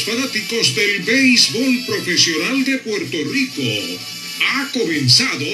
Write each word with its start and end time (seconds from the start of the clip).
fanáticos 0.00 0.74
del 0.74 1.02
béisbol 1.02 1.84
profesional 1.86 2.64
de 2.64 2.78
Puerto 2.78 3.16
Rico. 3.30 3.62
Ha 4.40 4.70
comenzado 4.72 5.46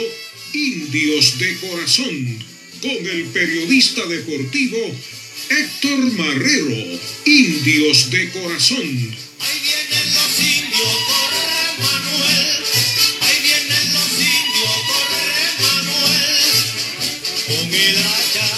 Indios 0.52 1.38
de 1.38 1.56
Corazón 1.56 2.47
con 2.80 3.06
el 3.06 3.24
periodista 3.32 4.06
deportivo 4.06 4.78
Héctor 5.50 6.12
Marrero. 6.12 7.00
Indios 7.24 8.10
de 8.10 8.30
Corazón. 8.30 9.16
Ahí 9.40 9.60
vienen 9.62 10.14
los 10.14 10.38
indios, 10.38 10.96
corre 11.08 11.48
Manuel. 11.78 12.64
Ahí 13.20 13.38
vienen 13.42 13.94
los 13.94 14.12
indios, 14.12 14.76
corre 14.90 15.44
Manuel. 15.62 16.46
Con 17.46 17.74
el 17.74 17.98
hacha 17.98 18.48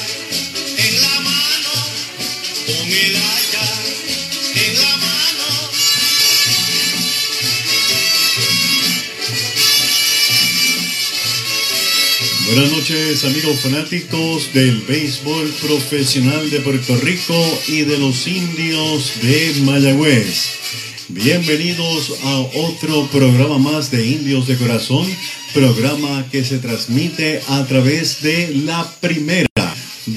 en 0.79 1.01
la 1.01 1.21
mano, 1.21 1.75
con 2.67 2.89
el 2.93 3.20
Buenas 12.53 12.73
noches 12.73 13.25
amigos 13.25 13.61
fanáticos 13.61 14.53
del 14.53 14.81
béisbol 14.81 15.47
profesional 15.63 16.51
de 16.51 16.59
Puerto 16.59 16.97
Rico 16.97 17.33
y 17.69 17.83
de 17.83 17.97
los 17.97 18.27
indios 18.27 19.13
de 19.23 19.55
Mayagüez. 19.63 20.49
Bienvenidos 21.11 22.13
a 22.25 22.41
otro 22.41 23.07
programa 23.13 23.59
más 23.59 23.93
de 23.93 24.05
Indios 24.05 24.49
de 24.49 24.57
Corazón, 24.57 25.07
programa 25.55 26.27
que 26.33 26.45
se 26.45 26.59
transmite 26.59 27.41
a 27.47 27.65
través 27.67 28.21
de 28.21 28.53
la 28.67 28.85
primera 29.01 29.47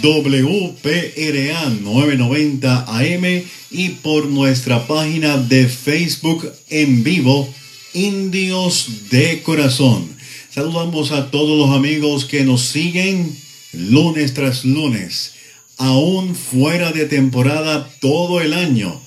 WPRA 0.02 1.70
990 1.70 2.86
AM 2.88 3.44
y 3.70 3.90
por 4.02 4.26
nuestra 4.26 4.88
página 4.88 5.38
de 5.38 5.68
Facebook 5.68 6.52
en 6.72 7.04
vivo 7.04 7.48
Indios 7.94 8.88
de 9.12 9.44
Corazón. 9.44 10.13
Saludamos 10.54 11.12
a 11.12 11.32
todos 11.32 11.58
los 11.58 11.76
amigos 11.76 12.26
que 12.26 12.46
nos 12.46 12.62
siguen 12.62 13.36
lunes 13.72 14.36
tras 14.36 14.66
lunes, 14.66 15.34
aún 15.80 16.36
fuera 16.36 16.92
de 16.92 17.06
temporada 17.06 17.90
todo 18.00 18.40
el 18.40 18.54
año. 18.54 19.02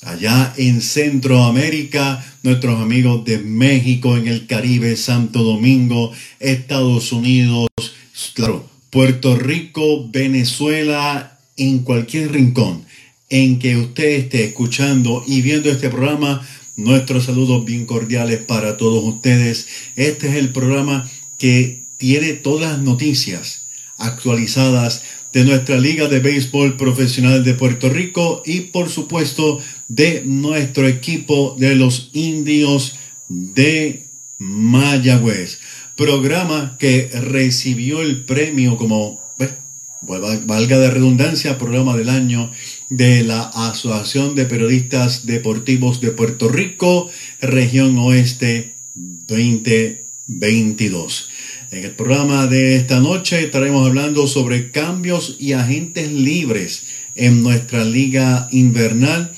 Allá 0.00 0.54
en 0.56 0.80
Centroamérica, 0.80 2.24
nuestros 2.42 2.80
amigos 2.80 3.22
de 3.26 3.36
México, 3.36 4.16
en 4.16 4.28
el 4.28 4.46
Caribe, 4.46 4.96
Santo 4.96 5.42
Domingo, 5.42 6.10
Estados 6.40 7.12
Unidos, 7.12 7.68
claro, 8.32 8.66
Puerto 8.88 9.36
Rico, 9.36 10.08
Venezuela, 10.08 11.38
en 11.58 11.80
cualquier 11.80 12.32
rincón 12.32 12.88
en 13.30 13.58
que 13.58 13.76
usted 13.76 14.08
esté 14.08 14.44
escuchando 14.44 15.22
y 15.26 15.42
viendo 15.42 15.70
este 15.70 15.90
programa, 15.90 16.46
Nuestros 16.78 17.24
saludos 17.24 17.64
bien 17.64 17.86
cordiales 17.86 18.38
para 18.38 18.76
todos 18.76 19.02
ustedes. 19.02 19.66
Este 19.96 20.28
es 20.28 20.36
el 20.36 20.50
programa 20.50 21.10
que 21.36 21.82
tiene 21.96 22.34
todas 22.34 22.70
las 22.70 22.80
noticias 22.80 23.66
actualizadas 23.96 25.02
de 25.32 25.44
nuestra 25.44 25.76
Liga 25.76 26.06
de 26.06 26.20
Béisbol 26.20 26.76
Profesional 26.76 27.42
de 27.42 27.54
Puerto 27.54 27.88
Rico 27.88 28.44
y 28.46 28.60
por 28.60 28.90
supuesto 28.90 29.60
de 29.88 30.22
nuestro 30.24 30.86
equipo 30.86 31.56
de 31.58 31.74
los 31.74 32.10
indios 32.12 32.94
de 33.28 34.06
Mayagüez. 34.38 35.58
Programa 35.96 36.76
que 36.78 37.10
recibió 37.12 38.02
el 38.02 38.24
premio 38.24 38.76
como, 38.76 39.20
valga 40.02 40.78
de 40.78 40.90
redundancia, 40.90 41.58
programa 41.58 41.96
del 41.96 42.08
año 42.08 42.50
de 42.88 43.24
la 43.24 43.42
Asociación 43.42 44.34
de 44.34 44.44
Periodistas 44.44 45.26
Deportivos 45.26 46.00
de 46.00 46.10
Puerto 46.10 46.48
Rico, 46.48 47.10
región 47.40 47.98
oeste 47.98 48.74
2022. 48.94 51.28
En 51.70 51.84
el 51.84 51.90
programa 51.90 52.46
de 52.46 52.76
esta 52.76 53.00
noche 53.00 53.44
estaremos 53.44 53.86
hablando 53.86 54.26
sobre 54.26 54.70
cambios 54.70 55.36
y 55.38 55.52
agentes 55.52 56.10
libres 56.10 56.84
en 57.14 57.42
nuestra 57.42 57.84
liga 57.84 58.48
invernal. 58.52 59.34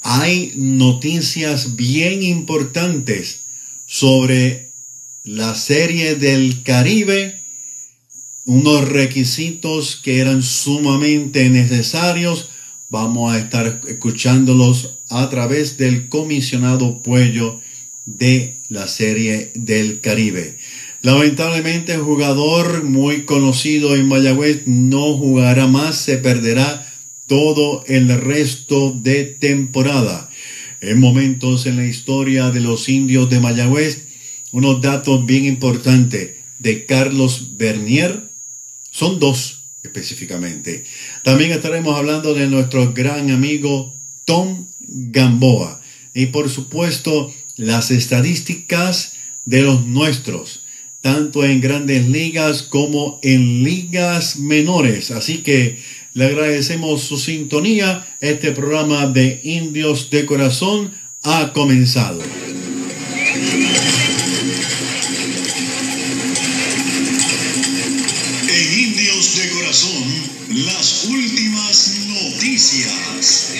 Hay 0.00 0.54
noticias 0.56 1.76
bien 1.76 2.22
importantes 2.22 3.40
sobre 3.86 4.70
la 5.24 5.54
serie 5.54 6.14
del 6.14 6.62
Caribe 6.62 7.39
unos 8.44 8.88
requisitos 8.88 9.96
que 9.96 10.20
eran 10.20 10.42
sumamente 10.42 11.48
necesarios. 11.50 12.50
Vamos 12.88 13.32
a 13.32 13.38
estar 13.38 13.80
escuchándolos 13.86 14.98
a 15.08 15.28
través 15.28 15.76
del 15.76 16.08
comisionado 16.08 17.02
Puello 17.02 17.60
de 18.06 18.56
la 18.68 18.88
Serie 18.88 19.52
del 19.54 20.00
Caribe. 20.00 20.56
Lamentablemente 21.02 21.94
el 21.94 22.02
jugador 22.02 22.84
muy 22.84 23.22
conocido 23.24 23.96
en 23.96 24.06
Mayagüez 24.06 24.66
no 24.66 25.16
jugará 25.16 25.66
más, 25.66 25.96
se 25.96 26.18
perderá 26.18 26.86
todo 27.26 27.84
el 27.86 28.08
resto 28.20 28.92
de 28.92 29.24
temporada. 29.24 30.28
En 30.80 30.98
momentos 30.98 31.66
en 31.66 31.76
la 31.76 31.86
historia 31.86 32.50
de 32.50 32.60
los 32.60 32.88
indios 32.88 33.30
de 33.30 33.40
Mayagüez, 33.40 34.06
unos 34.52 34.80
datos 34.80 35.24
bien 35.26 35.44
importantes 35.44 36.32
de 36.58 36.84
Carlos 36.86 37.56
Bernier, 37.56 38.29
son 39.00 39.18
dos 39.18 39.62
específicamente. 39.82 40.84
También 41.24 41.52
estaremos 41.52 41.96
hablando 41.96 42.34
de 42.34 42.46
nuestro 42.48 42.92
gran 42.92 43.30
amigo 43.30 43.94
Tom 44.26 44.66
Gamboa. 44.78 45.80
Y 46.12 46.26
por 46.26 46.50
supuesto, 46.50 47.32
las 47.56 47.90
estadísticas 47.90 49.14
de 49.46 49.62
los 49.62 49.86
nuestros, 49.86 50.64
tanto 51.00 51.46
en 51.46 51.62
grandes 51.62 52.10
ligas 52.10 52.62
como 52.62 53.20
en 53.22 53.64
ligas 53.64 54.38
menores. 54.38 55.10
Así 55.12 55.38
que 55.38 55.78
le 56.12 56.26
agradecemos 56.26 57.00
su 57.00 57.16
sintonía. 57.16 58.06
Este 58.20 58.52
programa 58.52 59.06
de 59.06 59.40
Indios 59.44 60.10
de 60.10 60.26
Corazón 60.26 60.92
ha 61.22 61.54
comenzado. 61.54 62.20
De 69.20 69.50
Corazón, 69.50 70.02
las 70.48 71.04
últimas 71.04 72.06
noticias. 72.08 73.52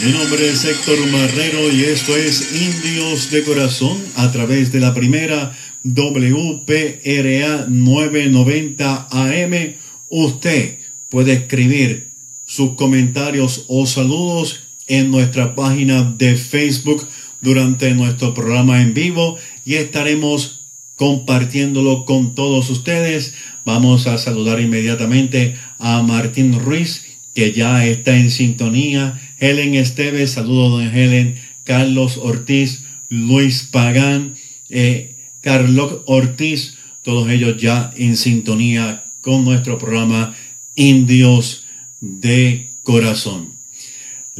Mi 0.00 0.12
nombre 0.12 0.48
es 0.48 0.64
Héctor 0.64 1.04
Marrero 1.08 1.72
y 1.72 1.86
esto 1.86 2.16
es 2.16 2.52
Indios 2.54 3.32
de 3.32 3.42
Corazón 3.42 4.00
a 4.14 4.30
través 4.30 4.70
de 4.70 4.78
la 4.78 4.94
primera 4.94 5.58
WPRA 5.82 7.66
990 7.68 9.08
AM. 9.10 9.74
Usted 10.08 10.78
puede 11.08 11.32
escribir 11.32 12.12
sus 12.46 12.76
comentarios 12.76 13.64
o 13.66 13.88
saludos 13.88 14.60
en 14.86 15.10
nuestra 15.10 15.54
página 15.54 16.02
de 16.02 16.36
Facebook 16.36 17.06
durante 17.40 17.92
nuestro 17.94 18.34
programa 18.34 18.82
en 18.82 18.94
vivo 18.94 19.38
y 19.64 19.74
estaremos 19.74 20.66
compartiéndolo 20.96 22.04
con 22.04 22.34
todos 22.34 22.70
ustedes. 22.70 23.34
Vamos 23.64 24.06
a 24.06 24.18
saludar 24.18 24.60
inmediatamente 24.60 25.56
a 25.78 26.02
Martín 26.02 26.58
Ruiz, 26.58 27.04
que 27.34 27.52
ya 27.52 27.84
está 27.86 28.16
en 28.16 28.30
sintonía. 28.30 29.20
Helen 29.38 29.74
Esteves, 29.74 30.32
saludo 30.32 30.70
don 30.70 30.96
Helen. 30.96 31.36
Carlos 31.64 32.18
Ortiz, 32.18 32.82
Luis 33.08 33.68
Pagán, 33.70 34.34
eh, 34.68 35.16
Carlos 35.40 36.02
Ortiz, 36.06 36.74
todos 37.02 37.30
ellos 37.30 37.60
ya 37.60 37.92
en 37.96 38.16
sintonía 38.16 39.04
con 39.20 39.44
nuestro 39.44 39.78
programa 39.78 40.34
Indios 40.74 41.64
de 42.00 42.70
Corazón. 42.82 43.51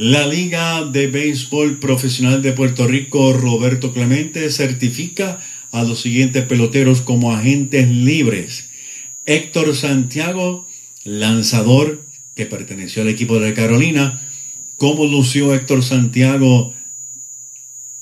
La 0.03 0.27
Liga 0.27 0.85
de 0.85 1.07
Béisbol 1.07 1.79
Profesional 1.79 2.43
de 2.43 2.53
Puerto 2.53 2.89
Rico, 2.89 3.33
Roberto 3.35 3.93
Clemente, 3.93 4.51
certifica 4.51 5.39
a 5.71 5.85
los 5.85 6.01
siguientes 6.01 6.45
peloteros 6.45 7.03
como 7.03 7.33
agentes 7.33 7.89
libres. 7.89 8.71
Héctor 9.27 9.77
Santiago, 9.77 10.67
lanzador 11.05 12.05
que 12.35 12.47
perteneció 12.47 13.03
al 13.03 13.11
equipo 13.11 13.39
de 13.39 13.55
Carolina. 13.55 14.21
¿Cómo 14.77 15.07
lució 15.07 15.55
Héctor 15.55 15.85
Santiago 15.85 16.75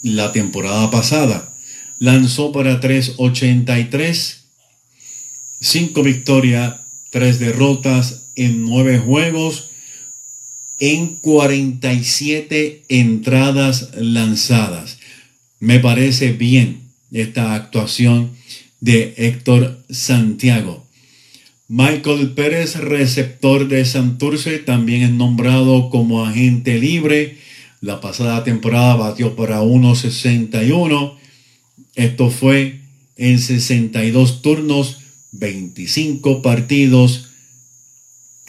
la 0.01 0.33
temporada 0.33 0.91
pasada. 0.91 1.55
Lanzó 1.99 2.51
para 2.51 2.81
383, 2.81 4.45
5 5.61 6.03
victorias, 6.03 6.77
3 7.11 7.39
derrotas 7.39 8.31
en 8.37 8.65
9 8.65 9.01
juegos, 9.01 9.70
en 10.81 11.17
47 11.17 12.83
entradas 12.89 13.91
lanzadas. 13.97 14.99
Me 15.61 15.79
parece 15.79 16.33
bien 16.33 16.81
esta 17.13 17.55
actuación 17.55 18.31
de 18.81 19.15
Héctor 19.19 19.79
Santiago. 19.91 20.87
Michael 21.69 22.33
Pérez, 22.33 22.77
receptor 22.77 23.69
de 23.69 23.85
Santurce, 23.85 24.59
también 24.59 25.03
es 25.03 25.11
nombrado 25.11 25.91
como 25.91 26.25
agente 26.25 26.79
libre. 26.79 27.39
La 27.81 28.01
pasada 28.01 28.43
temporada 28.43 28.97
batió 28.97 29.37
para 29.37 29.63
1.61. 29.63 31.15
Esto 31.95 32.31
fue 32.31 32.81
en 33.17 33.39
62 33.39 34.43
turnos, 34.43 34.99
25 35.33 36.43
partidos. 36.43 37.29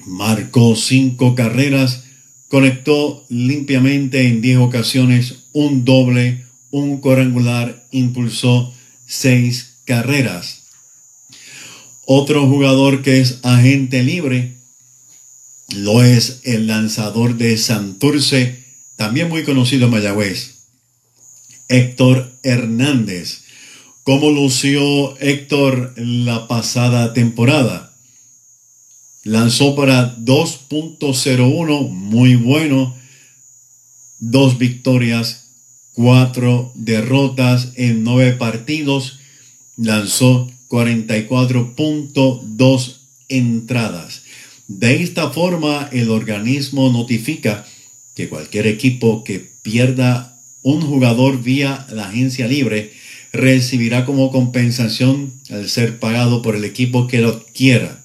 Marcó 0.05 0.75
5 0.75 1.35
carreras. 1.35 2.05
Conectó 2.51 3.25
limpiamente 3.29 4.27
en 4.27 4.41
10 4.41 4.57
ocasiones 4.57 5.35
un 5.53 5.85
doble, 5.85 6.43
un 6.69 6.97
cuadrangular, 6.99 7.87
impulsó 7.91 8.73
6 9.07 9.77
carreras. 9.85 10.63
Otro 12.05 12.45
jugador 12.47 13.03
que 13.03 13.21
es 13.21 13.39
agente 13.43 14.03
libre 14.03 14.57
lo 15.73 16.03
es 16.03 16.41
el 16.43 16.67
lanzador 16.67 17.37
de 17.37 17.55
Santurce, 17.55 18.65
también 18.97 19.29
muy 19.29 19.45
conocido 19.45 19.85
en 19.85 19.91
Mayagüez, 19.91 20.65
Héctor 21.69 22.33
Hernández. 22.43 23.43
¿Cómo 24.03 24.29
lució 24.29 25.17
Héctor 25.19 25.93
la 25.95 26.49
pasada 26.49 27.13
temporada? 27.13 27.90
Lanzó 29.23 29.75
para 29.75 30.17
2.01, 30.17 31.89
muy 31.89 32.35
bueno. 32.35 32.95
Dos 34.17 34.57
victorias, 34.57 35.49
cuatro 35.93 36.71
derrotas 36.73 37.73
en 37.75 38.03
nueve 38.03 38.31
partidos. 38.33 39.19
Lanzó 39.77 40.49
44.2 40.69 42.95
entradas. 43.29 44.23
De 44.67 45.03
esta 45.03 45.29
forma, 45.29 45.87
el 45.91 46.09
organismo 46.09 46.91
notifica 46.91 47.63
que 48.15 48.27
cualquier 48.27 48.65
equipo 48.65 49.23
que 49.23 49.51
pierda 49.61 50.35
un 50.63 50.81
jugador 50.81 51.43
vía 51.43 51.85
la 51.91 52.07
agencia 52.07 52.47
libre 52.47 52.91
recibirá 53.31 54.07
como 54.07 54.31
compensación 54.31 55.31
al 55.51 55.69
ser 55.69 55.99
pagado 55.99 56.41
por 56.41 56.55
el 56.55 56.65
equipo 56.65 57.05
que 57.07 57.19
lo 57.19 57.29
adquiera 57.29 58.00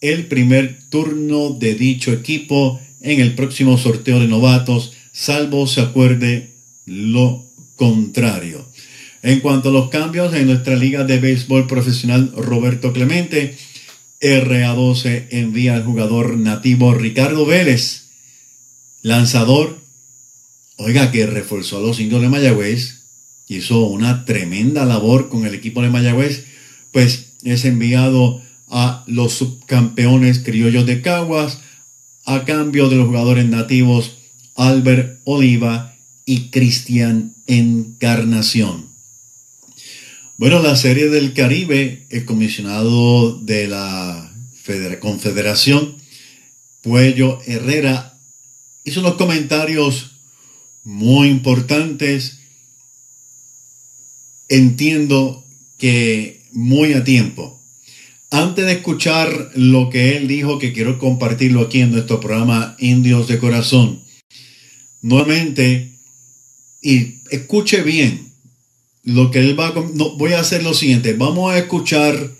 el 0.00 0.26
primer 0.26 0.78
turno 0.88 1.50
de 1.50 1.74
dicho 1.74 2.12
equipo 2.12 2.80
en 3.00 3.20
el 3.20 3.34
próximo 3.34 3.78
sorteo 3.78 4.20
de 4.20 4.28
novatos, 4.28 4.92
salvo 5.12 5.66
se 5.66 5.80
acuerde 5.80 6.50
lo 6.86 7.46
contrario. 7.76 8.66
En 9.22 9.40
cuanto 9.40 9.70
a 9.70 9.72
los 9.72 9.90
cambios 9.90 10.32
en 10.34 10.46
nuestra 10.46 10.76
liga 10.76 11.04
de 11.04 11.18
béisbol 11.18 11.66
profesional 11.66 12.32
Roberto 12.36 12.92
Clemente, 12.92 13.56
RA12 14.20 15.26
envía 15.30 15.74
al 15.74 15.84
jugador 15.84 16.36
nativo 16.36 16.94
Ricardo 16.94 17.46
Vélez, 17.46 18.08
lanzador, 19.02 19.80
oiga, 20.76 21.10
que 21.10 21.26
reforzó 21.26 21.78
a 21.78 21.80
los 21.80 22.00
indios 22.00 22.22
de 22.22 22.28
Mayagüez, 22.28 23.02
hizo 23.48 23.86
una 23.86 24.24
tremenda 24.24 24.84
labor 24.84 25.28
con 25.28 25.46
el 25.46 25.54
equipo 25.54 25.82
de 25.82 25.90
Mayagüez, 25.90 26.44
pues 26.92 27.32
es 27.44 27.64
enviado 27.64 28.42
a 28.70 29.04
los 29.06 29.32
subcampeones 29.34 30.40
criollos 30.40 30.86
de 30.86 31.00
Caguas 31.02 31.58
a 32.24 32.44
cambio 32.44 32.88
de 32.88 32.96
los 32.96 33.06
jugadores 33.06 33.46
nativos 33.46 34.18
Albert 34.54 35.20
Oliva 35.24 35.94
y 36.26 36.50
Cristian 36.50 37.34
Encarnación. 37.46 38.88
Bueno, 40.36 40.60
la 40.60 40.76
Serie 40.76 41.08
del 41.08 41.32
Caribe, 41.32 42.06
el 42.10 42.24
comisionado 42.24 43.38
de 43.38 43.66
la 43.66 44.32
Confederación, 45.00 45.96
Puello 46.82 47.40
Herrera, 47.46 48.18
hizo 48.84 49.00
unos 49.00 49.14
comentarios 49.14 50.12
muy 50.84 51.28
importantes. 51.28 52.38
Entiendo 54.48 55.44
que 55.76 56.42
muy 56.52 56.92
a 56.92 57.04
tiempo. 57.04 57.57
Antes 58.30 58.66
de 58.66 58.72
escuchar 58.72 59.52
lo 59.54 59.88
que 59.88 60.16
él 60.16 60.28
dijo, 60.28 60.58
que 60.58 60.74
quiero 60.74 60.98
compartirlo 60.98 61.62
aquí 61.62 61.80
en 61.80 61.92
nuestro 61.92 62.20
programa 62.20 62.76
Indios 62.78 63.26
de 63.26 63.38
Corazón, 63.38 64.02
nuevamente, 65.00 65.92
y 66.82 67.20
escuche 67.30 67.82
bien, 67.82 68.28
lo 69.02 69.30
que 69.30 69.38
él 69.38 69.58
va 69.58 69.68
a, 69.68 69.74
no, 69.94 70.16
voy 70.18 70.34
a 70.34 70.40
hacer 70.40 70.62
lo 70.62 70.74
siguiente, 70.74 71.14
vamos 71.14 71.52
a 71.52 71.58
escuchar 71.58 72.32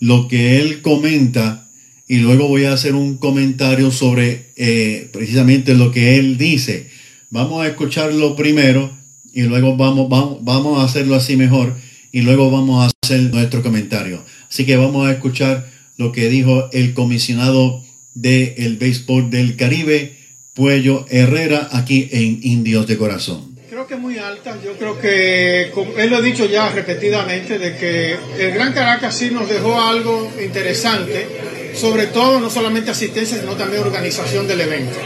lo 0.00 0.28
que 0.28 0.60
él 0.60 0.80
comenta 0.80 1.68
y 2.08 2.18
luego 2.18 2.48
voy 2.48 2.64
a 2.64 2.72
hacer 2.72 2.94
un 2.94 3.18
comentario 3.18 3.90
sobre 3.90 4.46
eh, 4.56 5.08
precisamente 5.12 5.74
lo 5.74 5.90
que 5.90 6.18
él 6.18 6.38
dice. 6.38 6.88
Vamos 7.28 7.64
a 7.64 7.68
escucharlo 7.68 8.34
primero 8.34 8.90
y 9.34 9.42
luego 9.42 9.76
vamos, 9.76 10.08
vamos, 10.08 10.38
vamos 10.42 10.80
a 10.80 10.84
hacerlo 10.84 11.14
así 11.14 11.36
mejor 11.36 11.74
y 12.12 12.22
luego 12.22 12.50
vamos 12.50 12.84
a 12.84 12.90
hacer 13.02 13.20
nuestro 13.32 13.62
comentario. 13.62 14.24
Así 14.54 14.64
que 14.64 14.76
vamos 14.76 15.08
a 15.08 15.10
escuchar 15.10 15.68
lo 15.96 16.12
que 16.12 16.28
dijo 16.28 16.70
el 16.70 16.94
comisionado 16.94 17.82
del 18.14 18.54
el 18.56 18.76
béisbol 18.76 19.28
del 19.28 19.56
Caribe, 19.56 20.16
Puello 20.54 21.06
Herrera, 21.10 21.70
aquí 21.72 22.08
en 22.12 22.38
Indios 22.40 22.86
de 22.86 22.96
Corazón 22.96 23.52
creo 23.68 23.88
que 23.88 23.96
muy 23.96 24.16
alta. 24.18 24.56
Yo 24.64 24.78
creo 24.78 25.00
que, 25.00 25.72
él 25.96 26.08
lo 26.08 26.18
ha 26.18 26.20
dicho 26.20 26.46
ya 26.46 26.68
repetidamente, 26.68 27.58
de 27.58 27.76
que 27.76 28.16
el 28.38 28.52
Gran 28.52 28.72
Caracas 28.72 29.18
sí 29.18 29.32
nos 29.32 29.48
dejó 29.48 29.80
algo 29.80 30.32
interesante, 30.40 31.26
sobre 31.74 32.06
todo 32.06 32.38
no 32.38 32.48
solamente 32.48 32.92
asistencia, 32.92 33.36
sino 33.40 33.56
también 33.56 33.82
organización 33.82 34.46
del 34.46 34.60
evento. 34.60 34.96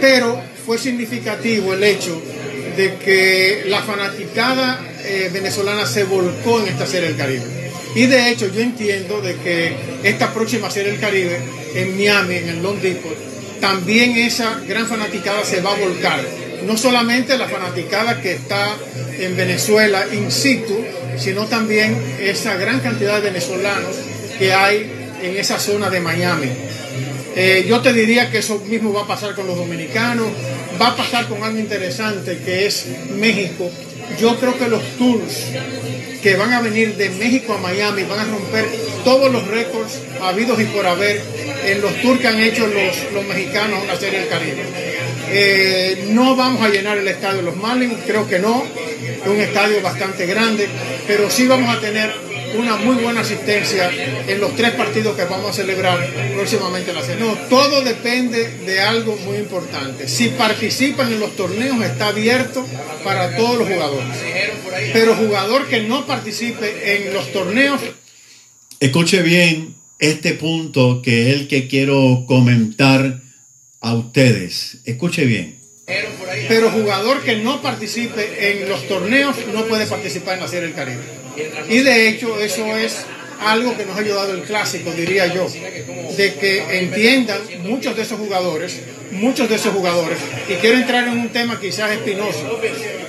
Pero 0.00 0.40
fue 0.64 0.78
significativo 0.78 1.74
el 1.74 1.84
hecho 1.84 2.22
de 2.78 2.94
que 2.94 3.64
la 3.66 3.82
fanaticada 3.82 4.80
eh, 5.04 5.28
venezolana 5.30 5.84
se 5.84 6.04
volcó 6.04 6.60
en 6.62 6.68
esta 6.68 6.86
Serie 6.86 7.08
del 7.08 7.18
Caribe. 7.18 7.57
Y 7.94 8.06
de 8.06 8.30
hecho 8.30 8.52
yo 8.52 8.60
entiendo 8.60 9.20
de 9.20 9.36
que 9.36 9.72
esta 10.02 10.32
próxima 10.32 10.70
Serie 10.70 10.92
del 10.92 11.00
Caribe 11.00 11.38
en 11.74 11.96
Miami, 11.96 12.36
en 12.36 12.48
el 12.48 12.62
Long 12.62 12.80
Depot, 12.80 13.16
también 13.60 14.16
esa 14.16 14.60
gran 14.68 14.86
fanaticada 14.86 15.44
se 15.44 15.60
va 15.60 15.72
a 15.72 15.76
volcar 15.76 16.20
no 16.66 16.76
solamente 16.76 17.36
la 17.38 17.48
fanaticada 17.48 18.20
que 18.20 18.32
está 18.32 18.76
en 19.18 19.36
Venezuela 19.36 20.06
in 20.12 20.30
situ, 20.30 20.76
sino 21.16 21.46
también 21.46 21.96
esa 22.20 22.56
gran 22.56 22.80
cantidad 22.80 23.16
de 23.16 23.30
venezolanos 23.30 23.96
que 24.38 24.52
hay 24.52 24.90
en 25.22 25.36
esa 25.36 25.58
zona 25.58 25.90
de 25.90 26.00
Miami. 26.00 26.48
Eh, 27.36 27.66
yo 27.68 27.80
te 27.80 27.92
diría 27.92 28.30
que 28.30 28.38
eso 28.38 28.58
mismo 28.66 28.92
va 28.92 29.02
a 29.02 29.06
pasar 29.06 29.34
con 29.34 29.46
los 29.46 29.56
dominicanos, 29.56 30.26
va 30.80 30.88
a 30.88 30.96
pasar 30.96 31.28
con 31.28 31.42
algo 31.42 31.58
interesante 31.58 32.38
que 32.44 32.66
es 32.66 32.86
México. 33.16 33.70
Yo 34.18 34.38
creo 34.38 34.58
que 34.58 34.68
los 34.68 34.82
tours 34.96 35.46
que 36.22 36.36
van 36.36 36.52
a 36.52 36.60
venir 36.60 36.96
de 36.96 37.10
México 37.10 37.54
a 37.54 37.58
Miami 37.58 38.02
van 38.04 38.20
a 38.20 38.24
romper 38.24 38.66
todos 39.04 39.32
los 39.32 39.46
récords 39.46 40.00
habidos 40.20 40.60
y 40.60 40.64
por 40.64 40.86
haber 40.86 41.22
en 41.64 41.80
los 41.80 41.94
tours 42.02 42.20
que 42.20 42.28
han 42.28 42.40
hecho 42.40 42.66
los, 42.66 43.12
los 43.12 43.24
mexicanos 43.24 43.82
en 43.82 43.88
la 43.88 43.96
Serie 43.96 44.20
del 44.20 44.28
Caribe. 44.28 44.62
Eh, 45.30 46.06
no 46.10 46.36
vamos 46.36 46.62
a 46.62 46.68
llenar 46.68 46.98
el 46.98 47.06
estadio 47.06 47.38
de 47.38 47.42
los 47.42 47.56
Marlins, 47.56 47.94
creo 48.06 48.26
que 48.26 48.38
no, 48.38 48.64
es 49.22 49.28
un 49.28 49.40
estadio 49.40 49.80
bastante 49.82 50.26
grande, 50.26 50.66
pero 51.06 51.28
sí 51.28 51.46
vamos 51.46 51.74
a 51.74 51.80
tener 51.80 52.27
una 52.56 52.76
muy 52.76 52.96
buena 52.96 53.20
asistencia 53.20 53.90
en 54.26 54.40
los 54.40 54.54
tres 54.56 54.72
partidos 54.72 55.16
que 55.16 55.24
vamos 55.24 55.50
a 55.50 55.52
celebrar 55.52 55.98
próximamente 56.34 56.90
en 56.90 56.96
la 56.96 57.02
serie. 57.02 57.24
No, 57.24 57.34
todo 57.48 57.82
depende 57.82 58.48
de 58.66 58.80
algo 58.80 59.16
muy 59.24 59.38
importante. 59.38 60.08
Si 60.08 60.28
participan 60.28 61.12
en 61.12 61.20
los 61.20 61.36
torneos 61.36 61.82
está 61.82 62.08
abierto 62.08 62.66
para 63.04 63.36
todos 63.36 63.58
los 63.58 63.68
jugadores. 63.68 64.16
Pero 64.92 65.14
jugador 65.16 65.66
que 65.66 65.82
no 65.82 66.06
participe 66.06 66.96
en 66.96 67.14
los 67.14 67.32
torneos... 67.32 67.80
Escuche 68.80 69.22
bien 69.22 69.74
este 69.98 70.34
punto 70.34 71.02
que 71.02 71.30
es 71.30 71.34
el 71.34 71.48
que 71.48 71.66
quiero 71.66 72.24
comentar 72.26 73.20
a 73.80 73.94
ustedes. 73.94 74.78
Escuche 74.84 75.24
bien. 75.24 75.58
Pero 76.48 76.70
jugador 76.70 77.22
que 77.22 77.36
no 77.36 77.62
participe 77.62 78.50
en 78.50 78.68
los 78.68 78.86
torneos 78.86 79.36
no 79.54 79.64
puede 79.64 79.86
participar 79.86 80.34
en 80.34 80.40
la 80.40 80.48
Serie 80.48 80.66
del 80.66 80.74
Caribe. 80.74 81.00
Y 81.68 81.78
de 81.78 82.08
hecho 82.08 82.38
eso 82.40 82.76
es 82.76 83.04
algo 83.40 83.76
que 83.76 83.84
nos 83.84 83.96
ha 83.96 84.00
ayudado 84.00 84.34
el 84.34 84.42
clásico, 84.42 84.92
diría 84.92 85.32
yo, 85.32 85.46
de 86.16 86.34
que 86.34 86.78
entiendan 86.78 87.40
muchos 87.62 87.96
de 87.96 88.02
esos 88.02 88.18
jugadores 88.18 88.80
muchos 89.12 89.48
de 89.48 89.54
esos 89.54 89.72
jugadores, 89.72 90.18
y 90.48 90.54
quiero 90.54 90.76
entrar 90.76 91.08
en 91.08 91.18
un 91.18 91.28
tema 91.30 91.58
quizás 91.60 91.90
espinoso, 91.92 92.60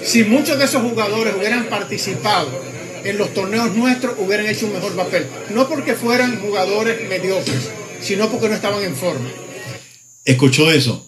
si 0.03 0.23
muchos 0.23 0.57
de 0.57 0.65
esos 0.65 0.81
jugadores 0.81 1.35
hubieran 1.37 1.65
participado 1.65 2.49
en 3.03 3.17
los 3.17 3.33
torneos 3.33 3.75
nuestros, 3.75 4.15
hubieran 4.17 4.47
hecho 4.47 4.65
un 4.65 4.73
mejor 4.73 4.93
papel. 4.95 5.25
No 5.53 5.67
porque 5.69 5.93
fueran 5.93 6.39
jugadores 6.39 7.07
mediocres, 7.07 7.69
sino 8.01 8.29
porque 8.29 8.49
no 8.49 8.55
estaban 8.55 8.83
en 8.83 8.95
forma. 8.95 9.27
¿Escuchó 10.25 10.69
eso? 10.71 11.07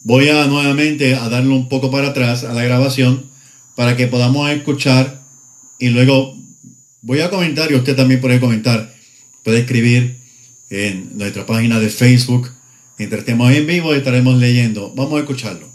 Voy 0.00 0.28
a 0.28 0.46
nuevamente 0.46 1.14
a 1.14 1.28
darle 1.28 1.50
un 1.50 1.68
poco 1.68 1.90
para 1.90 2.08
atrás 2.08 2.44
a 2.44 2.52
la 2.52 2.64
grabación 2.64 3.30
para 3.74 3.96
que 3.96 4.06
podamos 4.06 4.50
escuchar 4.50 5.20
y 5.78 5.88
luego 5.88 6.36
voy 7.02 7.20
a 7.20 7.30
comentar 7.30 7.70
y 7.70 7.74
usted 7.74 7.96
también 7.96 8.20
puede 8.20 8.40
comentar, 8.40 8.92
puede 9.42 9.60
escribir 9.60 10.16
en 10.70 11.16
nuestra 11.16 11.46
página 11.46 11.78
de 11.78 11.88
Facebook. 11.88 12.50
Mientras 12.98 13.20
estemos 13.20 13.52
en 13.52 13.66
vivo 13.66 13.94
estaremos 13.94 14.38
leyendo. 14.38 14.92
Vamos 14.94 15.14
a 15.14 15.20
escucharlo. 15.20 15.68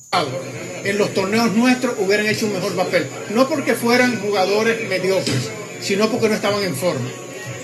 En 0.84 0.98
los 0.98 1.14
torneos 1.14 1.56
nuestros 1.56 1.96
hubieran 2.00 2.26
hecho 2.26 2.48
un 2.48 2.54
mejor 2.54 2.76
papel. 2.76 3.06
No 3.34 3.48
porque 3.48 3.76
fueran 3.76 4.20
jugadores 4.20 4.90
mediocres, 4.90 5.50
sino 5.80 6.10
porque 6.10 6.30
no 6.30 6.36
estaban 6.36 6.64
en 6.64 6.76
forma 6.76 7.08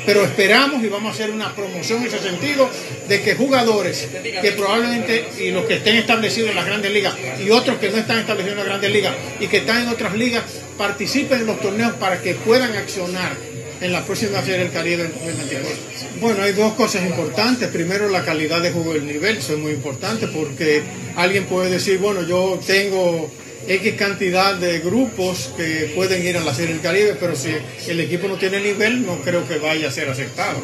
pero 0.07 0.23
esperamos 0.23 0.81
y 0.81 0.87
vamos 0.87 1.11
a 1.11 1.13
hacer 1.13 1.31
una 1.31 1.53
promoción 1.53 1.99
en 1.99 2.07
ese 2.07 2.19
sentido 2.19 2.69
de 3.09 3.21
que 3.21 3.35
jugadores 3.35 4.07
que 4.41 4.51
probablemente 4.53 5.25
y 5.37 5.51
los 5.51 5.65
que 5.65 5.75
estén 5.75 5.97
establecidos 5.97 6.51
en 6.51 6.55
las 6.55 6.65
grandes 6.65 6.93
ligas 6.93 7.13
y 7.45 7.49
otros 7.49 7.77
que 7.77 7.89
no 7.89 7.97
están 7.97 8.19
establecidos 8.19 8.53
en 8.53 8.59
las 8.59 8.67
grandes 8.67 8.91
ligas 8.93 9.13
y 9.41 9.47
que 9.47 9.57
están 9.57 9.81
en 9.81 9.89
otras 9.89 10.15
ligas 10.15 10.45
participen 10.77 11.41
en 11.41 11.47
los 11.47 11.59
torneos 11.59 11.93
para 11.93 12.21
que 12.21 12.35
puedan 12.35 12.75
accionar 12.75 13.35
en 13.81 13.91
la 13.91 14.03
próxima 14.03 14.41
Serie 14.41 14.59
del 14.59 14.71
Caribe 14.71 15.03
en 15.05 15.13
2024. 15.13 15.77
Bueno, 16.19 16.43
hay 16.43 16.53
dos 16.53 16.73
cosas 16.73 17.05
importantes. 17.05 17.67
Primero, 17.69 18.09
la 18.09 18.23
calidad 18.23 18.61
de 18.61 18.71
juego 18.71 18.93
del 18.93 19.05
nivel, 19.05 19.37
eso 19.37 19.53
es 19.53 19.59
muy 19.59 19.71
importante 19.71 20.27
porque 20.27 20.81
alguien 21.15 21.45
puede 21.45 21.69
decir, 21.69 21.99
bueno, 21.99 22.23
yo 22.23 22.59
tengo 22.65 23.29
X 23.67 23.93
cantidad 23.95 24.55
de 24.55 24.79
grupos 24.79 25.51
que 25.57 25.91
pueden 25.95 26.25
ir 26.25 26.37
a 26.37 26.43
la 26.43 26.53
Serie 26.53 26.73
del 26.73 26.81
Caribe, 26.81 27.17
pero 27.19 27.35
si 27.35 27.49
el 27.87 27.99
equipo 27.99 28.27
no 28.27 28.35
tiene 28.35 28.59
nivel, 28.59 29.05
no 29.05 29.19
creo 29.21 29.47
que 29.47 29.57
vaya 29.57 29.89
a 29.89 29.91
ser 29.91 30.09
aceptado. 30.09 30.59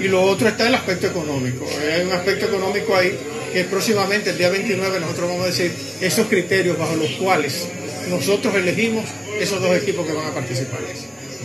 Y 0.00 0.08
lo 0.08 0.22
otro 0.22 0.48
está 0.48 0.68
el 0.68 0.74
aspecto 0.74 1.08
económico. 1.08 1.66
Hay 1.92 2.02
un 2.02 2.12
aspecto 2.12 2.46
económico 2.46 2.94
ahí 2.94 3.18
que 3.52 3.64
próximamente, 3.64 4.30
el 4.30 4.38
día 4.38 4.48
29, 4.48 5.00
nosotros 5.00 5.28
vamos 5.28 5.44
a 5.44 5.48
decir 5.48 5.72
esos 6.00 6.28
criterios 6.28 6.78
bajo 6.78 6.94
los 6.94 7.10
cuales 7.12 7.66
nosotros 8.08 8.54
elegimos 8.54 9.04
esos 9.38 9.60
dos 9.60 9.76
equipos 9.76 10.06
que 10.06 10.12
van 10.12 10.26
a 10.26 10.34
participar. 10.34 10.80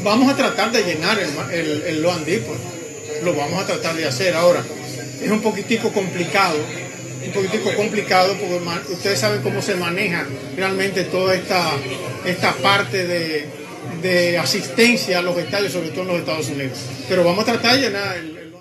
Vamos 0.04 0.32
a 0.32 0.36
tratar 0.36 0.72
de 0.72 0.84
llenar 0.84 1.18
el, 1.20 1.30
el, 1.52 1.82
el 1.84 2.02
Loan 2.02 2.26
Depot. 2.26 2.58
Lo 3.24 3.34
vamos 3.36 3.62
a 3.64 3.66
tratar 3.66 3.96
de 3.96 4.06
hacer. 4.06 4.34
Ahora, 4.36 4.64
es 5.22 5.32
un 5.32 5.42
poquitico 5.42 5.92
complicado 5.92 6.58
un 7.26 7.32
poquitico 7.32 7.74
complicado 7.76 8.36
porque 8.38 8.94
ustedes 8.94 9.20
saben 9.20 9.42
cómo 9.42 9.62
se 9.62 9.76
maneja 9.76 10.28
realmente 10.56 11.04
toda 11.06 11.36
esta, 11.36 11.72
esta 12.26 12.54
parte 12.58 13.08
de, 13.08 13.46
de 14.02 14.38
asistencia 14.38 15.20
a 15.20 15.22
los 15.22 15.38
estadios, 15.38 15.72
sobre 15.72 15.90
todo 15.90 16.02
en 16.02 16.08
los 16.08 16.20
Estados 16.20 16.50
Unidos. 16.50 16.78
Pero 17.08 17.24
vamos 17.24 17.48
a 17.48 17.54
tratar 17.54 17.76
de 17.76 17.88
llenar 17.88 18.18
el, 18.18 18.38
el... 18.38 18.54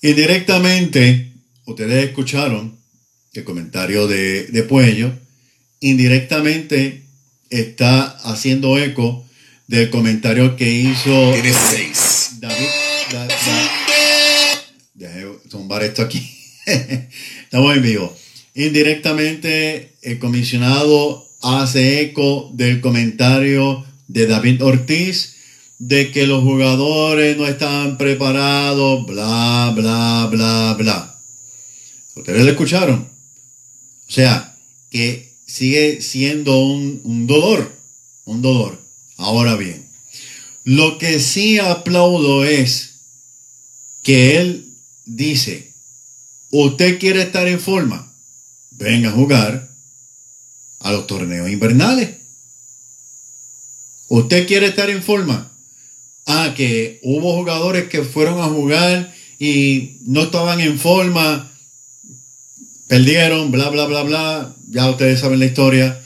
Indirectamente, 0.00 1.32
ustedes 1.66 2.06
escucharon 2.06 2.76
el 3.32 3.44
comentario 3.44 4.06
de, 4.08 4.44
de 4.48 4.62
Puello, 4.64 5.12
indirectamente 5.80 7.01
está 7.52 8.04
haciendo 8.24 8.78
eco 8.78 9.24
del 9.68 9.90
comentario 9.90 10.56
que 10.56 10.70
hizo 10.70 11.32
Tiene 11.32 11.52
seis. 11.52 12.30
David. 12.40 12.66
Da- 13.12 13.26
da- 13.26 13.70
Deje 14.94 15.26
tumbar 15.48 15.82
esto 15.82 16.02
aquí. 16.02 16.28
Estamos 17.44 17.76
en 17.76 17.82
vivo. 17.82 18.16
Indirectamente, 18.54 19.94
el 20.02 20.18
comisionado 20.18 21.28
hace 21.42 22.00
eco 22.02 22.50
del 22.54 22.80
comentario 22.80 23.84
de 24.08 24.26
David 24.26 24.62
Ortiz 24.64 25.36
de 25.78 26.10
que 26.12 26.26
los 26.26 26.42
jugadores 26.42 27.36
no 27.36 27.46
están 27.46 27.98
preparados, 27.98 29.04
bla, 29.06 29.72
bla, 29.74 30.28
bla, 30.30 30.74
bla. 30.78 31.18
Ustedes 32.14 32.44
lo 32.44 32.50
escucharon. 32.50 33.08
O 34.08 34.12
sea, 34.12 34.54
que 34.90 35.31
sigue 35.52 36.00
siendo 36.00 36.64
un, 36.64 37.26
dolor, 37.26 37.70
un 38.24 38.40
dolor. 38.40 38.80
Ahora 39.18 39.54
bien, 39.54 39.86
lo 40.64 40.96
que 40.96 41.20
sí 41.20 41.58
aplaudo 41.58 42.44
es 42.44 42.94
que 44.02 44.40
él 44.40 44.72
dice, 45.04 45.74
usted 46.50 46.98
quiere 46.98 47.20
estar 47.20 47.46
en 47.48 47.60
forma, 47.60 48.14
venga 48.70 49.10
a 49.10 49.12
jugar 49.12 49.68
a 50.80 50.92
los 50.92 51.06
torneos 51.06 51.50
invernales. 51.50 52.16
Usted 54.08 54.46
quiere 54.46 54.68
estar 54.68 54.88
en 54.88 55.02
forma. 55.02 55.52
Ah, 56.24 56.54
que 56.56 56.98
hubo 57.02 57.34
jugadores 57.36 57.88
que 57.88 58.04
fueron 58.04 58.40
a 58.40 58.44
jugar 58.44 59.14
y 59.38 59.98
no 60.06 60.22
estaban 60.22 60.60
en 60.60 60.78
forma, 60.78 61.51
perdieron, 62.92 63.50
bla, 63.50 63.70
bla, 63.70 63.86
bla, 63.86 64.02
bla. 64.02 64.56
Ya 64.68 64.90
ustedes 64.90 65.20
saben 65.20 65.38
la 65.38 65.46
historia. 65.46 66.04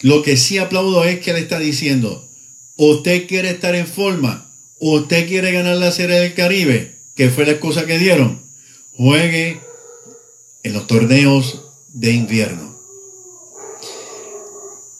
Lo 0.00 0.22
que 0.22 0.36
sí 0.36 0.58
aplaudo 0.58 1.04
es 1.04 1.20
que 1.20 1.32
le 1.32 1.38
está 1.38 1.60
diciendo, 1.60 2.28
usted 2.74 3.28
quiere 3.28 3.50
estar 3.50 3.76
en 3.76 3.86
forma, 3.86 4.50
usted 4.80 5.28
quiere 5.28 5.52
ganar 5.52 5.76
la 5.76 5.92
Serie 5.92 6.18
del 6.18 6.34
Caribe, 6.34 6.96
que 7.14 7.30
fue 7.30 7.46
la 7.46 7.52
excusa 7.52 7.86
que 7.86 8.00
dieron, 8.00 8.42
juegue 8.96 9.60
en 10.64 10.72
los 10.72 10.88
torneos 10.88 11.62
de 11.92 12.10
invierno. 12.10 12.76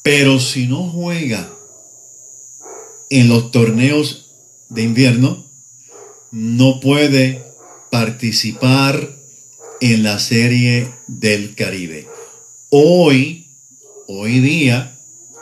Pero 0.05 0.39
si 0.39 0.69
no 0.69 0.89
juega 0.89 1.53
en 3.09 3.29
los 3.29 3.51
torneos 3.51 4.31
de 4.69 4.83
invierno, 4.83 5.51
no 6.31 6.79
puede 6.79 7.43
participar 7.91 9.20
en 9.81 10.03
la 10.03 10.19
Serie 10.19 10.93
del 11.07 11.55
Caribe. 11.55 12.07
Hoy, 12.69 13.47
hoy 14.07 14.41
día, 14.41 14.99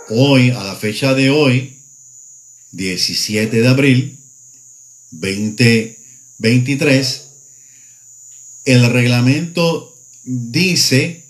hoy, 0.08 0.50
a 0.50 0.62
la 0.62 0.76
fecha 0.76 1.14
de 1.14 1.30
hoy, 1.30 1.80
17 2.70 3.60
de 3.60 3.66
abril 3.66 4.20
2023, 5.10 7.24
el 8.64 8.88
reglamento 8.92 9.96
dice 10.24 11.24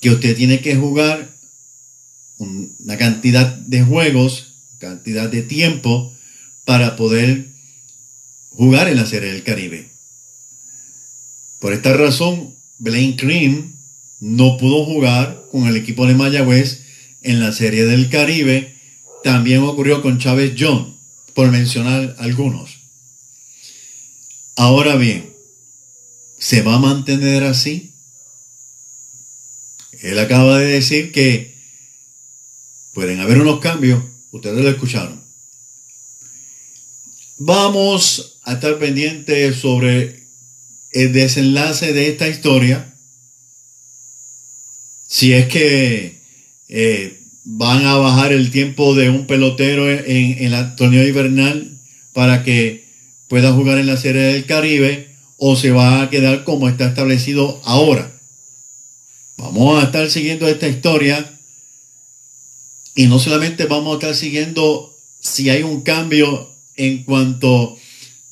que 0.00 0.10
usted 0.10 0.36
tiene 0.36 0.60
que 0.60 0.76
jugar 0.76 1.34
una 2.38 2.96
cantidad 2.96 3.46
de 3.46 3.82
juegos, 3.82 4.54
cantidad 4.78 5.28
de 5.28 5.42
tiempo 5.42 6.16
para 6.64 6.96
poder 6.96 7.48
jugar 8.50 8.88
en 8.88 8.96
la 8.96 9.04
Serie 9.04 9.32
del 9.32 9.42
Caribe. 9.42 9.97
Por 11.58 11.72
esta 11.72 11.92
razón, 11.92 12.54
Blaine 12.78 13.16
Cream 13.16 13.74
no 14.20 14.56
pudo 14.58 14.84
jugar 14.84 15.44
con 15.50 15.66
el 15.66 15.76
equipo 15.76 16.06
de 16.06 16.14
Mayagüez 16.14 16.82
en 17.22 17.40
la 17.40 17.52
Serie 17.52 17.84
del 17.84 18.08
Caribe. 18.10 18.76
También 19.24 19.62
ocurrió 19.62 20.00
con 20.02 20.18
Chávez 20.18 20.54
John, 20.58 20.96
por 21.34 21.50
mencionar 21.50 22.14
algunos. 22.18 22.78
Ahora 24.54 24.96
bien, 24.96 25.32
¿se 26.38 26.62
va 26.62 26.74
a 26.74 26.80
mantener 26.80 27.44
así? 27.44 27.92
Él 30.00 30.18
acaba 30.18 30.58
de 30.58 30.66
decir 30.66 31.10
que 31.10 31.56
pueden 32.92 33.20
haber 33.20 33.40
unos 33.40 33.60
cambios, 33.60 34.02
ustedes 34.30 34.62
lo 34.62 34.70
escucharon. 34.70 35.22
Vamos 37.38 38.38
a 38.42 38.54
estar 38.54 38.78
pendientes 38.78 39.56
sobre 39.56 40.27
el 40.98 41.12
desenlace 41.12 41.92
de 41.92 42.08
esta 42.08 42.26
historia. 42.26 42.92
Si 45.06 45.32
es 45.32 45.46
que 45.46 46.20
eh, 46.68 47.20
van 47.44 47.86
a 47.86 47.94
bajar 47.96 48.32
el 48.32 48.50
tiempo 48.50 48.96
de 48.96 49.08
un 49.08 49.28
pelotero 49.28 49.88
en, 49.88 50.38
en 50.38 50.52
el 50.52 50.74
torneo 50.74 51.06
invernal 51.06 51.78
para 52.12 52.42
que 52.42 52.84
pueda 53.28 53.52
jugar 53.52 53.78
en 53.78 53.86
la 53.86 53.96
Serie 53.96 54.22
del 54.22 54.46
Caribe 54.46 55.14
o 55.36 55.54
se 55.54 55.70
va 55.70 56.02
a 56.02 56.10
quedar 56.10 56.42
como 56.42 56.68
está 56.68 56.88
establecido 56.88 57.62
ahora. 57.64 58.12
Vamos 59.36 59.80
a 59.80 59.86
estar 59.86 60.10
siguiendo 60.10 60.48
esta 60.48 60.66
historia 60.66 61.38
y 62.96 63.06
no 63.06 63.20
solamente 63.20 63.66
vamos 63.66 63.92
a 63.92 63.98
estar 63.98 64.16
siguiendo 64.16 64.98
si 65.20 65.48
hay 65.48 65.62
un 65.62 65.82
cambio 65.82 66.52
en 66.74 67.04
cuanto 67.04 67.78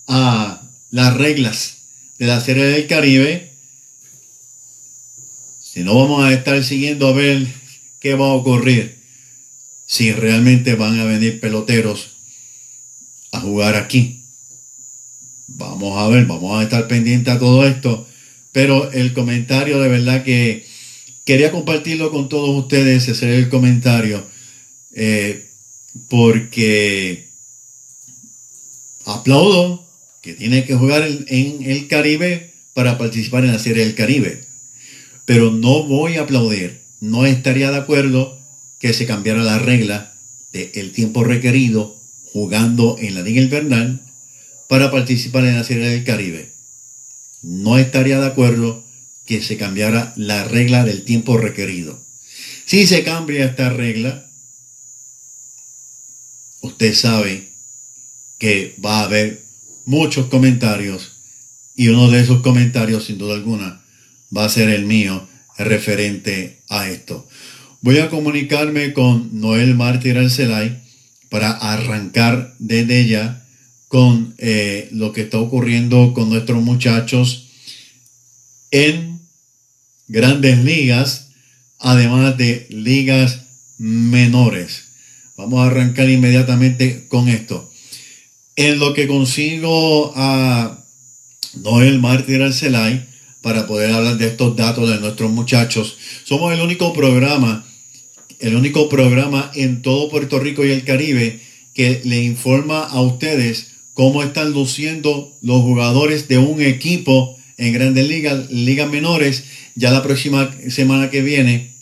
a 0.08 0.68
las 0.90 1.16
reglas 1.16 1.75
de 2.18 2.26
la 2.26 2.40
Serie 2.40 2.64
del 2.64 2.86
Caribe, 2.86 3.52
sino 5.60 5.94
vamos 5.94 6.24
a 6.24 6.32
estar 6.32 6.62
siguiendo 6.64 7.08
a 7.08 7.12
ver 7.12 7.46
qué 8.00 8.14
va 8.14 8.26
a 8.26 8.32
ocurrir 8.34 8.96
si 9.86 10.12
realmente 10.12 10.74
van 10.74 10.98
a 10.98 11.04
venir 11.04 11.40
peloteros 11.40 12.16
a 13.32 13.40
jugar 13.40 13.76
aquí. 13.76 14.22
Vamos 15.46 15.98
a 15.98 16.08
ver, 16.08 16.26
vamos 16.26 16.58
a 16.58 16.64
estar 16.64 16.88
pendientes 16.88 17.34
a 17.34 17.38
todo 17.38 17.66
esto, 17.66 18.06
pero 18.52 18.90
el 18.92 19.12
comentario 19.12 19.78
de 19.78 19.88
verdad 19.88 20.24
que 20.24 20.66
quería 21.24 21.52
compartirlo 21.52 22.10
con 22.10 22.28
todos 22.28 22.50
ustedes, 22.58 23.08
ese 23.08 23.12
es 23.12 23.44
el 23.44 23.48
comentario, 23.48 24.26
eh, 24.92 25.50
porque 26.08 27.28
aplaudo 29.04 29.85
tiene 30.34 30.64
que 30.64 30.74
jugar 30.74 31.06
en, 31.06 31.26
en 31.28 31.70
el 31.70 31.88
Caribe 31.88 32.52
para 32.74 32.98
participar 32.98 33.44
en 33.44 33.52
la 33.52 33.58
Serie 33.58 33.84
del 33.84 33.94
Caribe, 33.94 34.44
pero 35.24 35.50
no 35.50 35.84
voy 35.84 36.16
a 36.16 36.22
aplaudir, 36.22 36.80
no 37.00 37.26
estaría 37.26 37.70
de 37.70 37.78
acuerdo 37.78 38.38
que 38.78 38.92
se 38.92 39.06
cambiara 39.06 39.42
la 39.42 39.58
regla 39.58 40.14
del 40.52 40.92
tiempo 40.92 41.24
requerido 41.24 41.96
jugando 42.32 42.96
en 42.98 43.14
la 43.14 43.22
Liga 43.22 43.40
Invernal 43.40 44.00
para 44.68 44.90
participar 44.90 45.44
en 45.44 45.56
la 45.56 45.64
Serie 45.64 45.88
del 45.88 46.04
Caribe. 46.04 46.52
No 47.42 47.78
estaría 47.78 48.20
de 48.20 48.26
acuerdo 48.26 48.84
que 49.24 49.42
se 49.42 49.56
cambiara 49.56 50.12
la 50.16 50.44
regla 50.44 50.84
del 50.84 51.02
tiempo 51.02 51.36
requerido. 51.36 51.98
Si 52.64 52.86
se 52.86 53.04
cambia 53.04 53.44
esta 53.44 53.70
regla, 53.70 54.28
usted 56.60 56.94
sabe 56.94 57.52
que 58.38 58.74
va 58.84 59.00
a 59.00 59.04
haber 59.04 59.45
muchos 59.86 60.26
comentarios 60.26 61.12
y 61.74 61.88
uno 61.88 62.10
de 62.10 62.20
esos 62.20 62.42
comentarios, 62.42 63.04
sin 63.04 63.16
duda 63.16 63.34
alguna, 63.34 63.82
va 64.36 64.44
a 64.44 64.50
ser 64.50 64.68
el 64.68 64.84
mío 64.84 65.26
referente 65.56 66.60
a 66.68 66.88
esto. 66.88 67.26
Voy 67.80 67.98
a 67.98 68.10
comunicarme 68.10 68.92
con 68.92 69.40
Noel 69.40 69.74
Mártir 69.74 70.18
Arcelay 70.18 70.82
para 71.28 71.50
arrancar 71.52 72.54
desde 72.58 73.06
ya 73.06 73.46
con 73.88 74.34
eh, 74.38 74.88
lo 74.92 75.12
que 75.12 75.22
está 75.22 75.38
ocurriendo 75.38 76.12
con 76.12 76.28
nuestros 76.28 76.62
muchachos 76.62 77.48
en 78.70 79.20
grandes 80.08 80.58
ligas, 80.64 81.28
además 81.78 82.36
de 82.36 82.66
ligas 82.70 83.42
menores. 83.78 84.84
Vamos 85.36 85.60
a 85.60 85.66
arrancar 85.66 86.08
inmediatamente 86.08 87.06
con 87.08 87.28
esto. 87.28 87.70
En 88.56 88.78
lo 88.78 88.94
que 88.94 89.06
consigo 89.06 90.14
a 90.16 90.82
Noel 91.62 91.98
Mártir 91.98 92.40
Arcelay 92.40 93.06
para 93.42 93.66
poder 93.66 93.92
hablar 93.92 94.16
de 94.16 94.28
estos 94.28 94.56
datos 94.56 94.88
de 94.88 94.98
nuestros 94.98 95.30
muchachos, 95.30 95.98
somos 96.24 96.54
el 96.54 96.62
único 96.62 96.94
programa, 96.94 97.66
el 98.40 98.56
único 98.56 98.88
programa 98.88 99.50
en 99.54 99.82
todo 99.82 100.08
Puerto 100.08 100.38
Rico 100.38 100.64
y 100.64 100.70
el 100.70 100.84
Caribe 100.84 101.38
que 101.74 102.00
le 102.04 102.22
informa 102.22 102.84
a 102.84 103.02
ustedes 103.02 103.72
cómo 103.92 104.22
están 104.22 104.52
luciendo 104.52 105.36
los 105.42 105.60
jugadores 105.60 106.26
de 106.26 106.38
un 106.38 106.62
equipo 106.62 107.36
en 107.58 107.74
grandes 107.74 108.08
ligas, 108.08 108.50
ligas 108.50 108.90
menores. 108.90 109.44
Ya 109.74 109.90
la 109.90 110.02
próxima 110.02 110.50
semana 110.70 111.10
que 111.10 111.20
viene, 111.20 111.72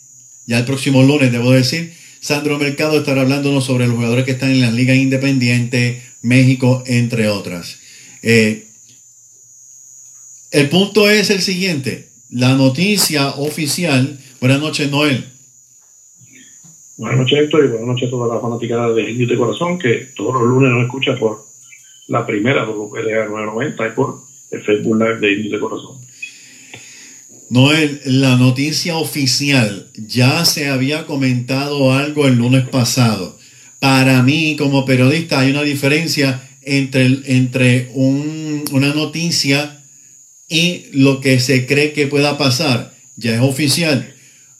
ya 0.46 0.58
el 0.58 0.64
próximo 0.64 1.04
lunes, 1.04 1.30
debo 1.30 1.52
decir, 1.52 1.94
Sandro 2.18 2.58
Mercado 2.58 2.98
estará 2.98 3.20
hablándonos 3.20 3.64
sobre 3.64 3.86
los 3.86 3.96
jugadores 3.96 4.24
que 4.24 4.30
están 4.30 4.50
en 4.50 4.60
las 4.60 4.72
ligas 4.72 4.96
independientes, 4.96 6.02
México, 6.24 6.82
entre 6.86 7.28
otras. 7.28 7.78
Eh, 8.22 8.66
el 10.50 10.68
punto 10.70 11.08
es 11.10 11.30
el 11.30 11.42
siguiente, 11.42 12.08
la 12.30 12.54
noticia 12.54 13.28
oficial. 13.34 14.18
Buenas 14.40 14.60
noches, 14.60 14.90
Noel. 14.90 15.24
Buenas 16.96 17.18
noches, 17.18 17.38
Héctor, 17.40 17.64
y 17.64 17.68
buenas 17.68 17.86
noches 17.88 18.08
a 18.08 18.10
toda 18.10 18.34
la 18.34 18.40
fanática 18.40 18.88
de 18.90 19.10
Indios 19.10 19.30
de 19.30 19.36
Corazón, 19.36 19.78
que 19.78 20.08
todos 20.16 20.34
los 20.34 20.44
lunes 20.44 20.70
nos 20.70 20.84
escucha 20.84 21.18
por 21.18 21.44
la 22.08 22.26
primera 22.26 22.64
WPLA 22.64 23.26
990 23.26 23.86
y 23.86 23.90
por 23.90 24.20
el 24.50 24.62
Facebook 24.62 24.96
Live 24.96 25.18
de 25.18 25.32
Indios 25.32 25.52
de 25.52 25.60
Corazón. 25.60 25.98
Noel, 27.50 28.00
la 28.06 28.36
noticia 28.36 28.96
oficial, 28.96 29.88
ya 29.94 30.44
se 30.46 30.68
había 30.68 31.04
comentado 31.04 31.92
algo 31.92 32.26
el 32.26 32.36
lunes 32.36 32.66
pasado. 32.68 33.36
Para 33.84 34.22
mí, 34.22 34.56
como 34.56 34.86
periodista, 34.86 35.40
hay 35.40 35.50
una 35.50 35.60
diferencia 35.60 36.40
entre, 36.62 37.04
entre 37.26 37.90
un, 37.92 38.64
una 38.72 38.94
noticia 38.94 39.84
y 40.48 40.86
lo 40.94 41.20
que 41.20 41.38
se 41.38 41.66
cree 41.66 41.92
que 41.92 42.06
pueda 42.06 42.38
pasar. 42.38 42.94
Ya 43.16 43.34
es 43.34 43.42
oficial. 43.42 44.10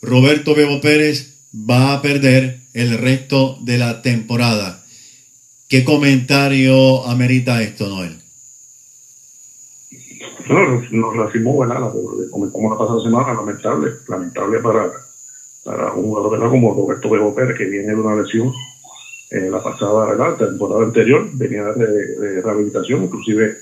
Roberto 0.02 0.54
Bebo 0.54 0.82
Pérez 0.82 1.38
va 1.54 1.94
a 1.94 2.02
perder 2.02 2.60
el 2.74 2.98
resto 2.98 3.56
de 3.62 3.78
la 3.78 4.02
temporada. 4.02 4.84
¿Qué 5.70 5.84
comentario 5.84 7.06
amerita 7.06 7.62
esto, 7.62 7.88
Noel? 7.88 8.18
Bueno, 10.46 10.82
nos 10.90 11.16
reafirmó, 11.16 11.60
¿verdad? 11.60 11.90
Comentamos 12.30 12.72
la 12.72 12.78
pasada 12.78 13.02
semana, 13.02 13.32
lamentable, 13.32 13.90
lamentable 14.06 14.58
para, 14.58 14.92
para 15.64 15.94
un 15.94 16.02
jugador 16.02 16.32
¿verdad? 16.32 16.50
como 16.50 16.74
Roberto 16.74 17.08
Bebo 17.08 17.34
Pérez, 17.34 17.56
que 17.56 17.64
viene 17.64 17.86
de 17.86 17.94
una 17.94 18.22
lesión 18.22 18.52
en 19.34 19.50
la 19.50 19.62
pasada 19.62 20.06
¿verdad? 20.06 20.36
temporada 20.36 20.84
anterior, 20.84 21.28
venía 21.32 21.64
de, 21.72 22.40
rehabilitación, 22.40 23.04
inclusive 23.04 23.58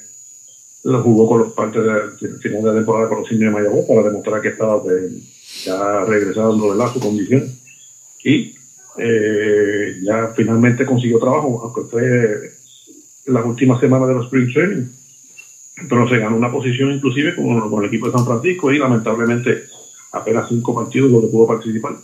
lo 0.85 1.03
jugó 1.03 1.29
con 1.29 1.39
los 1.41 1.53
partes 1.53 1.83
de, 1.83 2.39
final 2.39 2.63
de 2.63 2.69
la 2.69 2.75
temporada 2.75 3.09
con 3.09 3.21
los 3.21 3.31
de 3.31 3.51
Mayagüez 3.51 3.87
para 3.87 4.03
demostrar 4.03 4.43
que 4.43 4.49
estaba 4.49 4.83
pues, 4.83 5.13
ya 5.65 6.05
regresando 6.05 6.73
a 6.73 6.93
su 6.93 7.01
condición. 7.01 7.51
Y 8.25 8.55
eh, 8.99 9.99
ya 10.03 10.33
finalmente 10.37 10.85
consiguió 10.85 11.19
trabajo, 11.19 11.61
aunque 11.63 11.91
fue 11.91 12.53
la 13.27 13.43
última 13.43 13.81
semana 13.81 14.07
de 14.07 14.15
los 14.15 14.25
Spring 14.27 14.53
Training 14.53 14.87
pero 15.89 16.09
se 16.09 16.19
ganó 16.19 16.37
una 16.37 16.51
posición 16.51 16.93
inclusive 16.93 17.35
con, 17.35 17.71
con 17.71 17.83
el 17.83 17.89
equipo 17.89 18.07
de 18.07 18.13
San 18.13 18.25
Francisco 18.25 18.73
y 18.73 18.79
lamentablemente 18.79 19.65
apenas 20.13 20.49
cinco 20.49 20.75
partidos 20.75 21.11
donde 21.11 21.29
pudo 21.29 21.47
participar. 21.47 21.95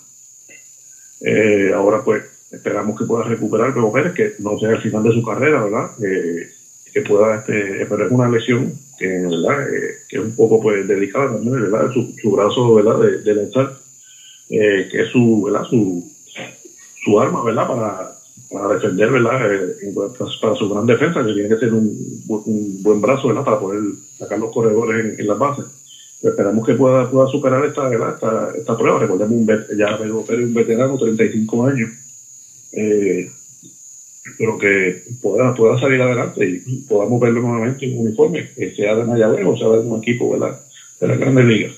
Eh, 1.20 1.72
ahora 1.74 2.02
pues 2.02 2.24
esperamos 2.50 2.98
que 2.98 3.04
pueda 3.06 3.24
recuperar 3.24 3.74
Bebo 3.74 3.92
Pérez, 3.92 4.12
que 4.14 4.32
no 4.38 4.58
sea 4.58 4.70
el 4.70 4.82
final 4.82 5.02
de 5.02 5.12
su 5.12 5.22
carrera, 5.22 5.64
¿verdad? 5.64 5.90
Eh, 6.02 6.50
que 6.92 7.02
pueda, 7.02 7.36
este, 7.36 7.86
pero 7.86 8.06
es 8.06 8.12
una 8.12 8.28
lesión. 8.28 8.72
Eh, 9.00 9.28
que 10.08 10.16
es 10.16 10.22
un 10.22 10.34
poco 10.34 10.60
pues 10.60 10.88
delicada 10.88 11.32
también, 11.32 11.70
¿verdad? 11.70 11.92
Su, 11.92 12.12
su 12.20 12.32
brazo, 12.32 12.74
¿verdad? 12.74 12.98
De, 12.98 13.22
de 13.22 13.34
lanzar, 13.34 13.78
que 14.48 14.88
es 14.92 15.08
su, 15.10 15.42
¿verdad? 15.44 15.64
Su, 15.70 16.04
su 17.04 17.20
arma, 17.20 17.44
¿verdad? 17.44 17.68
Para, 17.68 18.18
para 18.50 18.74
defender, 18.74 19.10
¿verdad? 19.10 19.54
Eh, 19.54 19.94
para 20.40 20.54
su 20.56 20.68
gran 20.70 20.86
defensa, 20.86 21.24
que 21.24 21.32
tiene 21.32 21.48
que 21.48 21.58
ser 21.58 21.72
un, 21.72 22.22
un 22.28 22.82
buen 22.82 23.00
brazo, 23.00 23.28
¿verdad? 23.28 23.44
Para 23.44 23.60
poder 23.60 23.80
sacar 24.18 24.38
los 24.38 24.52
corredores 24.52 25.18
en, 25.18 25.26
las 25.26 25.38
bases. 25.38 25.66
esperamos 26.22 26.66
que 26.66 26.74
pueda, 26.74 27.10
pueda 27.10 27.28
superar 27.28 27.64
esta, 27.64 27.88
¿verdad? 27.88 28.14
esta, 28.14 28.52
esta 28.56 28.76
prueba. 28.76 28.98
Recordemos, 28.98 29.34
un, 29.34 29.76
ya 29.76 29.98
Pedro 29.98 30.22
Pérez 30.22 30.46
un 30.46 30.54
veterano, 30.54 30.98
35 30.98 31.66
años, 31.66 31.90
eh, 32.72 33.30
pero 34.36 34.58
que 34.58 35.02
pueda, 35.20 35.54
pueda 35.54 35.80
salir 35.80 36.00
adelante 36.00 36.62
y 36.66 36.76
podamos 36.88 37.20
verlo 37.20 37.40
nuevamente 37.40 37.86
en 37.86 37.98
un 37.98 38.06
uniforme, 38.06 38.50
que 38.54 38.74
sea 38.74 38.94
de 38.94 39.04
Mayagüez 39.04 39.46
o 39.46 39.56
sea 39.56 39.68
de 39.68 39.78
un 39.80 40.02
equipo, 40.02 40.30
¿verdad? 40.30 40.60
De 41.00 41.08
la 41.08 41.16
Grandes 41.16 41.44
Ligas. 41.44 41.72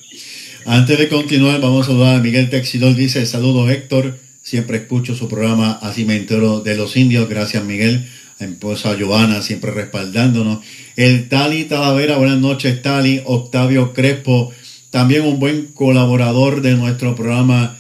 Antes 0.67 0.99
de 0.99 1.09
continuar, 1.09 1.61
vamos 1.61 1.87
a 1.87 1.91
saludar 1.91 2.17
a 2.17 2.23
Miguel 2.23 2.51
Texidor. 2.51 2.95
Dice: 2.95 3.25
Saludos, 3.27 3.71
Héctor. 3.71 4.15
Siempre 4.43 4.79
escucho 4.79 5.15
su 5.15 5.29
programa 5.29 5.73
Así 5.83 6.05
me 6.05 6.17
entero 6.17 6.61
de 6.61 6.77
los 6.77 6.97
indios. 6.97 7.29
Gracias, 7.29 7.65
Miguel. 7.65 8.07
A 8.39 8.45
esposa 8.45 8.97
Giovanna, 8.97 9.43
siempre 9.43 9.71
respaldándonos. 9.71 10.61
El 10.97 11.29
Tali 11.29 11.65
Talavera, 11.65 12.17
buenas 12.17 12.41
noches, 12.41 12.81
Tali. 12.83 13.21
Octavio 13.25 13.93
Crespo, 13.93 14.51
también 14.91 15.23
un 15.23 15.39
buen 15.39 15.67
colaborador 15.67 16.63
de 16.63 16.75
nuestro 16.75 17.15
programa 17.15 17.80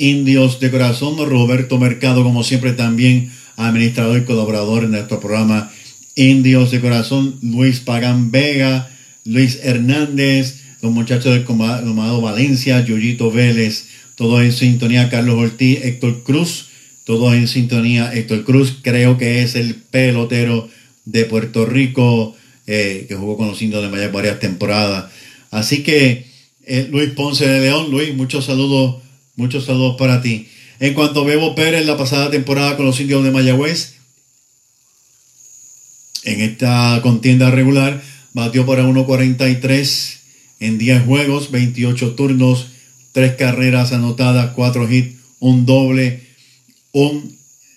Indios 0.00 0.58
de 0.58 0.72
Corazón. 0.72 1.16
Roberto 1.16 1.78
Mercado, 1.78 2.24
como 2.24 2.42
siempre, 2.42 2.72
también 2.72 3.30
administrador 3.56 4.18
y 4.18 4.24
colaborador 4.24 4.82
en 4.82 4.90
nuestro 4.90 5.20
programa 5.20 5.70
Indios 6.16 6.72
de 6.72 6.80
Corazón. 6.80 7.36
Luis 7.42 7.78
Pagán 7.78 8.32
Vega, 8.32 8.90
Luis 9.24 9.60
Hernández, 9.62 10.62
los 10.82 10.90
muchachos 10.90 11.32
del 11.34 11.44
Comado 11.44 12.20
Valencia, 12.20 12.84
Yuyito 12.84 13.30
Vélez 13.30 13.86
todo 14.20 14.42
en 14.42 14.52
sintonía 14.52 15.08
Carlos 15.08 15.36
Ortiz, 15.36 15.82
Héctor 15.82 16.22
Cruz, 16.24 16.66
todo 17.04 17.32
en 17.32 17.48
sintonía 17.48 18.12
Héctor 18.12 18.44
Cruz, 18.44 18.76
creo 18.82 19.16
que 19.16 19.40
es 19.40 19.54
el 19.54 19.76
pelotero 19.76 20.68
de 21.06 21.24
Puerto 21.24 21.64
Rico 21.64 22.36
eh, 22.66 23.06
que 23.08 23.14
jugó 23.14 23.38
con 23.38 23.48
los 23.48 23.62
indios 23.62 23.82
de 23.82 23.88
Miami 23.88 24.12
varias 24.12 24.38
temporadas. 24.38 25.10
Así 25.50 25.82
que 25.82 26.26
eh, 26.66 26.86
Luis 26.90 27.08
Ponce 27.12 27.48
de 27.48 27.60
León, 27.60 27.90
Luis, 27.90 28.14
muchos 28.14 28.44
saludos, 28.44 28.99
muchos 29.40 29.64
saludos 29.64 29.96
para 29.96 30.20
ti. 30.20 30.48
En 30.78 30.94
cuanto 30.94 31.22
a 31.22 31.24
Bebo 31.24 31.54
Pérez, 31.54 31.86
la 31.86 31.96
pasada 31.96 32.30
temporada 32.30 32.76
con 32.76 32.86
los 32.86 33.00
indios 33.00 33.24
de 33.24 33.30
Mayagüez, 33.30 33.94
en 36.24 36.40
esta 36.42 37.00
contienda 37.02 37.50
regular, 37.50 38.02
batió 38.34 38.66
para 38.66 38.84
1.43 38.84 40.18
en 40.60 40.78
10 40.78 41.04
juegos, 41.04 41.50
28 41.50 42.14
turnos, 42.14 42.66
tres 43.12 43.34
carreras 43.34 43.92
anotadas, 43.92 44.52
cuatro 44.54 44.90
hits, 44.90 45.16
un 45.38 45.64
doble, 45.64 46.20
un 46.92 47.36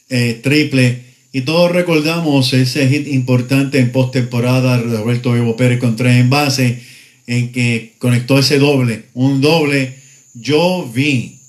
eh, 0.10 0.40
triple. 0.44 1.04
Y 1.32 1.42
todos 1.42 1.72
recordamos 1.72 2.54
ese 2.54 2.88
hit 2.90 3.08
importante 3.08 3.80
en 3.80 3.92
postemporada, 3.92 4.78
Roberto 4.78 5.36
Evo 5.36 5.56
Pérez 5.56 5.80
con 5.80 5.96
tres 5.96 6.20
en 6.20 6.30
base. 6.30 6.84
en 7.26 7.54
que 7.54 7.94
conectó 8.00 8.38
ese 8.38 8.60
doble, 8.60 9.06
un 9.14 9.40
doble. 9.40 9.96
Yo 10.34 10.90
vi, 10.94 11.40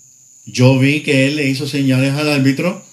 yo 0.46 0.78
vi 0.78 1.00
que 1.00 1.26
él 1.26 1.36
le 1.36 1.48
hizo 1.48 1.66
señales 1.66 2.12
al 2.14 2.30
árbitro, 2.30 2.84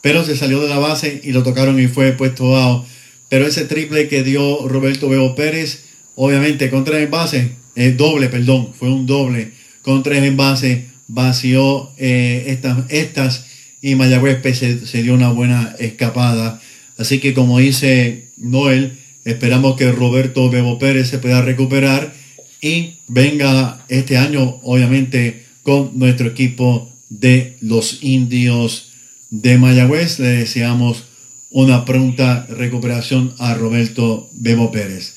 pero 0.00 0.24
se 0.24 0.36
salió 0.36 0.60
de 0.60 0.68
la 0.68 0.78
base 0.78 1.20
y 1.24 1.32
lo 1.32 1.42
tocaron 1.42 1.80
y 1.80 1.86
fue 1.86 2.12
puesto 2.12 2.56
out. 2.56 2.86
Pero 3.28 3.46
ese 3.46 3.64
triple 3.64 4.08
que 4.08 4.22
dio 4.22 4.68
Roberto 4.68 5.08
Bebo 5.08 5.34
Pérez, 5.34 5.84
obviamente 6.14 6.70
con 6.70 6.84
tres 6.84 7.02
en 7.02 7.10
base, 7.10 7.52
eh, 7.74 7.92
doble, 7.92 8.28
perdón, 8.28 8.72
fue 8.78 8.88
un 8.88 9.06
doble 9.06 9.52
con 9.82 10.02
tres 10.02 10.22
en 10.22 10.36
base, 10.36 10.86
vació 11.08 11.90
eh, 11.98 12.44
estas, 12.48 12.90
estas 12.90 13.46
y 13.80 13.94
Mayagüez 13.96 14.40
se, 14.56 14.86
se 14.86 15.02
dio 15.02 15.14
una 15.14 15.30
buena 15.30 15.74
escapada. 15.78 16.60
Así 16.96 17.18
que 17.18 17.34
como 17.34 17.58
dice 17.58 18.28
Noel, 18.36 18.98
esperamos 19.24 19.76
que 19.76 19.90
Roberto 19.90 20.48
Bebo 20.50 20.78
Pérez 20.78 21.08
se 21.08 21.18
pueda 21.18 21.42
recuperar 21.42 22.12
y 22.60 22.94
venga 23.08 23.84
este 23.88 24.16
año, 24.16 24.60
obviamente, 24.62 25.43
con 25.64 25.98
nuestro 25.98 26.28
equipo 26.28 26.92
de 27.08 27.56
los 27.60 28.04
indios 28.04 28.90
de 29.30 29.58
Mayagüez. 29.58 30.20
Le 30.20 30.28
deseamos 30.28 31.04
una 31.50 31.84
pronta 31.84 32.46
recuperación 32.48 33.34
a 33.38 33.54
Roberto 33.54 34.28
Bebo 34.32 34.70
Pérez. 34.70 35.14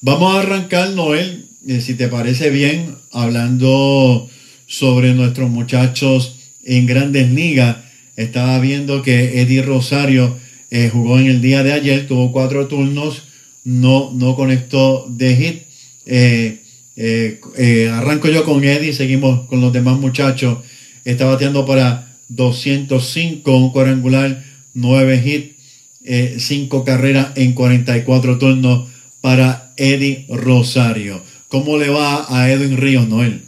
Vamos 0.00 0.34
a 0.34 0.40
arrancar, 0.40 0.90
Noel, 0.90 1.46
eh, 1.66 1.80
si 1.80 1.94
te 1.94 2.08
parece 2.08 2.50
bien, 2.50 2.96
hablando 3.12 4.28
sobre 4.66 5.14
nuestros 5.14 5.50
muchachos 5.50 6.36
en 6.64 6.86
grandes 6.86 7.30
ligas. 7.30 7.76
Estaba 8.16 8.58
viendo 8.60 9.02
que 9.02 9.40
Eddie 9.42 9.62
Rosario 9.62 10.36
eh, 10.70 10.88
jugó 10.92 11.18
en 11.18 11.26
el 11.26 11.42
día 11.42 11.62
de 11.62 11.72
ayer, 11.72 12.06
tuvo 12.06 12.32
cuatro 12.32 12.66
turnos, 12.66 13.24
no, 13.64 14.12
no 14.14 14.36
conectó 14.36 15.06
de 15.08 15.36
hit. 15.36 15.62
Eh, 16.06 16.62
arranco 16.96 18.28
yo 18.28 18.44
con 18.44 18.62
Eddie, 18.64 18.92
seguimos 18.92 19.46
con 19.48 19.60
los 19.60 19.72
demás 19.72 19.98
muchachos. 19.98 20.58
Está 21.04 21.26
bateando 21.26 21.64
para 21.66 22.08
205, 22.28 23.56
un 23.56 23.72
cuadrangular, 23.72 24.44
9 24.74 25.22
hits, 25.24 26.42
5 26.42 26.84
carreras 26.84 27.32
en 27.36 27.54
44 27.54 28.38
turnos 28.38 28.88
para 29.20 29.72
Eddie 29.76 30.26
Rosario. 30.28 31.20
¿Cómo 31.48 31.78
le 31.78 31.88
va 31.88 32.26
a 32.28 32.50
Edwin 32.50 32.76
Ríos, 32.76 33.08
Noel? 33.08 33.42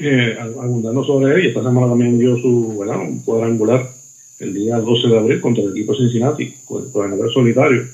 Eh, 0.00 0.36
abundando 0.38 1.02
sobre 1.02 1.42
y 1.42 1.48
esta 1.48 1.60
semana 1.60 1.88
también 1.88 2.16
dio 2.16 2.36
su 2.38 2.78
un 2.78 3.20
cuadrangular 3.24 3.90
el 4.38 4.54
día 4.54 4.78
12 4.78 5.08
de 5.08 5.18
abril 5.18 5.40
contra 5.40 5.64
el 5.64 5.70
equipo 5.70 5.96
Cincinnati, 5.96 6.54
cuadrangular 6.64 7.32
solitario, 7.32 7.88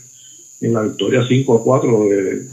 en 0.65 0.73
la 0.73 0.83
victoria 0.83 1.27
5 1.27 1.59
a 1.59 1.63
4 1.63 2.09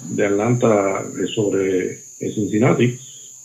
de, 0.10 0.26
Atlanta 0.26 1.02
eh, 1.02 1.28
sobre 1.28 1.91
eh, 2.19 2.32
Cincinnati. 2.34 2.97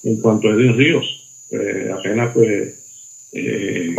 En 0.05 0.21
cuanto 0.21 0.49
a 0.49 0.53
Edwin 0.53 0.77
Ríos, 0.77 1.05
eh, 1.51 1.91
apenas 1.97 2.33
pues 2.33 2.75
eh, 3.33 3.95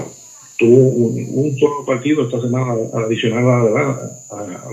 tuvo 0.58 0.77
un, 0.77 1.58
solo 1.58 1.86
partido 1.86 2.23
esta 2.23 2.41
semana 2.41 2.75
adicional 2.93 3.45
a, 3.47 3.58
a, 3.58 4.39
a, 4.39 4.41
a 4.41 4.69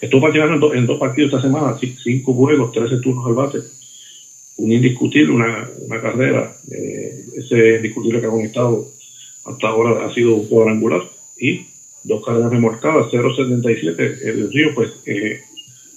Estuvo 0.00 0.20
participando 0.20 0.74
en, 0.74 0.86
dos 0.86 0.98
partidos 0.98 1.32
esta 1.32 1.42
semana, 1.42 1.78
cinco 2.02 2.34
juegos, 2.34 2.72
13 2.72 2.98
turnos 2.98 3.26
al 3.26 3.34
bate. 3.34 3.58
Un 4.58 4.72
indiscutible, 4.72 5.32
una, 5.32 5.68
carrera. 6.02 6.54
Ese 7.34 7.76
indiscutible 7.76 8.20
que 8.20 8.26
ha 8.26 8.30
conectado 8.30 8.88
hasta 9.44 9.68
ahora 9.68 10.04
ha 10.06 10.12
sido 10.12 10.34
un 10.34 10.46
cuadrangular. 10.48 11.02
Y 11.38 11.66
dos 12.06 12.24
carreras 12.24 12.50
remolcadas, 12.50 13.06
0.77. 13.12 14.18
El 14.24 14.52
Río, 14.52 14.74
pues, 14.74 14.90
eh, 15.06 15.40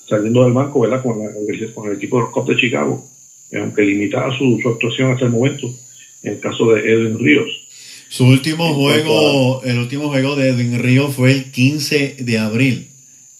saliendo 0.07 0.43
del 0.43 0.53
banco, 0.53 0.81
¿verdad? 0.81 1.03
Con, 1.03 1.19
la, 1.19 1.31
con 1.73 1.87
el 1.87 1.95
equipo 1.95 2.17
de 2.17 2.23
los 2.23 2.31
Cops 2.31 2.49
de 2.49 2.55
Chicago, 2.57 3.07
eh, 3.51 3.59
aunque 3.59 3.83
limitada 3.83 4.35
su, 4.37 4.59
su, 4.61 4.69
actuación 4.69 5.11
hasta 5.11 5.25
el 5.25 5.31
momento, 5.31 5.67
en 6.23 6.33
el 6.33 6.39
caso 6.39 6.71
de 6.73 6.81
Edwin 6.81 7.19
Ríos. 7.19 7.49
Su 8.09 8.25
último 8.25 8.73
juego, 8.73 9.61
el 9.63 9.77
último 9.77 10.09
juego 10.09 10.35
de 10.35 10.49
Edwin 10.49 10.79
Ríos 10.79 11.15
fue 11.15 11.31
el 11.31 11.51
15 11.51 12.17
de 12.19 12.37
abril. 12.39 12.87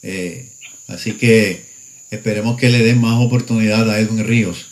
Eh, 0.04 0.50
así 0.88 1.14
que 1.14 1.66
esperemos 2.12 2.56
que 2.58 2.70
le 2.70 2.84
den 2.84 3.02
más 3.02 3.20
oportunidad 3.20 3.90
a 3.90 4.00
Edwin 4.00 4.26
Ríos. 4.26 4.68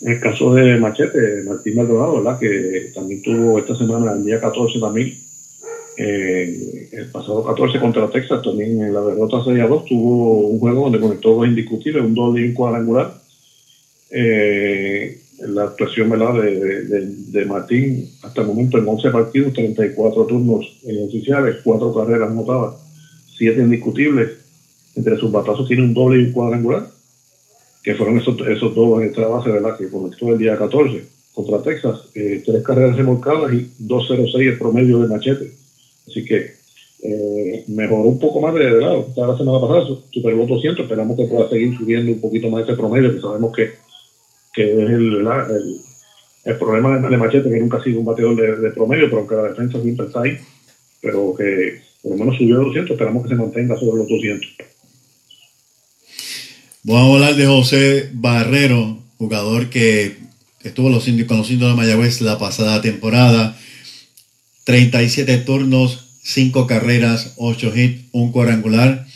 En 0.00 0.12
el 0.12 0.20
caso 0.20 0.54
de 0.54 0.76
Machete, 0.76 1.42
Martín 1.44 1.74
Maldonado, 1.74 2.22
¿verdad? 2.22 2.38
que 2.38 2.92
también 2.94 3.20
tuvo 3.20 3.58
esta 3.58 3.76
semana, 3.76 4.12
el 4.12 4.24
día 4.24 4.40
14 4.40 4.78
también, 4.78 5.18
eh, 5.98 6.88
el 6.92 7.06
pasado 7.10 7.44
14 7.44 7.80
contra 7.80 8.08
Texas, 8.08 8.40
también 8.42 8.80
en 8.80 8.94
la 8.94 9.02
derrota 9.02 9.42
6 9.44 9.60
a 9.60 9.66
2, 9.66 9.84
tuvo 9.84 10.46
un 10.46 10.60
juego 10.60 10.84
donde 10.84 11.00
conectó 11.00 11.34
dos 11.34 11.46
indiscutibles, 11.46 12.04
un 12.04 12.14
doble 12.14 12.42
y 12.42 12.48
un 12.48 12.54
cuadrangular. 12.54 13.20
Eh, 14.10 15.20
la 15.40 15.64
actuación 15.64 16.08
¿verdad? 16.10 16.34
De, 16.42 16.84
de, 16.84 17.06
de, 17.06 17.44
Martín 17.44 18.10
hasta 18.22 18.40
el 18.40 18.46
momento 18.46 18.78
en 18.78 18.88
11 18.88 19.10
partidos, 19.10 19.52
34 19.52 20.26
turnos 20.26 20.66
oficiales, 21.06 21.56
4 21.62 21.94
carreras 21.94 22.30
anotadas 22.30 22.74
siete 23.38 23.60
indiscutibles. 23.60 24.30
Entre 24.96 25.16
sus 25.16 25.30
batazos 25.30 25.68
tiene 25.68 25.84
un 25.84 25.94
doble 25.94 26.20
y 26.20 26.24
un 26.26 26.32
cuadrangular, 26.32 26.88
que 27.84 27.94
fueron 27.94 28.18
esos, 28.18 28.36
esos 28.48 28.74
dos 28.74 29.00
en 29.00 29.08
esta 29.08 29.26
base, 29.28 29.50
¿verdad? 29.50 29.78
Que 29.78 29.88
conectó 29.88 30.32
el 30.32 30.38
día 30.38 30.58
14 30.58 31.04
contra 31.32 31.62
Texas. 31.62 32.00
Eh, 32.14 32.42
tres 32.44 32.64
carreras 32.64 32.96
remolcadas 32.96 33.52
y 33.52 33.70
2.06 33.80 34.40
el 34.40 34.58
promedio 34.58 34.98
de 34.98 35.08
machete. 35.08 35.52
Así 36.08 36.24
que 36.24 36.58
eh, 37.02 37.64
mejoró 37.68 38.08
un 38.08 38.18
poco 38.18 38.40
más 38.40 38.54
de, 38.54 38.70
lado. 38.70 39.06
La 39.16 39.36
semana 39.36 39.60
pasada 39.60 39.86
superó 40.10 40.46
200. 40.46 40.84
Esperamos 40.84 41.16
que 41.16 41.26
pueda 41.26 41.48
seguir 41.48 41.76
subiendo 41.76 42.12
un 42.12 42.20
poquito 42.20 42.50
más 42.50 42.64
ese 42.64 42.74
promedio, 42.74 43.14
que 43.14 43.20
sabemos 43.20 43.54
que, 43.54 43.72
que 44.52 44.64
es 44.64 44.90
el, 44.90 45.16
el, 45.16 45.80
el 46.44 46.56
problema 46.56 46.98
de, 46.98 47.08
de, 47.08 47.16
Machete, 47.16 47.50
que 47.50 47.60
nunca 47.60 47.78
ha 47.78 47.84
sido 47.84 48.00
un 48.00 48.06
bateador 48.06 48.36
de, 48.36 48.56
de 48.56 48.70
promedio, 48.70 49.06
pero 49.06 49.18
aunque 49.18 49.34
la 49.34 49.42
defensa 49.44 49.80
siempre 49.80 50.06
está 50.06 50.22
ahí, 50.22 50.38
pero 51.00 51.34
que 51.36 51.80
por 52.02 52.12
lo 52.12 52.18
menos 52.18 52.36
subió 52.36 52.60
a 52.60 52.64
200, 52.64 52.90
esperamos 52.92 53.22
que 53.22 53.28
se 53.28 53.34
mantenga 53.34 53.76
sobre 53.76 53.98
los 53.98 54.08
200. 54.08 54.48
Vamos 56.84 57.10
a 57.10 57.14
hablar 57.14 57.34
de 57.36 57.46
José 57.46 58.10
Barrero, 58.14 58.98
jugador 59.18 59.68
que 59.68 60.16
estuvo 60.62 60.88
los 60.88 61.06
indios, 61.06 61.28
con 61.28 61.38
los 61.38 61.50
indios 61.50 61.70
de 61.70 61.76
Mayagüez 61.76 62.20
la 62.22 62.38
pasada 62.38 62.80
temporada. 62.80 63.58
37 64.68 65.38
turnos, 65.38 66.08
5 66.22 66.66
carreras, 66.66 67.32
8 67.36 67.72
hits, 67.74 68.04
un 68.12 68.32
cuadrangular, 68.32 69.06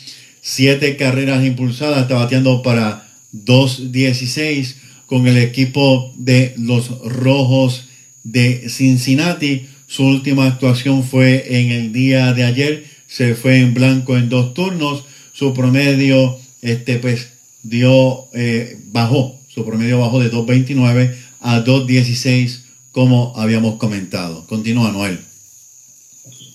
7 0.41 0.97
carreras 0.97 1.45
impulsadas, 1.45 2.01
está 2.01 2.15
bateando 2.15 2.63
para 2.63 3.07
2.16 3.35 4.73
con 5.05 5.27
el 5.27 5.37
equipo 5.37 6.11
de 6.17 6.55
los 6.57 6.89
Rojos 7.03 7.85
de 8.23 8.67
Cincinnati. 8.67 9.67
Su 9.85 10.05
última 10.05 10.47
actuación 10.47 11.03
fue 11.03 11.59
en 11.59 11.69
el 11.69 11.93
día 11.93 12.33
de 12.33 12.45
ayer. 12.45 12.85
Se 13.05 13.35
fue 13.35 13.59
en 13.59 13.75
blanco 13.75 14.17
en 14.17 14.29
dos 14.29 14.55
turnos. 14.55 15.03
Su 15.33 15.53
promedio, 15.53 16.35
este, 16.63 16.97
pues, 16.97 17.27
dio, 17.61 18.25
eh, 18.33 18.79
bajó. 18.91 19.39
Su 19.49 19.63
promedio 19.63 19.99
bajó 19.99 20.19
de 20.19 20.31
2.29 20.31 21.13
a 21.41 21.63
2.16, 21.63 22.61
como 22.91 23.33
habíamos 23.35 23.75
comentado. 23.75 24.47
Continúa, 24.47 24.91
Noel. 24.91 25.19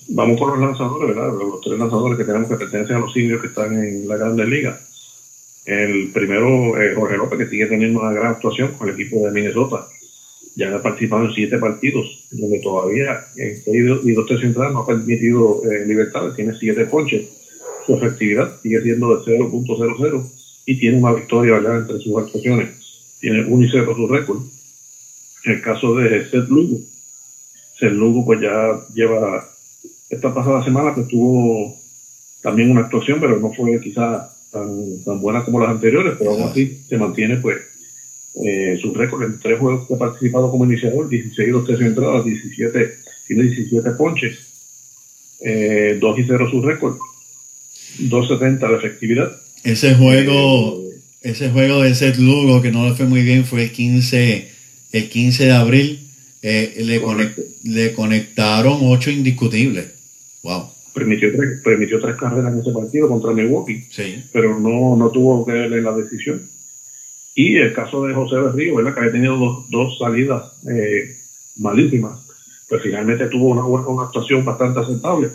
Vamos 0.09 0.41
con 0.41 0.51
los 0.51 0.61
lanzadores, 0.61 1.15
¿verdad? 1.15 1.33
Los 1.39 1.61
tres 1.61 1.79
lanzadores 1.79 2.19
que 2.19 2.25
tenemos 2.25 2.49
que 2.49 2.57
pertenecen 2.57 2.97
a 2.97 3.01
los 3.01 3.17
indios 3.17 3.41
que 3.41 3.49
están 3.49 3.75
en 3.75 4.09
la 4.09 4.17
Grande 4.17 4.47
Liga. 4.47 4.81
El 5.65 6.11
primero, 6.13 6.81
eh, 6.81 6.95
Jorge 6.95 7.17
López, 7.17 7.39
que 7.39 7.49
sigue 7.49 7.67
teniendo 7.67 8.01
una 8.01 8.13
gran 8.13 8.33
actuación 8.33 8.73
con 8.73 8.89
el 8.89 8.95
equipo 8.95 9.25
de 9.25 9.33
Minnesota 9.33 9.87
ya 10.59 10.75
ha 10.75 10.83
participado 10.83 11.27
en 11.27 11.35
siete 11.35 11.57
partidos, 11.57 12.27
donde 12.33 12.59
todavía 12.59 13.25
en 13.37 13.63
seis 13.63 13.85
y 14.03 14.13
dos 14.13 14.27
tercios 14.27 14.49
entradas 14.49 14.73
no 14.73 14.81
ha 14.81 14.87
permitido 14.87 15.63
eh, 15.65 15.87
libertades, 15.87 16.35
tiene 16.35 16.53
siete 16.59 16.85
ponches. 16.87 17.29
Su 17.87 17.95
efectividad 17.95 18.61
sigue 18.61 18.83
siendo 18.83 19.17
de 19.17 19.39
0.00 19.39 20.31
y 20.67 20.79
tiene 20.81 20.99
una 20.99 21.13
victoria 21.13 21.55
¿verdad? 21.55 21.79
entre 21.79 22.01
sus 22.01 22.19
actuaciones. 22.19 22.71
Tiene 23.21 23.45
1 23.45 23.65
y 23.65 23.71
0 23.71 23.95
su 23.95 24.09
récord. 24.09 24.41
En 25.45 25.53
el 25.53 25.63
caso 25.63 25.95
de 25.95 26.29
Seth 26.29 26.49
Lugo, 26.49 26.81
Seth 27.79 27.93
Lugo 27.93 28.25
pues 28.27 28.41
ya 28.41 28.81
lleva 28.93 29.49
esta 30.09 30.33
pasada 30.33 30.65
semana 30.65 30.95
que 30.95 31.03
tuvo 31.03 31.77
también 32.43 32.71
una 32.71 32.83
actuación, 32.83 33.21
pero 33.21 33.39
no 33.39 33.53
fue 33.53 33.81
quizá 33.81 34.33
tan, 34.51 35.03
tan 35.05 35.21
buena 35.21 35.45
como 35.45 35.61
las 35.61 35.71
anteriores, 35.71 36.15
pero 36.19 36.33
aún 36.33 36.43
así 36.43 36.81
se 36.89 36.97
mantiene 36.97 37.37
pues 37.37 37.59
eh, 38.45 38.79
su 38.81 38.95
récord 38.95 39.25
en 39.25 39.39
tres 39.41 39.59
juegos 39.59 39.87
que 39.87 39.95
ha 39.95 39.99
participado 39.99 40.51
como 40.51 40.65
iniciador, 40.65 41.09
16 41.09 41.53
dos 41.53 41.67
tercios 41.67 41.89
entradas, 41.89 42.25
17, 42.25 42.95
tiene 43.27 43.43
17 43.43 43.91
ponches, 43.93 44.39
eh, 45.41 45.99
2 46.01 46.19
y 46.19 46.25
0 46.25 46.49
su 46.51 46.63
récord, 46.63 46.97
2.70 47.99 48.69
de 48.71 48.77
efectividad. 48.77 49.33
Ese 49.65 49.95
juego, 49.95 50.83
eh, 50.83 51.01
ese 51.23 51.51
juego 51.51 51.83
de 51.83 51.95
Seth 51.95 52.19
Lugo 52.19 52.63
que 52.63 52.71
no 52.71 52.89
le 52.89 52.95
fue 52.95 53.07
muy 53.07 53.23
bien 53.23 53.45
fue 53.45 53.65
el 53.65 53.73
15, 53.73 54.49
el 54.93 55.09
15 55.09 55.45
de 55.45 55.53
abril. 55.53 56.05
Eh, 56.41 56.83
le, 56.85 57.01
conect, 57.03 57.37
le, 57.65 57.93
conectaron 57.93 58.79
8 58.83 59.11
indiscutibles. 59.11 59.98
Wow. 60.43 60.71
permitió 60.95 61.31
tres, 61.37 61.61
permitió 61.63 62.01
tres 62.01 62.17
carreras 62.17 62.53
en 62.53 62.61
ese 62.61 62.73
partido 62.73 63.09
contra 63.09 63.33
Milwaukee, 63.33 63.85
Sí. 63.91 64.25
pero 64.33 64.59
no, 64.59 64.97
no 64.97 65.11
tuvo 65.11 65.45
que 65.47 65.53
ver 65.53 65.73
en 65.73 65.85
la 65.85 65.93
decisión. 65.97 66.43
Y 67.35 67.57
el 67.57 67.73
caso 67.73 68.05
de 68.05 68.15
José 68.15 68.37
Berrío, 68.37 68.75
¿verdad? 68.77 68.95
que 68.95 69.01
había 69.01 69.13
tenido 69.13 69.37
dos, 69.37 69.71
dos 69.71 69.99
salidas 69.99 70.53
eh, 70.69 71.15
malísimas, 71.57 72.19
pues 72.69 72.83
finalmente 72.83 73.27
tuvo 73.29 73.49
una, 73.51 73.65
una 73.65 74.05
actuación 74.07 74.45
bastante 74.45 74.81
aceptable. 74.81 75.29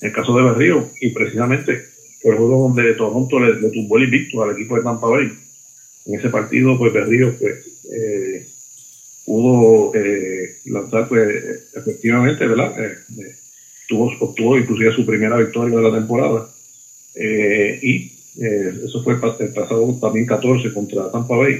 En 0.00 0.08
el 0.08 0.12
caso 0.14 0.36
de 0.36 0.44
Berrío, 0.44 0.88
y 1.00 1.10
precisamente 1.10 1.82
fue 2.22 2.32
el 2.32 2.38
juego 2.38 2.68
donde 2.68 2.94
Toronto 2.94 3.40
le, 3.40 3.60
le 3.60 3.70
tumbó 3.70 3.98
el 3.98 4.04
invicto 4.04 4.42
al 4.44 4.52
equipo 4.52 4.76
de 4.76 4.82
Tampa 4.82 5.08
Bay. 5.08 5.32
En 6.06 6.14
ese 6.14 6.28
partido, 6.28 6.78
pues 6.78 6.92
Berrío 6.92 7.34
pues, 7.38 7.66
eh, 7.92 8.46
pudo 9.24 9.92
eh, 9.94 10.56
lanzar 10.66 11.08
pues, 11.08 11.68
efectivamente, 11.74 12.46
¿verdad? 12.46 12.72
Eh, 12.84 12.96
eh, 13.20 13.36
tuvo, 13.88 14.10
obtuvo 14.20 14.58
inclusive 14.58 14.92
su 14.92 15.04
primera 15.04 15.36
victoria 15.38 15.76
de 15.78 15.82
la 15.82 15.92
temporada. 15.98 16.44
Eh, 17.14 17.78
y 17.82 17.96
eh, 18.40 18.72
eso 18.84 19.02
fue 19.02 19.14
el 19.14 19.20
pas- 19.20 19.36
el 19.40 19.50
pasado 19.50 19.96
también 20.00 20.26
14 20.26 20.70
contra 20.72 21.10
Tampa 21.10 21.36
Bay. 21.36 21.58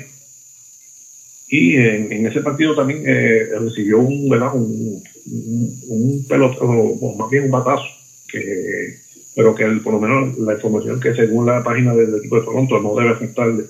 Y 1.51 1.77
en, 1.77 2.13
en 2.13 2.27
ese 2.27 2.41
partido 2.43 2.75
también 2.75 3.03
eh, 3.07 3.47
recibió 3.59 3.99
un, 4.01 4.29
¿verdad? 4.29 4.51
un, 4.53 5.03
un, 5.31 5.73
un 5.89 6.25
pelot- 6.29 6.57
o- 6.61 7.15
más 7.17 7.31
bien 7.31 7.45
un 7.45 7.51
batazo, 7.51 7.85
que, 8.31 8.93
pero 9.35 9.55
que 9.55 9.65
por 9.83 9.95
lo 9.95 10.01
menos 10.01 10.37
la 10.39 10.53
información 10.53 11.01
que 11.01 11.15
según 11.15 11.47
la 11.47 11.63
página 11.63 11.95
del 11.95 12.15
equipo 12.17 12.37
de 12.37 12.43
Toronto 12.43 12.79
no 12.81 12.95
debe 12.95 13.11
afectarle 13.13 13.65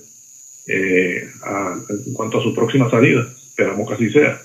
eh, 0.67 1.23
en 2.07 2.13
cuanto 2.15 2.39
a 2.39 2.43
su 2.43 2.53
próxima 2.53 2.89
salida. 2.91 3.27
Esperamos 3.51 3.87
que 3.89 3.95
así 3.95 4.11
sea. 4.11 4.37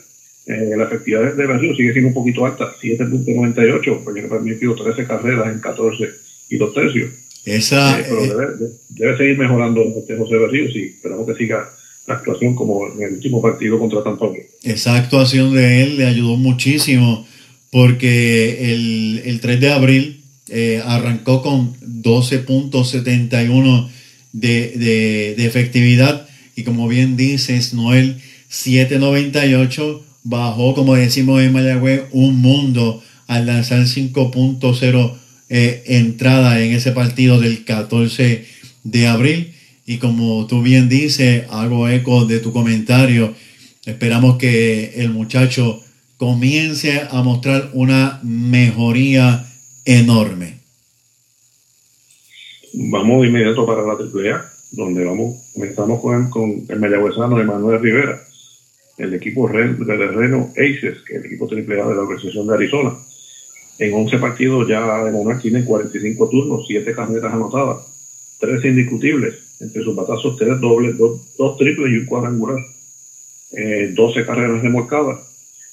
Eh, 0.46 0.74
la 0.78 0.84
efectividad 0.86 1.34
de 1.36 1.48
Berrío 1.48 1.74
sigue 1.76 1.92
siendo 1.94 2.10
un 2.10 2.14
poquito 2.14 2.46
alta, 2.46 2.74
7.98, 2.82 4.02
porque 4.04 4.22
ha 4.22 4.28
permitido 4.30 4.76
13 4.76 5.06
carreras 5.08 5.54
en 5.54 5.60
14 5.62 6.06
y 6.50 6.58
dos 6.58 6.74
tercios. 6.74 7.12
Esa, 7.46 8.00
Eh, 8.00 8.04
pero 8.08 8.24
eh, 8.24 8.28
debe, 8.30 8.46
de- 8.58 8.72
debe 8.90 9.18
seguir 9.18 9.38
mejorando 9.38 9.82
este 9.98 10.16
José 10.18 10.36
Berrío, 10.38 10.70
sí. 10.72 10.84
Esperamos 10.96 11.28
que 11.28 11.36
siga 11.36 11.70
la 12.08 12.16
actuación 12.16 12.56
como 12.56 12.92
en 12.94 13.02
el 13.04 13.14
último 13.14 13.42
partido 13.42 13.80
contra 13.80 14.04
Tampa 14.04 14.28
Bay. 14.28 14.42
esa 14.64 14.96
actuación 14.98 15.54
de 15.54 15.84
él 15.84 15.98
le 15.98 16.06
ayudó 16.06 16.36
muchísimo 16.36 17.26
porque 17.72 18.74
el, 18.74 19.22
el 19.26 19.40
3 19.40 19.60
de 19.62 19.72
abril 19.72 20.22
eh, 20.50 20.82
arrancó 20.86 21.42
con 21.42 21.74
12.71 21.80 23.90
de, 24.34 24.74
de, 24.76 25.36
de 25.38 25.46
efectividad 25.46 26.28
y 26.56 26.64
como 26.64 26.88
bien 26.88 27.16
dices, 27.18 27.74
Noel, 27.74 28.18
7.98 28.52 30.02
bajó, 30.24 30.74
como 30.74 30.96
decimos 30.96 31.42
en 31.42 31.54
Mayagüez, 31.54 32.04
un 32.12 32.42
mundo 32.42 33.04
al 33.28 33.46
lanzar 33.46 33.80
5.0 33.82 35.14
eh, 35.50 35.84
entrada 35.88 36.62
en 36.62 36.74
ese 36.74 36.92
partido 36.92 37.40
del 37.40 37.64
14 37.66 38.46
de 38.84 39.08
abril. 39.08 39.54
Y 39.86 39.98
como 39.98 40.48
tú 40.48 40.62
bien 40.62 40.90
dices, 40.90 41.46
hago 41.50 41.90
eco 41.90 42.26
de 42.26 42.40
tu 42.40 42.54
comentario. 42.54 43.34
Esperamos 43.86 44.38
que 44.38 44.94
el 44.96 45.10
muchacho 45.10 45.82
comience 46.18 47.02
a 47.10 47.22
mostrar 47.22 47.70
una 47.74 48.20
mejoría 48.24 49.46
enorme. 49.84 50.60
Vamos 52.74 53.22
de 53.22 53.28
inmediato 53.28 53.66
para 53.66 53.82
la 53.82 53.94
AAA, 53.94 54.46
donde 54.72 55.04
vamos, 55.04 55.44
comenzamos 55.54 56.02
con, 56.02 56.30
con 56.30 56.66
el 56.68 56.80
mayagüezano 56.80 57.40
Emanuel 57.40 57.82
Rivera, 57.82 58.24
el 58.98 59.14
equipo 59.14 59.48
de 59.48 60.08
Reno 60.08 60.50
Aces, 60.52 61.02
que 61.06 61.16
es 61.16 61.20
el 61.20 61.26
equipo 61.26 61.50
AAA 61.50 61.90
de 61.90 61.96
la 61.96 62.02
organización 62.02 62.48
de 62.48 62.54
Arizona. 62.54 62.94
En 63.80 63.94
11 63.94 64.18
partidos 64.20 64.68
ya 64.68 65.08
Emanuel 65.08 65.42
tiene 65.42 65.66
45 65.66 66.30
turnos, 66.30 66.66
7 66.68 66.94
carreras 66.94 67.34
anotadas, 67.34 67.86
13 68.40 68.68
indiscutibles, 68.70 69.36
entre 69.60 69.84
sus 69.84 69.96
batazos 69.96 70.38
3 70.38 70.60
dobles, 70.60 70.98
2, 70.98 71.58
triples 71.58 71.92
y 71.92 71.98
un 71.98 72.06
cuadrangular. 72.06 72.60
Eh, 73.52 73.92
12 73.94 74.26
carreras 74.26 74.62
remolcadas, 74.62 75.20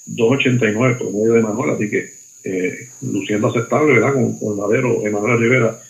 2.89 0.06 0.98
promedio 0.98 1.32
de 1.34 1.40
Emanuel, 1.40 1.70
así 1.70 1.90
que 1.90 2.10
eh, 2.44 2.88
luciendo 3.02 3.48
aceptable, 3.48 3.94
¿verdad? 3.94 4.14
Con, 4.14 4.56
madero 4.56 5.06
Emanuel 5.06 5.38
Rivera 5.38 5.80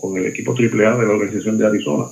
con 0.00 0.16
el 0.16 0.26
equipo 0.26 0.52
AAA 0.52 0.98
de 0.98 1.06
la 1.06 1.14
organización 1.14 1.58
de 1.58 1.66
Arizona. 1.66 2.06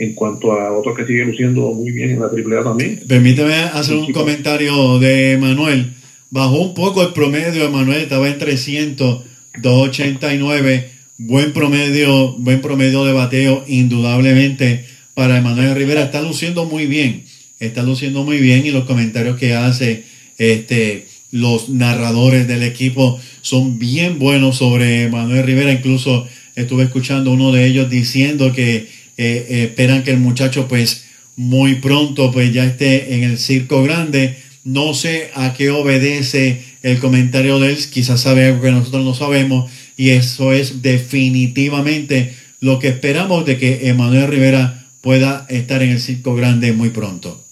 En 0.00 0.14
cuanto 0.14 0.52
a 0.52 0.72
otros 0.72 0.96
que 0.96 1.04
sigue 1.04 1.24
luciendo 1.24 1.72
muy 1.72 1.90
bien 1.90 2.10
en 2.10 2.20
la 2.20 2.26
AAA 2.26 2.62
también, 2.62 3.00
Permíteme 3.08 3.54
hacer 3.54 3.96
un 3.96 4.12
comentario 4.12 5.00
de 5.00 5.36
Manuel. 5.40 5.92
Bajó 6.30 6.60
un 6.60 6.74
poco 6.74 7.02
el 7.02 7.12
promedio 7.12 7.64
de 7.64 7.68
Manuel, 7.68 8.02
estaba 8.02 8.28
en 8.28 8.38
300, 8.38 9.24
289. 9.60 10.90
Buen 11.18 11.52
promedio, 11.52 12.34
buen 12.38 12.60
promedio 12.60 13.04
de 13.04 13.12
bateo, 13.12 13.64
indudablemente 13.66 14.84
para 15.14 15.38
Emanuel 15.38 15.74
Rivera. 15.74 16.04
Está 16.04 16.22
luciendo 16.22 16.64
muy 16.64 16.86
bien, 16.86 17.24
está 17.58 17.82
luciendo 17.82 18.22
muy 18.22 18.38
bien 18.38 18.64
y 18.64 18.70
los 18.70 18.84
comentarios 18.84 19.36
que 19.36 19.54
hace 19.54 20.04
este, 20.38 21.08
los 21.32 21.70
narradores 21.70 22.46
del 22.46 22.62
equipo 22.62 23.18
son 23.40 23.80
bien 23.80 24.20
buenos 24.20 24.58
sobre 24.58 25.08
Manuel 25.08 25.42
Rivera. 25.42 25.72
Incluso 25.72 26.28
estuve 26.54 26.84
escuchando 26.84 27.32
uno 27.32 27.50
de 27.50 27.66
ellos 27.66 27.90
diciendo 27.90 28.52
que 28.52 28.97
eh, 29.18 29.46
eh, 29.48 29.64
esperan 29.64 30.04
que 30.04 30.12
el 30.12 30.18
muchacho 30.18 30.68
pues 30.68 31.04
muy 31.36 31.74
pronto 31.76 32.30
pues 32.32 32.52
ya 32.52 32.64
esté 32.64 33.14
en 33.14 33.24
el 33.24 33.38
circo 33.38 33.82
grande. 33.82 34.36
No 34.64 34.94
sé 34.94 35.30
a 35.34 35.54
qué 35.54 35.70
obedece 35.70 36.62
el 36.82 36.98
comentario 36.98 37.58
de 37.58 37.72
él, 37.72 37.78
quizás 37.90 38.20
sabe 38.20 38.46
algo 38.46 38.62
que 38.62 38.70
nosotros 38.70 39.04
no 39.04 39.14
sabemos 39.14 39.70
y 39.96 40.10
eso 40.10 40.52
es 40.52 40.82
definitivamente 40.82 42.34
lo 42.60 42.78
que 42.78 42.88
esperamos 42.88 43.44
de 43.44 43.58
que 43.58 43.88
Emanuel 43.88 44.28
Rivera 44.28 44.86
pueda 45.00 45.46
estar 45.48 45.82
en 45.82 45.90
el 45.90 46.00
circo 46.00 46.34
grande 46.34 46.72
muy 46.72 46.90
pronto. 46.90 47.44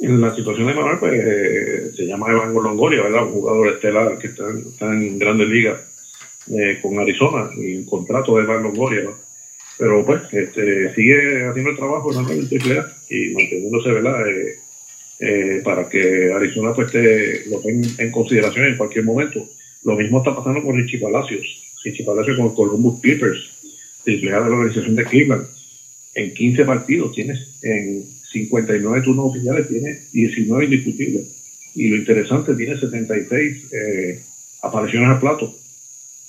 en 0.00 0.20
la 0.20 0.34
situación 0.34 0.66
de 0.66 0.74
Manuel, 0.74 0.98
pues 0.98 1.12
eh, 1.14 1.92
se 1.94 2.06
llama 2.06 2.30
Evan 2.32 2.52
Longoria, 2.52 3.02
¿verdad? 3.02 3.24
Un 3.24 3.32
jugador 3.32 3.68
estelar 3.68 4.18
que 4.18 4.28
está, 4.28 4.44
en 4.80 5.18
grandes 5.18 5.48
ligas 5.48 5.80
eh, 6.50 6.80
con 6.82 6.98
Arizona 6.98 7.50
y 7.56 7.76
un 7.76 7.84
contrato 7.84 8.36
de 8.36 8.42
Evan 8.42 8.64
Longoria. 8.64 9.10
Pero 9.82 10.06
pues 10.06 10.22
este, 10.30 10.94
sigue 10.94 11.44
haciendo 11.44 11.70
el 11.70 11.76
trabajo 11.76 12.12
en 12.12 12.20
el 12.20 12.46
AAA 12.46 12.96
y 13.10 13.30
manteniéndose, 13.30 13.90
¿verdad? 13.90 14.28
Eh, 14.28 14.58
eh, 15.18 15.60
para 15.64 15.88
que 15.88 16.32
Arizona 16.32 16.72
pues 16.72 16.92
te, 16.92 17.46
lo 17.46 17.58
tenga 17.58 17.88
en 17.98 18.12
consideración 18.12 18.66
en 18.66 18.76
cualquier 18.76 19.04
momento. 19.04 19.44
Lo 19.82 19.96
mismo 19.96 20.18
está 20.18 20.36
pasando 20.36 20.62
con 20.62 20.76
Richie 20.76 21.00
Palacios. 21.00 21.64
Richie 21.82 22.04
Palacios 22.04 22.36
con 22.36 22.54
Columbus 22.54 23.00
Clippers, 23.00 23.40
AAA 24.06 24.44
de 24.44 24.50
la 24.50 24.56
organización 24.56 24.94
de 24.94 25.04
Cleveland. 25.04 25.48
En 26.14 26.32
15 26.32 26.64
partidos 26.64 27.12
tienes, 27.12 27.48
en 27.62 28.04
59 28.30 29.02
turnos 29.02 29.30
oficiales 29.30 29.66
tiene 29.66 29.98
19 30.12 30.64
indiscutibles. 30.64 31.24
Y 31.74 31.88
lo 31.88 31.96
interesante, 31.96 32.54
tiene 32.54 32.78
76 32.78 33.64
eh, 33.72 34.20
apariciones 34.62 35.08
al 35.08 35.18
plato. 35.18 35.52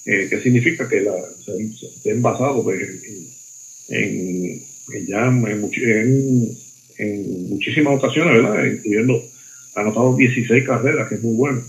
Eh, 0.06 0.26
¿Qué 0.28 0.42
significa? 0.42 0.90
Que 0.90 1.02
la, 1.02 1.14
se, 1.46 1.54
se, 2.02 2.10
ha 2.10 2.14
envasado 2.14 2.64
pues, 2.64 2.82
en, 2.82 3.33
en, 3.90 4.62
en 4.94 5.06
ya 5.08 5.28
en, 5.28 6.58
en- 6.98 7.50
muchísimas 7.50 7.98
ocasiones, 7.98 8.34
¿verdad? 8.44 8.66
Incluyendo, 8.66 9.22
ha 9.76 9.82
anotado 9.82 10.16
16 10.16 10.66
carreras, 10.66 11.08
que 11.10 11.16
es 11.16 11.24
muy 11.24 11.36
bueno. 11.36 11.62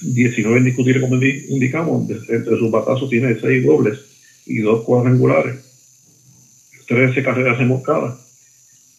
19 0.00 0.58
indiscutibles, 0.58 1.02
como 1.02 1.16
indi- 1.16 1.44
indicamos, 1.48 2.08
entre 2.28 2.56
sus 2.58 2.70
batazos 2.70 3.10
tiene 3.10 3.38
6 3.40 3.64
dobles 3.64 3.98
y 4.46 4.58
2 4.58 4.84
cuadrangulares, 4.84 5.56
13 6.86 7.22
carreras 7.22 7.58
remolcadas, 7.58 8.18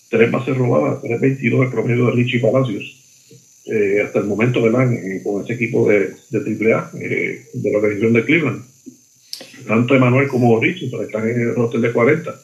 3 0.09 0.29
bases 0.31 0.57
robadas, 0.57 1.01
3.22 1.03 1.63
el 1.65 1.71
promedio 1.71 2.05
de 2.07 2.11
Richie 2.11 2.39
Palacios. 2.39 2.95
Eh, 3.65 4.01
hasta 4.03 4.19
el 4.19 4.25
momento, 4.25 4.61
¿verdad? 4.63 4.89
Con 5.23 5.43
ese 5.43 5.53
equipo 5.53 5.87
de, 5.87 6.11
de 6.31 6.39
AAA, 6.73 6.91
eh, 6.99 7.45
de 7.53 7.71
la 7.71 7.77
organización 7.77 8.13
de 8.13 8.25
Cleveland. 8.25 8.63
Tanto 9.67 9.95
Emanuel 9.95 10.27
como 10.27 10.59
Richie, 10.59 10.89
están 11.03 11.29
en 11.29 11.41
el 11.41 11.55
roster 11.55 11.81
de 11.81 11.91
40, 11.91 12.35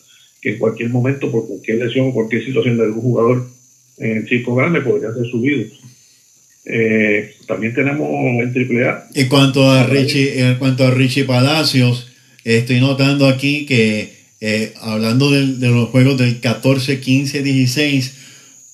que 0.41 0.49
en 0.51 0.57
cualquier 0.57 0.89
momento, 0.89 1.31
por 1.31 1.47
cualquier 1.47 1.77
lesión 1.85 2.09
o 2.09 2.13
cualquier 2.13 2.45
situación 2.45 2.77
de 2.77 2.83
algún 2.83 3.01
jugador 3.01 3.47
en 3.97 4.17
el 4.17 4.27
circo 4.27 4.55
grande, 4.55 4.81
podría 4.81 5.13
ser 5.13 5.25
subido. 5.29 5.65
Eh, 6.65 7.35
también 7.47 7.73
tenemos 7.75 8.09
en 8.09 8.51
AAA 8.51 9.07
En 9.13 9.29
cuanto 9.29 9.69
a 9.69 9.85
Richie, 9.85 10.39
en 10.41 10.55
cuanto 10.55 10.83
a 10.83 10.91
Richie 10.91 11.23
Palacios, 11.25 12.07
estoy 12.43 12.79
notando 12.79 13.27
aquí 13.27 13.65
que 13.67 14.15
eh, 14.41 14.73
hablando 14.81 15.31
del- 15.31 15.59
de, 15.59 15.69
los 15.69 15.89
juegos 15.89 16.17
del 16.17 16.39
14, 16.39 16.99
15, 16.99 17.41
16, 17.43 18.15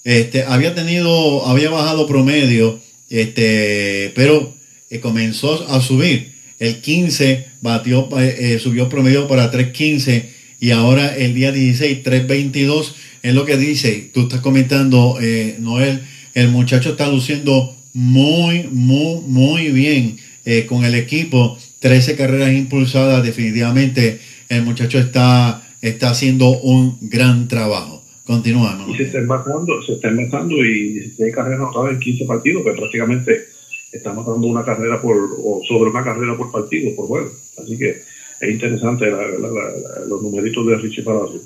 este, 0.04 0.44
había 0.44 0.74
tenido, 0.74 1.46
había 1.46 1.70
bajado 1.70 2.08
promedio, 2.08 2.80
este, 3.10 4.12
pero 4.16 4.54
eh, 4.90 5.00
comenzó 5.00 5.70
a 5.70 5.80
subir. 5.82 6.32
El 6.60 6.82
15 6.82 7.46
batió, 7.62 8.10
eh, 8.20 8.60
subió 8.60 8.90
promedio 8.90 9.28
para 9.28 9.52
3.15 9.52 10.26
y 10.60 10.72
ahora 10.72 11.16
el 11.16 11.34
día 11.34 11.52
16, 11.52 12.04
3.22 12.04 12.94
es 13.24 13.34
lo 13.34 13.46
que 13.46 13.58
dice. 13.58 14.10
Tú 14.14 14.22
estás 14.22 14.42
comentando, 14.42 15.18
eh, 15.22 15.56
Noel, 15.60 16.02
el 16.34 16.50
muchacho 16.50 16.92
está 16.92 17.10
luciendo 17.10 17.76
muy, 17.94 18.68
muy, 18.72 19.22
muy 19.28 19.70
bien 19.70 20.18
eh, 20.46 20.66
con 20.66 20.86
el 20.86 20.96
equipo, 20.96 21.58
13 21.80 22.16
carreras 22.16 22.54
impulsadas, 22.54 23.24
definitivamente 23.24 24.20
el 24.50 24.64
muchacho 24.64 25.00
está, 25.00 25.68
está 25.82 26.10
haciendo 26.10 26.50
un 26.50 26.98
gran 27.02 27.48
trabajo. 27.48 28.04
Continuamos. 28.26 28.90
Y 28.94 28.98
se 28.98 29.04
está 29.04 29.18
embarcando, 29.18 29.82
se 29.84 29.94
está 29.94 30.10
embarcando 30.10 30.56
y 30.64 30.94
16 30.94 31.36
carreras 31.36 31.60
anotadas 31.60 31.94
en 31.94 32.00
15 32.00 32.26
partidos, 32.26 32.64
pues 32.64 32.78
prácticamente 32.78 33.51
estamos 33.92 34.26
dando 34.26 34.48
una 34.48 34.64
carrera 34.64 35.00
por, 35.02 35.18
o 35.44 35.62
sobre 35.68 35.90
una 35.90 36.04
carrera 36.04 36.36
por 36.36 36.52
partido, 36.52 36.94
por 36.96 37.08
juego. 37.08 37.32
Así 37.58 37.78
que 37.78 37.98
es 38.40 38.50
interesante 38.50 39.06
la- 39.10 39.28
la- 39.28 40.06
los 40.08 40.22
numeritos 40.22 40.66
de 40.66 40.76
Richie 40.78 41.04
Palacio. 41.04 41.42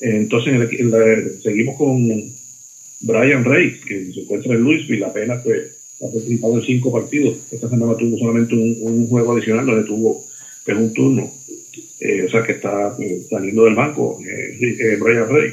Entonces, 0.00 0.68
seguimos 1.42 1.76
con 1.76 2.30
Brian 3.00 3.44
Rey, 3.44 3.78
que 3.86 4.12
se 4.12 4.20
encuentra 4.20 4.54
en 4.54 4.62
Louisville, 4.62 5.04
apenas 5.04 5.42
pues, 5.42 5.70
ha 6.00 6.06
participado 6.10 6.58
en 6.58 6.62
cinco 6.64 6.92
partidos. 6.92 7.36
Esta 7.50 7.68
semana 7.68 7.96
tuvo 7.96 8.16
solamente 8.18 8.54
un, 8.54 9.06
juego 9.08 9.32
adicional 9.32 9.66
donde 9.66 9.84
tuvo 9.84 10.24
pues, 10.64 10.76
un 10.76 10.92
turno. 10.92 11.30
Eh, 12.00 12.24
o 12.24 12.30
sea 12.30 12.42
que 12.44 12.52
está 12.52 12.94
eh, 13.00 13.22
saliendo 13.28 13.64
del 13.64 13.74
banco 13.74 14.18
eh, 14.24 14.96
Brian 15.00 15.28
Rey. 15.28 15.52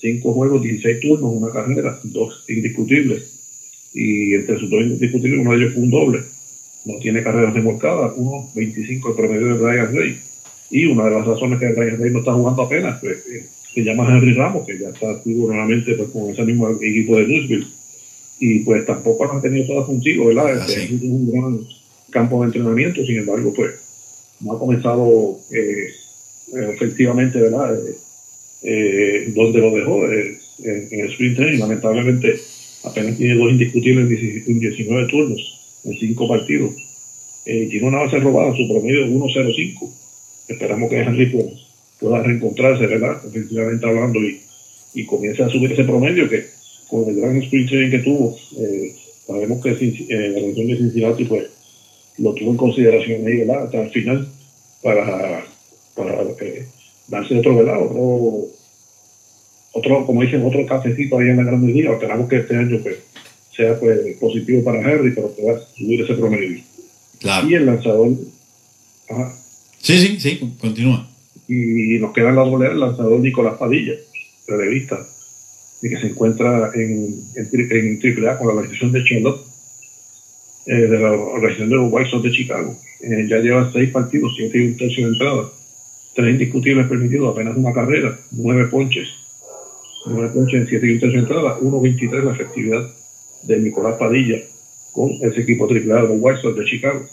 Cinco 0.00 0.32
juegos, 0.34 0.62
16 0.62 1.00
turnos, 1.00 1.32
una 1.32 1.52
carrera, 1.52 1.98
dos 2.02 2.44
indiscutibles. 2.48 3.33
Y 3.94 4.34
entre 4.34 4.58
sus 4.58 4.68
dos 4.68 4.82
indiscutibles, 4.82 5.40
uno 5.40 5.52
de 5.52 5.58
ellos 5.58 5.74
fue 5.74 5.82
un 5.82 5.90
doble. 5.90 6.20
No 6.84 6.98
tiene 6.98 7.22
carreras 7.22 7.54
remolcadas, 7.54 8.12
1.25 8.16 9.08
el 9.08 9.14
promedio 9.14 9.46
de 9.46 9.54
Brian 9.54 9.94
Rey. 9.94 10.18
Y 10.70 10.86
una 10.86 11.04
de 11.04 11.10
las 11.12 11.26
razones 11.26 11.58
que 11.60 11.72
Brian 11.72 11.98
Rey 11.98 12.10
no 12.10 12.18
está 12.18 12.32
jugando 12.34 12.62
apenas, 12.62 13.00
pues, 13.00 13.18
eh, 13.28 13.46
se 13.72 13.82
llama 13.82 14.06
Henry 14.08 14.34
Ramos, 14.34 14.66
que 14.66 14.78
ya 14.78 14.88
está 14.88 15.10
activo 15.10 15.48
nuevamente 15.48 15.94
pues, 15.94 16.08
con 16.10 16.30
ese 16.30 16.44
mismo 16.44 16.68
equipo 16.70 17.16
de 17.16 17.22
Louisville. 17.22 17.66
Y 18.40 18.58
pues 18.60 18.84
tampoco 18.84 19.30
han 19.30 19.40
tenido 19.40 19.66
todas 19.66 19.86
consigo, 19.86 20.26
¿verdad? 20.26 20.58
Ah, 20.60 20.66
sí. 20.66 20.80
Este, 20.80 20.94
es 20.96 21.02
un 21.02 21.30
gran 21.30 21.60
campo 22.10 22.40
de 22.40 22.46
entrenamiento, 22.46 23.04
sin 23.04 23.18
embargo, 23.18 23.52
pues 23.54 23.72
no 24.40 24.52
ha 24.52 24.58
comenzado 24.58 25.38
eh, 25.52 25.88
eh, 26.52 26.70
efectivamente, 26.74 27.40
¿verdad? 27.40 27.76
Eh, 27.76 27.96
eh, 28.62 29.32
donde 29.34 29.58
lo 29.60 29.70
dejó 29.72 30.10
eh, 30.10 30.38
en, 30.62 30.88
en 30.90 31.00
el 31.00 31.10
sprint 31.10 31.36
training. 31.36 31.58
Lamentablemente, 31.60 32.40
apenas 32.84 33.16
tiene 33.16 33.34
dos 33.34 33.50
indiscutibles 33.50 34.04
en 34.04 34.08
19 34.08 34.44
en 34.46 34.60
19 34.60 35.08
turnos, 35.08 35.60
en 35.84 35.98
cinco 35.98 36.28
partidos. 36.28 36.74
Eh, 37.46 37.68
tiene 37.70 37.88
una 37.88 37.98
base 37.98 38.18
robada, 38.20 38.56
su 38.56 38.68
promedio 38.68 39.04
es 39.04 39.10
1.05. 39.10 39.90
Esperamos 40.48 40.90
que 40.90 41.00
Henry 41.00 41.26
pues, 41.26 41.46
pueda 41.98 42.22
reencontrarse, 42.22 42.86
¿verdad? 42.86 43.20
Efectivamente 43.26 43.86
hablando 43.86 44.20
y, 44.20 44.40
y 44.94 45.04
comience 45.04 45.42
a 45.42 45.48
subir 45.48 45.72
ese 45.72 45.84
promedio 45.84 46.28
que 46.28 46.46
con 46.88 47.08
el 47.08 47.20
gran 47.20 47.42
sprint 47.42 47.70
que 47.90 47.98
tuvo, 47.98 48.36
eh, 48.58 48.94
sabemos 49.26 49.62
que 49.62 49.70
eh, 49.70 50.28
la 50.28 50.46
región 50.46 50.68
de 50.68 50.76
Cincinnati 50.76 51.24
pues 51.24 51.46
lo 52.18 52.32
tuvo 52.34 52.50
en 52.50 52.56
consideración 52.56 53.26
ahí, 53.26 53.38
¿verdad? 53.38 53.64
Hasta 53.64 53.82
el 53.82 53.90
final 53.90 54.28
para, 54.82 55.44
para 55.96 56.22
eh, 56.40 56.66
darse 57.08 57.38
otro, 57.38 57.56
¿verdad? 57.56 57.82
Otro, 57.82 58.48
otro, 59.74 60.06
como 60.06 60.22
dicen, 60.22 60.42
otro 60.44 60.64
cafecito 60.66 61.18
ahí 61.18 61.28
en 61.28 61.36
la 61.36 61.44
Grande 61.44 61.72
Liga. 61.72 61.92
Esperamos 61.92 62.28
que 62.28 62.36
este 62.36 62.56
año 62.56 62.78
pues, 62.82 62.96
sea 63.54 63.78
pues, 63.78 64.16
positivo 64.18 64.64
para 64.64 64.80
Henry, 64.80 65.12
pero 65.14 65.30
pueda 65.34 65.60
subir 65.76 66.00
ese 66.02 66.14
promedio. 66.14 66.62
Claro. 67.20 67.48
Y 67.48 67.54
el 67.54 67.66
lanzador, 67.66 68.10
ajá, 69.10 69.34
Sí, 69.78 69.98
sí, 69.98 70.18
sí, 70.18 70.40
continúa. 70.58 71.06
y 71.46 71.98
nos 71.98 72.12
queda 72.14 72.30
en 72.30 72.36
la 72.36 72.42
doble 72.42 72.68
A 72.68 72.72
el 72.72 72.80
lanzador 72.80 73.20
Nicolás 73.20 73.58
Padilla, 73.58 73.92
revista, 74.48 74.98
y 75.82 75.90
que 75.90 76.00
se 76.00 76.06
encuentra 76.06 76.70
en, 76.74 77.14
en, 77.36 77.48
en 77.52 78.00
AAA 78.26 78.38
con 78.38 78.46
la 78.46 78.54
organización 78.54 78.92
de 78.92 79.04
Charlotte, 79.04 79.42
eh, 80.66 80.74
de 80.74 80.98
la 80.98 81.12
organización 81.12 81.68
de 81.68 81.76
los 81.76 81.92
White 81.92 82.10
Sox 82.10 82.22
de 82.22 82.30
Chicago. 82.30 82.74
Eh, 83.02 83.26
ya 83.28 83.38
lleva 83.38 83.70
seis 83.72 83.90
partidos, 83.90 84.32
siete 84.36 84.56
y 84.58 84.66
un 84.68 84.76
tercio 84.78 85.04
de 85.06 85.12
entrada, 85.12 85.50
tres 86.14 86.30
indiscutibles 86.30 86.86
permitidos, 86.86 87.34
apenas 87.34 87.54
una 87.56 87.72
carrera, 87.74 88.18
nueve 88.30 88.66
ponches, 88.68 89.08
nueve 90.06 90.30
ponches 90.34 90.60
en 90.60 90.66
siete 90.68 90.86
y 90.86 90.92
un 90.92 91.00
tercio 91.00 91.22
de 91.22 91.26
entrada, 91.26 91.58
1.23 91.60 92.24
la 92.24 92.32
efectividad 92.32 92.90
de 93.42 93.58
Nicolás 93.58 93.96
Padilla 93.98 94.38
con 94.92 95.10
ese 95.10 95.40
equipo 95.40 95.66
de 95.66 95.80
los 95.80 96.10
White 96.10 96.40
Sox 96.42 96.56
de 96.56 96.64
Chicago. 96.64 97.06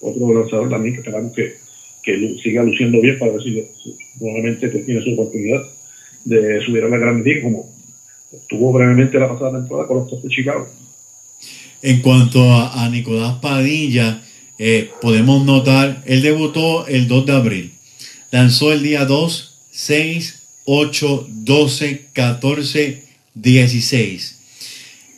Otro 0.00 0.34
lanzador 0.34 0.68
también 0.68 0.94
que 0.94 1.00
esperamos 1.00 1.32
que 1.32 1.68
que 2.02 2.38
siga 2.42 2.62
luciendo 2.62 3.00
bien 3.00 3.18
para 3.18 3.32
ver 3.32 3.42
si 3.42 3.64
nuevamente 4.20 4.68
pues, 4.68 4.86
tiene 4.86 5.02
su 5.02 5.12
oportunidad 5.12 5.62
de 6.24 6.64
subir 6.64 6.84
a 6.84 6.88
la 6.88 6.96
Gran 6.96 7.22
Liga 7.22 7.42
como 7.42 7.70
tuvo 8.48 8.72
brevemente 8.72 9.18
la 9.18 9.28
pasada 9.28 9.58
temporada 9.58 9.88
con 9.88 9.98
los 9.98 10.08
Toros 10.08 10.24
de 10.24 10.30
Chicago. 10.30 10.68
En 11.80 12.00
cuanto 12.00 12.42
a, 12.50 12.84
a 12.84 12.88
Nicolás 12.90 13.36
Padilla, 13.40 14.22
eh, 14.58 14.90
podemos 15.00 15.44
notar, 15.44 16.02
él 16.06 16.22
debutó 16.22 16.86
el 16.86 17.08
2 17.08 17.26
de 17.26 17.32
abril. 17.32 17.72
Lanzó 18.30 18.72
el 18.72 18.82
día 18.82 19.04
2, 19.04 19.58
6, 19.70 20.37
8, 20.70 21.28
12, 21.30 22.08
14, 22.12 23.02
16. 23.32 24.38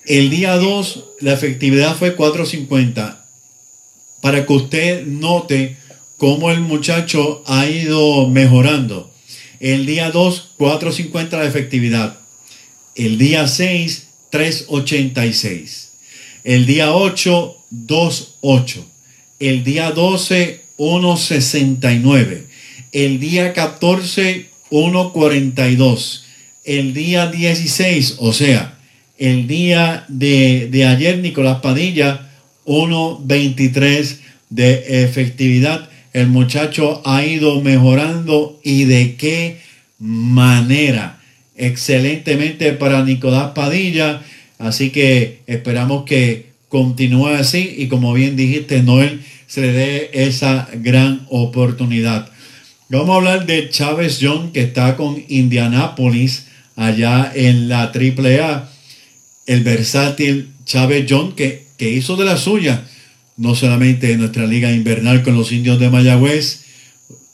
El 0.07 0.31
día 0.31 0.55
2, 0.55 1.05
la 1.19 1.33
efectividad 1.33 1.97
fue 1.97 2.17
4.50. 2.17 3.19
Para 4.21 4.47
que 4.47 4.53
usted 4.53 5.07
note 5.07 5.77
cómo 6.19 6.53
el 6.53 6.61
muchacho 6.61 7.43
ha 7.49 7.67
ido 7.67 8.29
mejorando. 8.29 9.11
El 9.59 9.87
día 9.87 10.13
2, 10.13 10.53
4.50 10.57 11.31
la 11.33 11.47
efectividad. 11.47 12.21
El 12.95 13.19
día 13.19 13.49
6, 13.49 14.07
3.86. 14.31 15.89
El 16.45 16.65
día 16.67 16.95
8, 16.95 17.57
2.8. 17.73 18.85
El 19.41 19.65
día 19.65 19.91
12, 19.91 20.63
1.69. 20.79 22.45
El 22.93 23.19
día 23.19 23.53
14, 23.53 24.50
1.42. 24.71 26.23
El 26.65 26.95
día 26.95 27.31
16, 27.31 28.17
o 28.19 28.33
sea, 28.33 28.79
el 29.19 29.47
día 29.47 30.05
de, 30.09 30.69
de 30.71 30.87
ayer, 30.87 31.19
Nicolás 31.19 31.61
Padilla, 31.61 32.31
1.23 32.67 34.19
de 34.51 35.05
efectividad. 35.05 35.89
El 36.13 36.29
muchacho 36.29 37.03
ha 37.05 37.25
ido 37.25 37.61
mejorando 37.61 38.61
y 38.63 38.85
de 38.85 39.17
qué 39.17 39.59
manera. 39.99 41.21
Excelentemente 41.57 42.73
para 42.73 43.05
Nicolás 43.05 43.53
Padilla. 43.55 44.23
Así 44.59 44.91
que 44.91 45.41
esperamos 45.47 46.05
que 46.05 46.51
continúe 46.69 47.29
así 47.29 47.75
y 47.79 47.89
como 47.89 48.13
bien 48.13 48.37
dijiste, 48.37 48.83
Noel, 48.83 49.21
se 49.47 49.63
le 49.63 49.73
dé 49.73 50.11
esa 50.13 50.69
gran 50.75 51.27
oportunidad. 51.29 52.31
Vamos 52.93 53.11
a 53.11 53.17
hablar 53.19 53.47
de 53.47 53.71
Chávez 53.71 54.19
John 54.21 54.51
que 54.51 54.63
está 54.63 54.97
con 54.97 55.23
Indianápolis 55.29 56.47
allá 56.75 57.31
en 57.33 57.69
la 57.69 57.93
AAA. 57.95 58.69
El 59.47 59.63
versátil 59.63 60.51
Chávez 60.65 61.07
John 61.09 61.37
que, 61.37 61.67
que 61.77 61.89
hizo 61.89 62.17
de 62.17 62.25
la 62.25 62.37
suya, 62.37 62.85
no 63.37 63.55
solamente 63.55 64.11
en 64.11 64.19
nuestra 64.19 64.45
liga 64.45 64.73
invernal 64.73 65.23
con 65.23 65.37
los 65.37 65.53
indios 65.53 65.79
de 65.79 65.89
Mayagüez, 65.89 66.65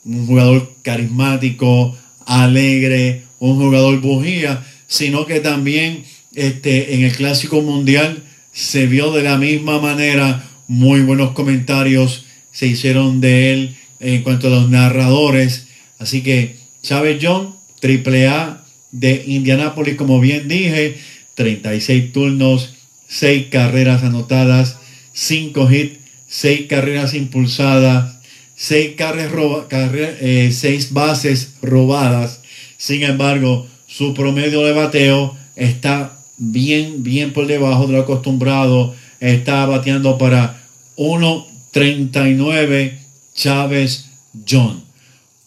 un 0.05 0.27
jugador 0.27 0.75
carismático, 0.83 1.97
alegre, 2.27 3.23
un 3.39 3.57
jugador 3.57 3.99
bujía, 3.99 4.63
sino 4.85 5.25
que 5.25 5.39
también 5.39 6.03
este, 6.35 6.93
en 6.93 7.03
el 7.03 7.13
Clásico 7.13 7.63
Mundial 7.63 8.21
se 8.53 8.85
vio 8.85 9.11
de 9.11 9.23
la 9.23 9.39
misma 9.39 9.79
manera, 9.79 10.47
muy 10.67 11.01
buenos 11.01 11.31
comentarios 11.31 12.25
se 12.51 12.67
hicieron 12.67 13.21
de 13.21 13.53
él 13.53 13.75
en 13.99 14.23
cuanto 14.23 14.47
a 14.47 14.51
los 14.51 14.69
narradores. 14.69 15.67
Así 15.99 16.21
que 16.21 16.55
Chávez 16.81 17.19
John, 17.21 17.55
triple 17.79 18.27
A 18.27 18.63
de 18.91 19.23
Indianápolis, 19.27 19.95
como 19.95 20.19
bien 20.19 20.47
dije, 20.47 20.97
36 21.35 22.13
turnos, 22.13 22.73
6 23.07 23.47
carreras 23.49 24.03
anotadas, 24.03 24.77
5 25.13 25.71
hits, 25.71 25.99
6 26.27 26.67
carreras 26.67 27.13
impulsadas, 27.13 28.17
6 28.55 28.95
carreras 28.97 29.31
roba, 29.31 29.67
eh, 29.71 30.49
seis 30.51 30.91
bases 30.91 31.53
robadas. 31.61 32.41
Sin 32.77 33.03
embargo, 33.03 33.67
su 33.87 34.13
promedio 34.13 34.63
de 34.63 34.73
bateo 34.73 35.37
está 35.55 36.17
bien, 36.37 37.03
bien 37.03 37.33
por 37.33 37.47
debajo 37.47 37.87
de 37.87 37.93
lo 37.93 38.01
acostumbrado. 38.01 38.95
Está 39.19 39.65
bateando 39.65 40.17
para 40.17 40.63
1.39 40.97 43.06
Chávez 43.37 44.05
John. 44.49 44.83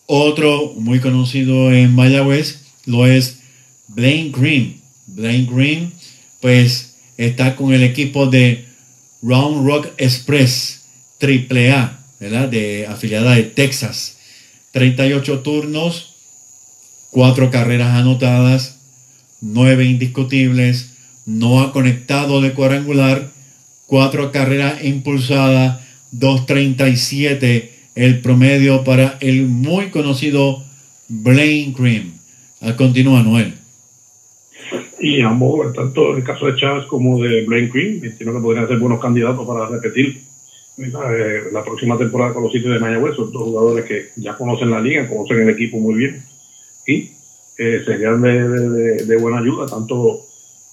Otro 0.07 0.73
muy 0.77 1.01
conocido 1.01 1.71
en 1.71 1.95
Mayagüez 1.95 2.61
lo 2.87 3.07
es 3.07 3.41
Blaine 3.89 4.33
Green. 4.33 4.81
Blaine 5.07 5.47
Green, 5.53 5.93
pues 6.41 6.95
está 7.19 7.57
con 7.57 7.75
el 7.75 7.83
equipo 7.83 8.27
de 8.27 8.65
Round 9.23 9.67
Rock 9.67 9.89
Express 9.99 10.83
AAA, 11.21 11.99
¿verdad? 12.19 12.49
De 12.49 12.87
afiliada 12.87 13.35
de 13.35 13.43
Texas. 13.43 14.17
38 14.73 15.41
turnos, 15.41 16.15
4 17.11 17.51
carreras 17.51 17.97
anotadas, 17.97 18.77
9 19.41 19.85
indiscutibles, 19.85 20.91
no 21.27 21.61
ha 21.61 21.73
conectado 21.73 22.41
de 22.41 22.53
cuadrangular, 22.53 23.31
4 23.87 24.33
carreras 24.33 24.85
impulsadas, 24.85 25.81
237 26.13 27.70
el 27.95 28.21
promedio 28.21 28.85
para 28.85 29.19
el 29.21 29.47
muy 29.47 29.91
conocido 29.91 30.63
Blaine 31.09 31.73
Cream. 31.73 32.13
A 32.61 32.77
continúa, 32.77 33.23
Noel. 33.23 33.55
Y 35.01 35.23
ambos, 35.23 35.73
tanto 35.73 36.13
en 36.13 36.19
el 36.19 36.25
caso 36.25 36.47
de 36.47 36.57
Chávez 36.57 36.85
como 36.87 37.23
de 37.23 37.45
Blaine 37.47 37.71
Green, 37.73 38.05
entiendo 38.05 38.35
que 38.35 38.43
podrían 38.43 38.69
ser 38.69 38.79
buenos 38.79 39.01
candidatos 39.01 39.47
para 39.47 39.67
repetir 39.67 40.21
eh, 40.79 41.43
la 41.53 41.65
próxima 41.65 41.97
temporada 41.97 42.35
con 42.35 42.45
los 42.45 42.53
sitios 42.53 42.75
de 42.75 42.81
Mayagüez. 42.81 43.17
Son 43.17 43.33
dos 43.33 43.43
jugadores 43.43 43.85
que 43.87 44.11
ya 44.17 44.37
conocen 44.37 44.71
la 44.71 44.81
liga, 44.81 45.09
conocen 45.09 45.41
el 45.41 45.51
equipo 45.51 45.79
muy 45.79 45.95
bien 45.95 46.23
y 46.87 47.11
eh, 47.57 47.83
serían 47.85 48.21
de, 48.23 49.17
buena 49.17 49.39
ayuda, 49.39 49.67
tanto 49.67 50.27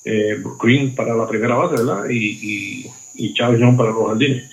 eh, 0.05 0.41
Green 0.61 0.93
para 0.95 1.15
la 1.15 1.27
primera 1.27 1.55
base 1.55 1.75
¿verdad? 1.83 2.09
Y, 2.09 2.15
y, 2.15 2.91
y 3.15 3.33
John 3.37 3.77
para 3.77 3.91
los 3.91 4.07
jardines. 4.07 4.43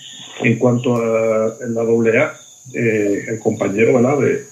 En 0.41 0.57
cuanto 0.57 0.97
a 0.97 1.55
la 1.67 1.81
AA, 1.81 2.37
eh, 2.73 3.25
el 3.27 3.39
compañero 3.39 3.93
¿verdad? 3.93 4.19
De, 4.19 4.43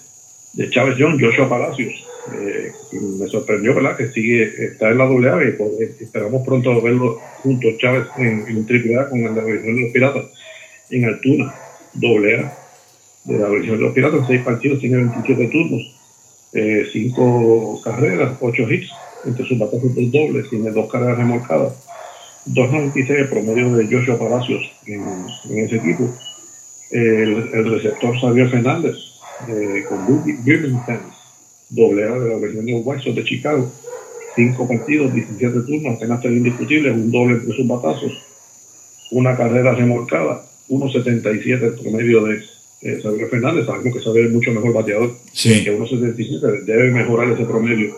de 0.53 0.69
Chávez 0.69 0.95
John, 0.99 1.19
Joshua 1.19 1.49
Palacios, 1.49 1.93
eh, 2.31 2.71
me 2.91 3.27
sorprendió, 3.27 3.73
¿verdad? 3.73 3.97
Que 3.97 4.11
sigue, 4.11 4.65
está 4.65 4.89
en 4.89 4.97
la 4.97 5.05
doble 5.05 5.29
A 5.29 5.43
y 5.43 5.51
pues, 5.51 5.99
esperamos 5.99 6.45
pronto 6.45 6.81
verlo 6.81 7.19
juntos, 7.41 7.77
Chávez, 7.79 8.05
en, 8.17 8.45
en 8.47 8.65
triple 8.65 8.97
A 8.97 9.09
con 9.09 9.23
la 9.23 9.43
versión 9.43 9.75
de 9.75 9.81
los 9.81 9.91
Piratas, 9.91 10.25
en 10.89 11.05
altura, 11.05 11.53
doble 11.93 12.39
A 12.39 12.57
de 13.25 13.39
la 13.39 13.49
versión 13.49 13.77
de 13.77 13.83
los 13.83 13.93
Piratas, 13.93 14.27
seis 14.27 14.41
partidos, 14.41 14.79
tiene 14.79 14.97
27 14.97 15.47
turnos, 15.47 15.95
eh, 16.53 16.85
cinco 16.91 17.81
carreras, 17.83 18.37
ocho 18.39 18.71
hits, 18.71 18.89
entre 19.25 19.45
sus 19.45 19.57
batazos 19.57 19.95
del 19.95 20.11
doble, 20.11 20.43
tiene 20.49 20.71
dos 20.71 20.91
carreras 20.91 21.17
remolcadas, 21.17 21.73
2.96 22.45 23.09
el 23.09 23.29
promedio 23.29 23.73
de 23.75 23.85
Joshua 23.85 24.19
Palacios 24.19 24.61
en, 24.85 25.03
en 25.49 25.57
ese 25.59 25.77
equipo. 25.77 26.09
El, 26.93 27.49
el 27.53 27.71
receptor 27.71 28.15
Xavier 28.19 28.49
Fernández, 28.49 28.95
eh, 29.49 29.83
con 29.89 30.05
Birmingham, 30.45 30.99
doble 31.69 32.03
A 32.03 32.19
de 32.19 32.29
la 32.29 32.37
versión 32.37 32.65
de 32.65 32.75
White 32.75 33.03
Sox 33.03 33.15
de 33.15 33.23
Chicago. 33.23 33.71
Cinco 34.35 34.67
partidos, 34.67 35.13
17 35.13 35.61
turnos, 35.61 35.95
apenas 35.95 36.21
tres 36.21 36.33
indiscutibles, 36.33 36.93
un 36.93 37.11
doble 37.11 37.35
entre 37.35 37.55
sus 37.55 37.67
batazos, 37.67 38.11
una 39.11 39.35
carrera 39.35 39.73
remolcada, 39.73 40.43
1.77 40.69 41.63
el 41.63 41.73
promedio 41.73 42.23
de 42.25 42.43
eh, 42.81 42.99
Xavier 43.01 43.29
Fernández. 43.29 43.65
Sabemos 43.65 43.93
que 43.93 44.01
Xavier 44.03 44.25
es 44.25 44.31
mucho 44.31 44.51
mejor 44.51 44.73
bateador 44.73 45.15
Sí. 45.31 45.63
que 45.63 45.75
1.77, 45.77 46.63
debe 46.65 46.91
mejorar 46.91 47.29
ese 47.31 47.45
promedio 47.45 47.95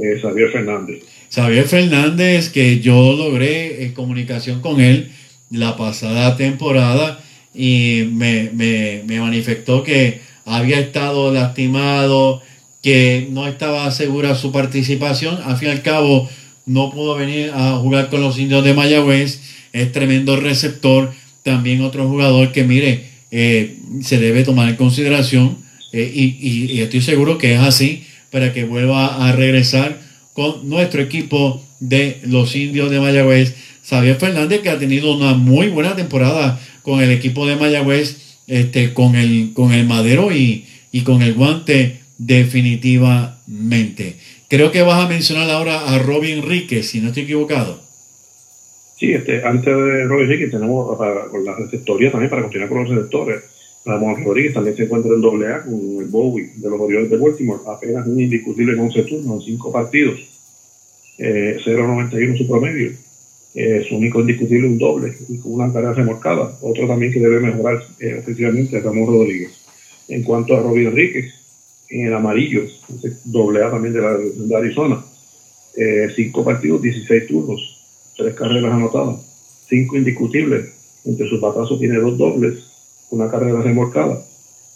eh, 0.00 0.18
Xavier 0.20 0.50
Fernández. 0.50 1.02
Xavier 1.30 1.64
Fernández, 1.66 2.50
que 2.50 2.80
yo 2.80 3.14
logré 3.14 3.84
en 3.84 3.92
comunicación 3.92 4.60
con 4.60 4.80
él 4.80 5.10
la 5.50 5.76
pasada 5.76 6.36
temporada 6.36 7.21
y 7.54 8.04
me, 8.12 8.50
me, 8.54 9.02
me 9.06 9.20
manifestó 9.20 9.82
que 9.82 10.20
había 10.44 10.78
estado 10.80 11.32
lastimado, 11.32 12.42
que 12.82 13.28
no 13.30 13.46
estaba 13.46 13.90
segura 13.90 14.34
su 14.34 14.50
participación. 14.52 15.38
Al 15.44 15.56
fin 15.56 15.68
y 15.68 15.70
al 15.72 15.82
cabo, 15.82 16.28
no 16.66 16.90
pudo 16.90 17.14
venir 17.16 17.50
a 17.54 17.76
jugar 17.76 18.08
con 18.10 18.20
los 18.20 18.38
indios 18.38 18.64
de 18.64 18.74
Mayagüez. 18.74 19.40
Es 19.72 19.92
tremendo 19.92 20.36
receptor. 20.36 21.12
También 21.42 21.82
otro 21.82 22.08
jugador 22.08 22.52
que, 22.52 22.64
mire, 22.64 23.04
eh, 23.30 23.76
se 24.02 24.18
debe 24.18 24.44
tomar 24.44 24.68
en 24.68 24.76
consideración. 24.76 25.58
eh, 25.94 26.10
y, 26.14 26.24
y- 26.40 26.72
y 26.72 26.80
estoy 26.80 27.02
seguro 27.02 27.36
que 27.36 27.52
es 27.54 27.60
así 27.60 28.04
para 28.30 28.54
que 28.54 28.64
vuelva 28.64 29.28
a 29.28 29.32
regresar 29.32 30.00
con 30.32 30.66
nuestro 30.68 31.02
equipo 31.02 31.62
de 31.80 32.18
los 32.24 32.56
indios 32.56 32.90
de 32.90 32.98
Mayagüez. 32.98 33.54
Xavier 33.86 34.16
Fernández, 34.16 34.60
que 34.62 34.70
ha 34.70 34.78
tenido 34.78 35.14
una 35.14 35.34
muy 35.34 35.68
buena 35.68 35.94
temporada 35.94 36.58
con 36.82 37.00
el 37.02 37.10
equipo 37.10 37.46
de 37.46 37.56
Mayagüez, 37.56 38.38
este, 38.46 38.92
con, 38.92 39.14
el, 39.14 39.52
con 39.54 39.72
el 39.72 39.86
madero 39.86 40.32
y, 40.32 40.66
y 40.90 41.02
con 41.02 41.22
el 41.22 41.34
guante 41.34 42.00
definitivamente. 42.18 44.16
Creo 44.48 44.70
que 44.70 44.82
vas 44.82 45.04
a 45.04 45.08
mencionar 45.08 45.50
ahora 45.50 45.94
a 45.94 45.98
Robin 45.98 46.38
Enríquez, 46.38 46.86
si 46.86 47.00
no 47.00 47.08
estoy 47.08 47.24
equivocado. 47.24 47.80
Sí, 48.98 49.12
este, 49.12 49.42
antes 49.44 49.64
de 49.64 50.04
Robert 50.04 50.28
Ricky 50.28 50.50
tenemos 50.50 50.96
con 50.96 51.44
la 51.44 51.56
receptoría 51.56 52.12
también 52.12 52.30
para 52.30 52.42
continuar 52.42 52.68
con 52.68 52.84
los 52.84 52.88
receptores. 52.90 53.42
Ramón 53.84 54.24
Rodríguez 54.24 54.54
también 54.54 54.76
se 54.76 54.84
encuentra 54.84 55.12
en 55.12 55.20
doble 55.20 55.48
A 55.48 55.62
con 55.62 55.74
el 55.98 56.06
Bowie 56.06 56.52
de 56.54 56.70
los 56.70 56.80
Orioles 56.80 57.10
de 57.10 57.16
Baltimore, 57.16 57.62
apenas 57.66 58.06
un 58.06 58.20
indiscutible 58.20 58.74
en 58.74 58.80
11 58.80 59.02
turnos, 59.02 59.40
en 59.40 59.54
5 59.54 59.72
partidos, 59.72 60.20
eh, 61.18 61.58
0.91 61.64 62.38
su 62.38 62.46
promedio. 62.46 62.92
Eh, 63.54 63.84
su 63.86 63.96
único 63.96 64.20
indiscutible 64.20 64.66
un 64.66 64.78
doble 64.78 65.14
y 65.28 65.36
con 65.38 65.52
una 65.52 65.72
carrera 65.72 65.92
remolcada. 65.92 66.56
Otro 66.62 66.86
también 66.86 67.12
que 67.12 67.20
debe 67.20 67.38
mejorar 67.40 67.82
eh, 68.00 68.16
ofensivamente 68.18 68.78
es 68.78 68.82
Ramón 68.82 69.06
Rodríguez. 69.06 69.50
En 70.08 70.22
cuanto 70.22 70.56
a 70.56 70.60
Robin 70.60 70.88
Enríquez, 70.88 71.34
en 71.90 72.06
el 72.06 72.14
amarillo, 72.14 72.62
doble 73.24 73.62
A 73.62 73.70
también 73.70 73.92
de, 73.92 74.00
la, 74.00 74.16
de 74.16 74.56
Arizona, 74.56 75.04
5 75.74 76.44
partidos, 76.44 76.82
16 76.82 77.26
turnos, 77.26 77.82
tres 78.16 78.34
carreras 78.34 78.72
anotadas, 78.72 79.20
cinco 79.68 79.96
indiscutibles. 79.96 80.70
Entre 81.04 81.28
sus 81.28 81.40
batazos 81.40 81.78
tiene 81.78 81.98
dos 81.98 82.16
dobles, 82.16 82.64
una 83.10 83.30
carrera 83.30 83.60
remolcada 83.60 84.22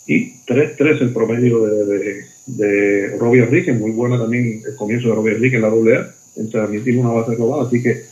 y 0.06 0.34
3-3 0.46 1.00
el 1.00 1.12
promedio 1.12 1.64
de, 1.66 1.84
de, 1.84 2.24
de 2.46 3.16
Robbie 3.18 3.42
Enrique, 3.42 3.72
muy 3.72 3.90
buena 3.90 4.18
también 4.18 4.62
el 4.66 4.76
comienzo 4.76 5.08
de 5.08 5.14
Robbie 5.14 5.34
Enrique 5.34 5.56
en 5.56 5.62
la 5.62 5.70
doble 5.70 5.96
A, 5.96 6.14
también 6.52 6.84
tiene 6.84 7.00
una 7.00 7.10
base 7.10 7.34
robada, 7.34 7.66
así 7.66 7.82
que 7.82 8.04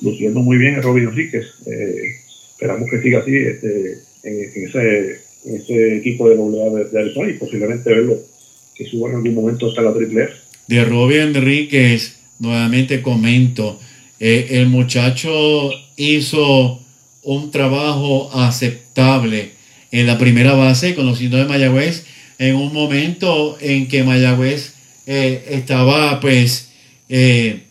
luciendo 0.00 0.40
muy 0.40 0.58
bien 0.58 0.74
el 0.74 0.82
Robbie 0.82 1.04
Enríquez. 1.04 1.46
Eh, 1.66 2.16
esperamos 2.50 2.88
que 2.90 3.02
siga 3.02 3.20
así 3.20 3.36
este, 3.36 3.98
en, 4.22 4.52
en, 4.54 4.68
ese, 4.68 5.20
en 5.44 5.56
ese 5.56 5.96
equipo 5.96 6.28
de 6.28 6.36
doble 6.36 6.62
A 6.62 6.90
de, 6.90 7.00
Arizona 7.00 7.30
y 7.30 7.34
posiblemente 7.34 7.90
verlo 7.90 8.18
que 8.74 8.86
suba 8.86 9.10
en 9.10 9.16
algún 9.16 9.34
momento 9.34 9.68
hasta 9.68 9.82
la 9.82 9.94
triple 9.94 10.24
A. 10.24 10.28
De 10.66 10.84
Robin 10.84 11.36
Enríquez, 11.36 12.18
nuevamente 12.38 13.02
comento, 13.02 13.78
eh, 14.20 14.46
el 14.50 14.66
muchacho 14.68 15.70
hizo 15.96 16.80
un 17.22 17.50
trabajo 17.50 18.30
aceptable 18.32 19.52
en 19.90 20.06
la 20.06 20.18
primera 20.18 20.54
base 20.54 20.94
con 20.94 21.06
los 21.06 21.20
indios 21.20 21.42
de 21.42 21.48
Mayagüez 21.48 22.04
en 22.38 22.54
un 22.54 22.72
momento 22.72 23.58
en 23.60 23.88
que 23.88 24.04
Mayagüez 24.04 24.74
eh, 25.06 25.44
estaba 25.50 26.20
pues 26.20 26.70
eh, 27.08 27.62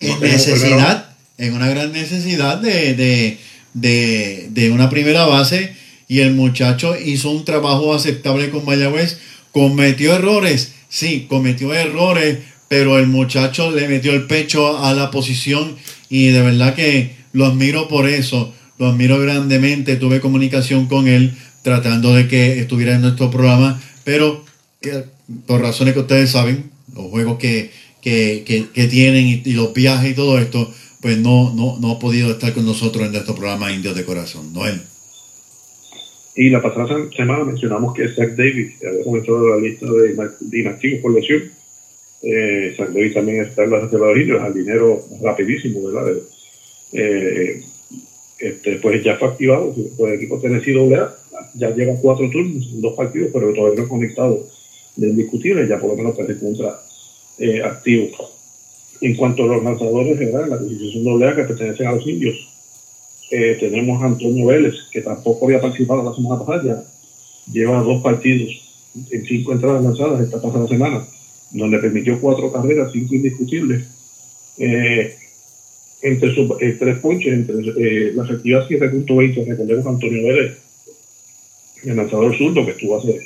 en 0.00 0.20
No 0.20 0.20
necesidad, 0.20 1.05
en 1.38 1.54
una 1.54 1.68
gran 1.68 1.92
necesidad 1.92 2.58
de, 2.58 2.94
de, 2.94 3.38
de, 3.74 4.48
de 4.50 4.70
una 4.70 4.88
primera 4.90 5.26
base 5.26 5.74
y 6.08 6.20
el 6.20 6.34
muchacho 6.34 6.96
hizo 6.98 7.30
un 7.30 7.44
trabajo 7.44 7.94
aceptable 7.94 8.50
con 8.50 8.64
Mayagüez, 8.64 9.18
cometió 9.52 10.14
errores, 10.14 10.72
sí, 10.88 11.26
cometió 11.28 11.74
errores, 11.74 12.38
pero 12.68 12.98
el 12.98 13.06
muchacho 13.06 13.70
le 13.70 13.88
metió 13.88 14.12
el 14.12 14.26
pecho 14.26 14.78
a 14.78 14.92
la 14.94 15.10
posición 15.10 15.76
y 16.08 16.28
de 16.28 16.42
verdad 16.42 16.74
que 16.74 17.16
lo 17.32 17.46
admiro 17.46 17.88
por 17.88 18.08
eso, 18.08 18.54
lo 18.78 18.88
admiro 18.88 19.18
grandemente, 19.20 19.96
tuve 19.96 20.20
comunicación 20.20 20.86
con 20.86 21.08
él 21.08 21.34
tratando 21.62 22.14
de 22.14 22.28
que 22.28 22.60
estuviera 22.60 22.94
en 22.94 23.02
nuestro 23.02 23.30
programa, 23.30 23.82
pero 24.04 24.44
que, 24.80 25.04
por 25.46 25.60
razones 25.60 25.94
que 25.94 26.00
ustedes 26.00 26.30
saben, 26.30 26.70
los 26.94 27.06
juegos 27.10 27.38
que, 27.38 27.72
que, 28.00 28.44
que, 28.46 28.68
que 28.72 28.86
tienen 28.86 29.26
y, 29.26 29.42
y, 29.44 29.52
los 29.54 29.74
viajes 29.74 30.12
y 30.12 30.14
todo 30.14 30.38
esto, 30.38 30.72
pues 31.06 31.18
no, 31.18 31.52
no, 31.54 31.78
no 31.78 31.92
ha 31.92 31.98
podido 32.00 32.32
estar 32.32 32.52
con 32.52 32.66
nosotros 32.66 33.06
en 33.06 33.12
nuestro 33.12 33.36
programa 33.36 33.70
Indios 33.70 33.94
de 33.94 34.04
Corazón. 34.04 34.52
Noel. 34.52 34.80
Y 36.34 36.50
la 36.50 36.60
pasada 36.60 37.08
semana 37.16 37.44
mencionamos 37.44 37.94
que 37.94 38.08
Zach 38.08 38.30
Davis 38.30 38.74
había 38.84 39.04
comenzado 39.04 39.50
la 39.50 39.56
lista 39.58 39.86
de 39.86 40.58
inactivos 40.58 41.00
por 41.00 41.14
lesión. 41.14 41.44
Eh, 42.24 42.74
Zach 42.76 42.88
Davis 42.88 43.14
también 43.14 43.44
está 43.44 43.62
en 43.62 43.70
la 43.70 43.80
reserva 43.82 44.08
de 44.08 44.20
indios, 44.20 44.42
al 44.42 44.52
dinero 44.52 45.00
rapidísimo, 45.22 45.80
¿verdad? 45.84 46.12
Eh, 46.90 47.62
este, 48.40 48.74
pues 48.82 49.04
ya 49.04 49.14
fue 49.14 49.28
activado 49.28 49.72
por 49.96 50.08
el 50.08 50.16
equipo 50.16 50.40
Tennessee 50.40 50.74
AA, 50.92 51.14
ya 51.54 51.70
lleva 51.70 51.94
cuatro 52.02 52.28
turnos, 52.30 52.80
dos 52.80 52.94
partidos, 52.96 53.30
pero 53.32 53.54
todavía 53.54 53.82
no 53.82 53.88
conectado 53.88 54.44
de 54.96 55.06
indiscutible, 55.06 55.68
ya 55.68 55.78
por 55.78 55.90
lo 55.90 55.96
menos 55.96 56.16
se 56.16 56.32
encuentra 56.32 56.80
eh, 57.38 57.62
activo. 57.62 58.35
En 59.00 59.14
cuanto 59.14 59.44
a 59.44 59.46
los 59.46 59.62
lanzadores, 59.62 60.18
¿verdad? 60.18 60.48
La 60.48 60.58
posición 60.58 61.22
AA 61.22 61.36
que 61.36 61.44
pertenecen 61.44 61.86
a 61.86 61.92
los 61.92 62.06
indios, 62.06 62.36
eh, 63.30 63.56
tenemos 63.58 64.02
a 64.02 64.06
Antonio 64.06 64.46
Vélez, 64.46 64.74
que 64.90 65.02
tampoco 65.02 65.46
había 65.46 65.60
participado 65.60 66.02
la 66.02 66.14
semana 66.14 66.44
pasada, 66.44 66.62
ya 66.64 66.84
lleva 67.52 67.82
dos 67.82 68.02
partidos 68.02 68.66
en 69.10 69.26
cinco 69.26 69.52
entradas 69.52 69.82
lanzadas 69.82 70.20
esta 70.20 70.40
pasada 70.40 70.66
semana, 70.66 71.06
donde 71.50 71.78
permitió 71.78 72.20
cuatro 72.20 72.52
carreras, 72.52 72.90
cinco 72.92 73.14
indiscutibles. 73.14 73.84
Eh, 74.58 75.16
entre 76.02 76.34
sus 76.34 76.50
eh, 76.60 76.76
tres 76.78 76.98
ponches, 76.98 77.32
entre 77.32 77.56
eh, 77.56 78.12
la 78.14 78.24
efectividad 78.24 78.68
7.20, 78.68 79.46
recordemos 79.46 79.86
a 79.86 79.90
Antonio 79.90 80.26
Vélez, 80.26 80.58
el 81.84 81.96
lanzador 81.96 82.36
zurdo 82.36 82.64
que 82.64 82.72
estuvo 82.72 82.98
hace, 82.98 83.20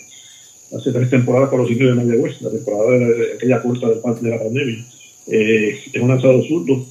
hace 0.77 0.93
tres 0.93 1.11
temporadas 1.11 1.51
con 1.51 1.61
los 1.61 1.71
indios 1.71 1.97
de 1.97 2.03
Mayagüez, 2.03 2.41
la 2.43 2.51
temporada 2.51 2.91
de, 2.91 3.15
de 3.15 3.35
aquella 3.35 3.63
corta 3.63 3.89
de 3.89 3.97
parte 3.97 4.25
de 4.25 4.31
la 4.31 4.39
pandemia. 4.39 4.85
Eh, 5.31 5.79
es 5.93 6.03
un 6.03 6.09
lanzador 6.09 6.47
zurdo, 6.47 6.85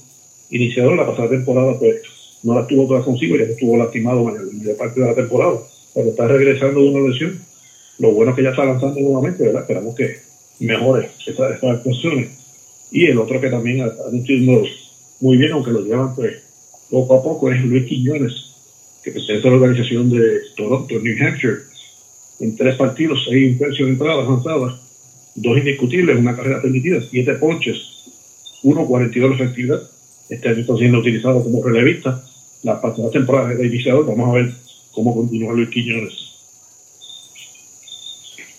iniciador 0.50 0.96
la 0.96 1.06
pasada 1.06 1.28
temporada, 1.28 1.78
pues 1.78 1.96
no 2.42 2.54
la 2.54 2.66
tuvo 2.66 2.86
toda 2.88 3.04
consigo, 3.04 3.36
ya 3.36 3.44
estuvo 3.44 3.76
lastimado 3.76 4.30
la 4.30 4.40
mayor 4.40 4.76
parte 4.76 5.00
de 5.00 5.06
la 5.06 5.14
temporada, 5.14 5.58
pero 5.94 6.08
está 6.08 6.26
regresando 6.26 6.80
de 6.80 6.88
una 6.88 7.08
lesión. 7.08 7.38
Lo 7.98 8.12
bueno 8.12 8.30
es 8.30 8.36
que 8.36 8.42
ya 8.42 8.50
está 8.50 8.64
lanzando 8.64 8.98
nuevamente, 8.98 9.44
¿verdad? 9.44 9.62
Esperamos 9.62 9.94
que 9.94 10.20
mejore 10.60 11.10
esas, 11.26 11.56
esas 11.56 11.70
actuaciones. 11.70 12.30
Y 12.90 13.06
el 13.06 13.18
otro 13.18 13.40
que 13.40 13.50
también 13.50 13.86
está 13.86 14.04
haciendo 14.08 14.64
muy 15.20 15.36
bien, 15.36 15.52
aunque 15.52 15.70
lo 15.70 15.84
llevan 15.84 16.14
pues 16.14 16.36
poco 16.90 17.14
a 17.14 17.22
poco, 17.22 17.52
es 17.52 17.62
Luis 17.62 17.84
Quiñones, 17.86 18.32
que 19.04 19.12
pertenece 19.12 19.46
a 19.46 19.50
la 19.50 19.56
organización 19.56 20.10
de 20.10 20.40
Toronto, 20.56 20.98
New 20.98 21.16
Hampshire, 21.24 21.58
en 22.40 22.56
tres 22.56 22.76
partidos, 22.76 23.26
seis 23.28 23.52
impresiones 23.52 23.94
entradas 23.94 24.26
lanzadas, 24.26 24.80
dos 25.34 25.58
indiscutibles, 25.58 26.18
una 26.18 26.34
carrera 26.34 26.62
permitida, 26.62 27.00
siete 27.10 27.34
ponches, 27.34 27.99
1.42 28.62 29.28
de 29.28 29.34
efectividad. 29.34 29.82
Este 30.28 30.48
año 30.48 30.60
está 30.60 30.76
siendo 30.76 30.98
utilizado 30.98 31.42
como 31.42 31.62
relevista. 31.62 32.24
La 32.62 32.80
pasada 32.80 33.10
temporada 33.10 33.48
de 33.48 33.66
iniciador, 33.66 34.06
vamos 34.06 34.28
a 34.28 34.32
ver 34.32 34.52
cómo 34.92 35.14
continúa 35.14 35.54
Luis 35.54 35.70
Quiñones. 35.70 36.12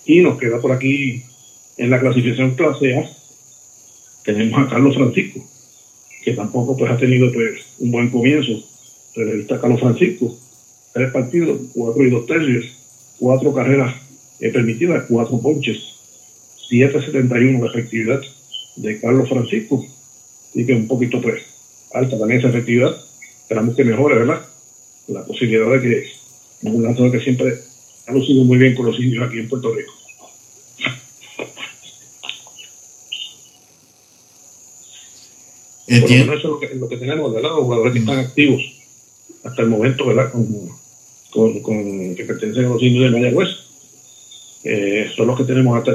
Y 0.05 0.21
nos 0.21 0.39
queda 0.39 0.59
por 0.59 0.71
aquí 0.71 1.23
en 1.77 1.89
la 1.89 1.99
clasificación 1.99 2.55
clase 2.55 2.97
A, 2.97 3.09
tenemos 4.23 4.59
a 4.59 4.69
Carlos 4.69 4.95
Francisco, 4.95 5.43
que 6.23 6.33
tampoco 6.33 6.75
pues 6.77 6.91
ha 6.91 6.97
tenido 6.97 7.31
pues 7.31 7.61
un 7.79 7.91
buen 7.91 8.09
comienzo. 8.09 8.51
Relevista 9.15 9.59
Carlos 9.59 9.79
Francisco, 9.79 10.37
tres 10.93 11.11
partidos, 11.11 11.59
cuatro 11.73 12.03
y 12.03 12.09
dos 12.09 12.25
tercios, 12.25 12.65
cuatro 13.19 13.53
carreras 13.53 13.95
eh, 14.39 14.49
permitidas, 14.49 15.05
cuatro 15.09 15.39
ponches, 15.39 15.79
7.71 16.69 17.61
de 17.61 17.67
efectividad 17.67 18.21
de 18.77 18.99
Carlos 18.99 19.27
Francisco, 19.27 19.85
y 20.53 20.65
que 20.65 20.73
un 20.73 20.87
poquito 20.87 21.21
pues 21.21 21.41
alta 21.93 22.17
también 22.17 22.39
esa 22.39 22.49
efectividad, 22.49 22.95
esperamos 23.43 23.75
que 23.75 23.83
mejore, 23.83 24.15
¿verdad? 24.15 24.41
La 25.07 25.25
posibilidad 25.25 25.69
de 25.71 25.81
que 25.81 26.11
un 26.63 26.83
lanzador 26.83 27.11
que 27.11 27.19
siempre 27.21 27.53
ha 28.07 28.11
lucido 28.13 28.43
muy 28.43 28.57
bien 28.57 28.75
con 28.75 28.85
los 28.85 28.99
indios 28.99 29.27
aquí 29.27 29.39
en 29.39 29.49
Puerto 29.49 29.73
Rico. 29.73 29.91
Por 35.87 36.01
lo 36.01 36.07
menos 36.07 36.35
eso 36.35 36.35
es 36.37 36.43
lo 36.43 36.59
que, 36.59 36.75
lo 36.75 36.87
que 36.87 36.97
tenemos, 36.97 37.33
¿verdad? 37.33 37.49
Los 37.49 37.63
jugadores 37.63 37.93
que 37.93 37.99
están 37.99 38.19
activos 38.19 38.61
hasta 39.43 39.61
el 39.63 39.67
momento, 39.69 40.05
¿verdad? 40.05 40.31
Con, 40.31 40.47
con, 41.31 41.59
con- 41.61 42.15
que 42.15 42.23
pertenecen 42.23 42.65
a 42.65 42.69
los 42.69 42.81
indios 42.81 43.11
de 43.11 43.19
Mayagüez. 43.19 43.49
Eh, 44.63 45.09
son 45.15 45.27
los 45.27 45.37
que 45.37 45.43
tenemos 45.43 45.77
hasta, 45.77 45.93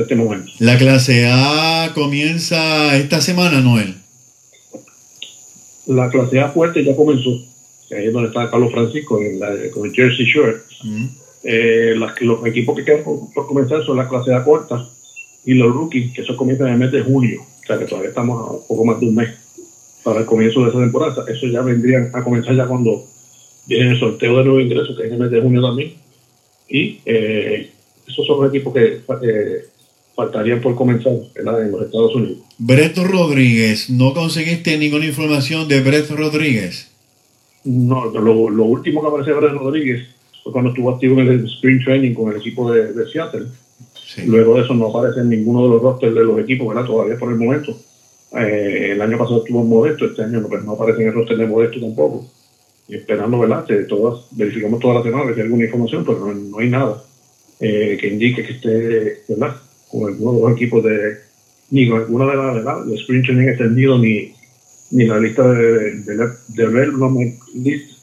este 0.00 0.14
momento. 0.14 0.52
La 0.60 0.78
clase 0.78 1.26
A 1.28 1.90
comienza 1.94 2.96
esta 2.96 3.20
semana, 3.20 3.60
Noel. 3.60 3.96
La 5.86 6.08
clase 6.08 6.38
A 6.40 6.50
fuerte 6.50 6.84
ya 6.84 6.94
comenzó, 6.94 7.30
ahí 7.90 8.06
es 8.06 8.12
donde 8.12 8.28
está 8.28 8.48
Carlos 8.50 8.70
Francisco, 8.72 9.20
en 9.20 9.40
la, 9.40 9.48
con 9.72 9.86
el 9.88 9.94
Jersey 9.94 10.24
Shore. 10.24 10.58
Mm. 10.84 11.06
Eh, 11.42 11.94
las- 11.98 12.20
los 12.20 12.46
equipos 12.46 12.76
que 12.76 12.84
quedan 12.84 13.02
por, 13.02 13.32
por 13.32 13.46
comenzar 13.46 13.84
son 13.84 13.96
la 13.96 14.08
clase 14.08 14.32
A 14.34 14.44
corta 14.44 14.86
y 15.44 15.54
los 15.54 15.72
rookies, 15.72 16.12
que 16.12 16.22
eso 16.22 16.36
comienza 16.36 16.66
en 16.66 16.74
el 16.74 16.78
mes 16.78 16.92
de 16.92 17.00
junio. 17.02 17.42
O 17.42 17.66
sea 17.66 17.78
que 17.78 17.86
todavía 17.86 18.10
estamos 18.10 18.40
a 18.62 18.66
poco 18.68 18.84
más 18.84 19.00
de 19.00 19.06
un 19.06 19.14
mes 19.16 19.30
para 20.04 20.20
el 20.20 20.26
comienzo 20.26 20.62
de 20.62 20.70
esa 20.70 20.78
temporada. 20.78 21.24
Eso 21.28 21.46
ya 21.48 21.62
vendrían 21.62 22.10
a 22.14 22.22
comenzar 22.22 22.54
ya 22.54 22.66
cuando 22.66 23.06
viene 23.66 23.90
el 23.92 23.98
sorteo 23.98 24.38
de 24.38 24.44
nuevos 24.44 24.62
ingresos, 24.62 24.96
que 24.96 25.02
es 25.02 25.08
en 25.08 25.14
el 25.14 25.20
mes 25.20 25.30
de 25.30 25.40
junio 25.40 25.62
también. 25.62 25.94
Y 26.68 27.00
eh, 27.04 27.70
esos 28.10 28.26
son 28.26 28.42
los 28.42 28.54
equipos 28.54 28.74
que 28.74 29.00
eh, 29.22 29.64
faltarían 30.14 30.60
por 30.60 30.74
comenzar 30.74 31.12
¿verdad? 31.34 31.64
en 31.64 31.72
los 31.72 31.82
Estados 31.82 32.14
Unidos. 32.14 32.38
Brett 32.58 32.96
Rodríguez, 32.98 33.88
¿no 33.88 34.12
conseguiste 34.12 34.76
ninguna 34.76 35.06
información 35.06 35.66
de 35.68 35.80
Brett 35.80 36.10
Rodríguez? 36.10 36.90
No, 37.64 38.06
lo, 38.06 38.50
lo 38.50 38.64
último 38.64 39.00
que 39.00 39.08
apareció 39.08 39.40
de 39.40 39.48
Rodríguez 39.48 40.08
fue 40.42 40.52
cuando 40.52 40.70
estuvo 40.70 40.90
activo 40.90 41.20
en 41.20 41.28
el 41.28 41.44
Spring 41.46 41.84
Training 41.84 42.14
con 42.14 42.30
el 42.30 42.38
equipo 42.38 42.70
de, 42.72 42.92
de 42.92 43.10
Seattle. 43.10 43.46
Sí. 44.06 44.22
Luego 44.26 44.56
de 44.56 44.62
eso 44.62 44.74
no 44.74 44.88
aparece 44.88 45.20
en 45.20 45.28
ninguno 45.28 45.64
de 45.64 45.68
los 45.70 45.82
rosters 45.82 46.14
de 46.14 46.24
los 46.24 46.38
equipos, 46.40 46.68
¿verdad? 46.68 46.84
Todavía 46.84 47.16
por 47.16 47.30
el 47.30 47.38
momento. 47.38 47.76
Eh, 48.32 48.90
el 48.92 49.02
año 49.02 49.18
pasado 49.18 49.38
estuvo 49.38 49.60
en 49.60 49.68
Modesto, 49.68 50.06
este 50.06 50.22
año 50.22 50.40
no, 50.40 50.48
pues, 50.48 50.64
no 50.64 50.72
aparece 50.72 51.02
en 51.02 51.08
el 51.08 51.14
roster 51.14 51.36
de 51.36 51.46
Modesto 51.46 51.80
tampoco. 51.80 52.26
Y 52.88 52.96
esperando, 52.96 53.38
¿verdad? 53.38 53.64
Que 53.64 53.74
todas, 53.84 54.26
verificamos 54.32 54.80
toda 54.80 54.94
la 54.94 55.02
semana 55.02 55.28
que 55.28 55.34
si 55.34 55.40
hay 55.40 55.46
alguna 55.46 55.64
información, 55.64 56.04
pero 56.04 56.18
no, 56.18 56.34
no 56.34 56.58
hay 56.58 56.68
nada 56.68 57.02
eh, 57.60 57.98
que 58.00 58.08
indique 58.08 58.42
que 58.44 58.52
esté, 58.52 59.22
¿verdad? 59.28 59.56
Con 59.88 60.08
alguno 60.08 60.48
de 60.48 60.60
los 60.60 60.84
de, 60.84 61.18
ni 61.70 61.88
con 61.88 62.00
alguna 62.00 62.26
de 62.26 62.36
las, 62.36 62.54
¿verdad? 62.54 62.84
De 62.84 62.96
Spring 62.96 63.22
Training 63.22 63.48
extendido, 63.48 63.98
ni, 63.98 64.32
ni 64.90 65.04
la 65.04 65.20
lista 65.20 65.50
de, 65.52 65.96
de, 65.96 66.16
de, 66.16 66.26
de 66.48 66.66
Development 66.66 67.38
List, 67.54 67.98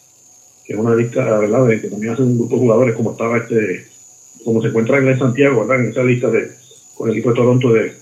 que 0.66 0.74
es 0.74 0.80
una 0.80 0.96
lista, 0.96 1.40
¿verdad? 1.40 1.68
De, 1.68 1.82
que 1.82 1.88
también 1.88 2.14
hacen 2.14 2.26
un 2.26 2.38
grupo 2.38 2.56
de 2.56 2.62
jugadores 2.62 2.96
como 2.96 3.12
estaba 3.12 3.38
este, 3.38 3.86
como 4.46 4.62
se 4.62 4.68
encuentra 4.68 4.98
en 5.00 5.18
Santiago, 5.18 5.66
¿verdad? 5.66 5.84
En 5.84 5.92
esa 5.92 6.04
lista 6.04 6.30
de, 6.30 6.52
con 6.96 7.10
el 7.10 7.16
equipo 7.16 7.32
de 7.32 7.36
Toronto 7.36 7.74
de 7.74 7.94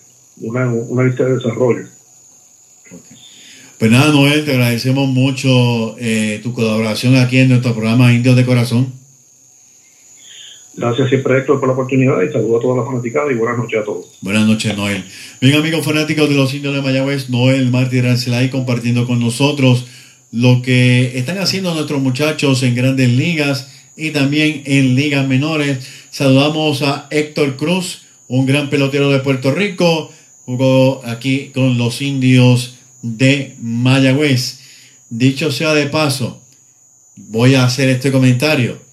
una, 0.41 0.70
una 0.70 1.03
lista 1.03 1.26
de 1.26 1.36
desarrollo. 1.36 1.88
Pues 3.78 3.91
nada, 3.91 4.12
Noel, 4.12 4.45
te 4.45 4.51
agradecemos 4.51 5.08
mucho 5.08 5.97
eh, 5.99 6.39
tu 6.41 6.53
colaboración 6.53 7.16
aquí 7.16 7.39
en 7.39 7.49
nuestro 7.49 7.74
programa 7.74 8.14
Indios 8.14 8.36
de 8.36 8.45
Corazón. 8.45 9.05
Gracias 10.78 11.07
siempre 11.07 11.38
Héctor 11.38 11.59
por 11.59 11.69
la 11.69 11.73
oportunidad 11.73 12.21
y 12.21 12.32
saludo 12.32 12.57
a 12.57 12.61
todas 12.61 12.78
las 12.78 12.86
fanaticadas 12.86 13.32
y 13.32 13.36
buenas 13.36 13.57
noches 13.57 13.80
a 13.80 13.86
todos. 13.86 14.07
Buenas 14.19 14.45
noches, 14.45 14.76
Noel. 14.76 15.05
Bien, 15.39 15.55
amigos 15.55 15.86
fanáticos 15.86 16.28
de 16.28 16.36
los 16.36 16.53
indios 16.53 16.76
de 16.76 16.82
Mayagüez, 16.82 17.30
Noel 17.30 17.71
Mártir 17.71 18.05
Arcelay 18.05 18.49
compartiendo 18.49 19.07
con 19.07 19.19
nosotros 19.21 19.88
lo 20.32 20.61
que 20.61 21.17
están 21.17 21.38
haciendo 21.38 21.73
nuestros 21.73 22.01
muchachos 22.01 22.61
en 22.63 22.76
grandes 22.76 23.09
ligas 23.09 23.71
y 23.95 24.11
también 24.11 24.63
en 24.65 24.95
ligas 24.95 25.26
menores. 25.26 25.88
Saludamos 26.09 26.82
a 26.82 27.07
Héctor 27.09 27.55
Cruz, 27.55 28.01
un 28.28 28.45
gran 28.45 28.69
pelotero 28.69 29.09
de 29.11 29.19
Puerto 29.19 29.51
Rico, 29.51 30.11
jugó 30.45 31.01
aquí 31.05 31.51
con 31.53 31.78
los 31.78 32.01
indios 32.01 32.76
de 33.01 33.55
Mayagüez. 33.61 34.59
Dicho 35.09 35.53
sea 35.53 35.73
de 35.73 35.86
paso, 35.86 36.41
voy 37.15 37.55
a 37.55 37.63
hacer 37.63 37.88
este 37.88 38.11
comentario. 38.11 38.85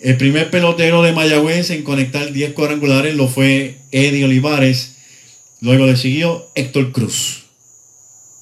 El 0.00 0.16
primer 0.16 0.50
pelotero 0.50 1.02
de 1.02 1.12
Mayagüez 1.12 1.68
en 1.70 1.82
conectar 1.82 2.32
10 2.32 2.54
cuadrangulares 2.54 3.14
lo 3.14 3.28
fue 3.28 3.76
Eddie 3.92 4.24
Olivares. 4.24 4.96
Luego 5.60 5.84
le 5.84 5.96
siguió 5.96 6.50
Héctor 6.54 6.90
Cruz. 6.92 7.44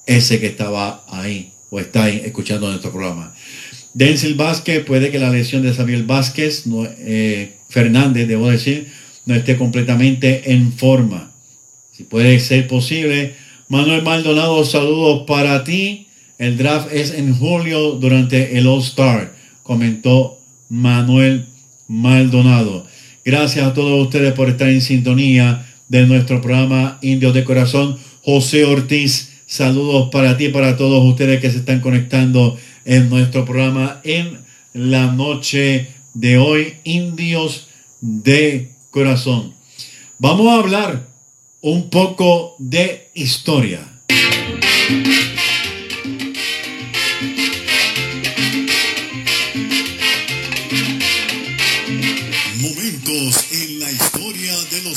Ese 0.07 0.39
que 0.39 0.47
estaba 0.47 1.05
ahí 1.09 1.51
o 1.71 1.81
está 1.81 2.05
ahí 2.05 2.23
escuchando 2.25 2.69
nuestro 2.69 2.93
programa. 2.93 3.35
Denzel 3.93 4.35
Vázquez, 4.35 4.85
puede 4.85 5.11
que 5.11 5.19
la 5.19 5.31
lesión 5.31 5.63
de 5.63 5.75
Samuel 5.75 6.05
Vázquez, 6.05 6.63
eh, 7.01 7.57
Fernández, 7.69 8.29
debo 8.29 8.49
decir, 8.49 8.93
no 9.27 9.35
esté 9.35 9.57
completamente 9.57 10.53
en 10.53 10.73
forma. 10.73 11.33
Si 11.93 12.05
puede 12.05 12.39
ser 12.39 12.69
posible. 12.69 13.35
Manuel 13.67 14.03
Maldonado, 14.03 14.65
saludos 14.65 15.25
para 15.27 15.65
ti. 15.65 16.07
El 16.39 16.57
draft 16.57 16.93
es 16.93 17.11
en 17.11 17.35
julio 17.35 17.95
durante 17.95 18.57
el 18.57 18.69
All 18.69 18.81
Star, 18.81 19.35
comentó 19.65 20.38
Manuel 20.69 21.47
Maldonado. 21.87 22.87
Gracias 23.25 23.67
a 23.67 23.75
todos 23.75 24.05
ustedes 24.05 24.33
por 24.33 24.49
estar 24.49 24.69
en 24.69 24.81
sintonía 24.81 25.67
de 25.89 26.07
nuestro 26.07 26.41
programa 26.41 26.99
Indios 27.03 27.35
de 27.35 27.45
Corazón. 27.45 27.99
José 28.23 28.65
Ortiz, 28.65 29.33
saludos 29.47 30.11
para 30.11 30.37
ti 30.37 30.47
y 30.47 30.49
para 30.49 30.77
todos 30.77 31.05
ustedes 31.05 31.41
que 31.41 31.51
se 31.51 31.59
están 31.59 31.81
conectando 31.81 32.59
en 32.85 33.09
nuestro 33.11 33.45
programa 33.45 34.01
en 34.05 34.39
la 34.73 35.13
noche 35.13 35.89
de 36.15 36.39
hoy, 36.39 36.75
Indios 36.85 37.69
de 38.01 38.71
Corazón. 38.91 39.55
Vamos 40.19 40.49
a 40.49 40.59
hablar 40.59 41.07
un 41.61 41.91
poco 41.91 42.57
de 42.59 43.09
historia. 43.15 43.81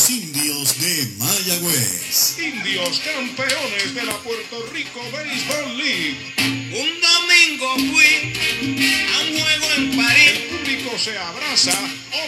Los 0.02 0.10
indios 0.10 0.80
de 0.80 1.08
Mayagüez. 1.20 2.38
Indios 2.39 3.02
campeones 3.02 3.93
de 3.93 4.04
la 4.04 4.18
Puerto 4.20 4.66
Rico 4.74 4.99
Baseball 5.12 5.78
League. 5.78 6.18
Un 6.39 6.89
domingo 7.02 7.76
fui 7.91 8.34
a 9.14 9.20
un 9.22 9.39
juego 9.39 9.66
en 9.78 9.95
París. 9.95 10.32
El 10.32 10.58
público 10.58 10.97
se 10.97 11.18
abraza, 11.18 11.78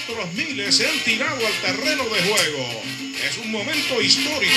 otros 0.04 0.34
miles 0.34 0.76
se 0.76 0.88
han 0.88 1.00
tirado 1.00 1.40
al 1.48 1.54
terreno 1.62 2.04
de 2.04 2.22
juego. 2.22 2.84
Es 3.28 3.38
un 3.44 3.52
momento 3.52 4.02
histórico. 4.02 4.54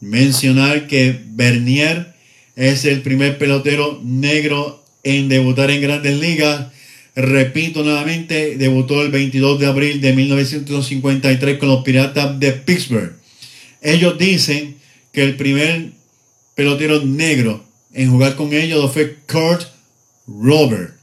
mencionar 0.00 0.88
que 0.88 1.16
Bernier 1.28 2.12
es 2.56 2.84
el 2.86 3.02
primer 3.02 3.38
pelotero 3.38 4.00
negro 4.02 4.84
en 5.04 5.28
debutar 5.28 5.70
en 5.70 5.82
grandes 5.82 6.18
ligas. 6.18 6.72
Repito 7.14 7.84
nuevamente, 7.84 8.56
debutó 8.56 9.00
el 9.02 9.12
22 9.12 9.60
de 9.60 9.66
abril 9.66 10.00
de 10.00 10.12
1953 10.12 11.58
con 11.58 11.68
los 11.68 11.84
Piratas 11.84 12.40
de 12.40 12.50
Pittsburgh. 12.50 13.14
Ellos 13.80 14.18
dicen 14.18 14.76
que 15.12 15.22
el 15.22 15.36
primer 15.36 15.92
pelotero 16.56 17.00
negro 17.04 17.73
en 17.94 18.10
jugar 18.10 18.36
con 18.36 18.52
ellos 18.52 18.92
fue 18.92 19.20
Kurt 19.26 19.68
Robert. 20.26 20.94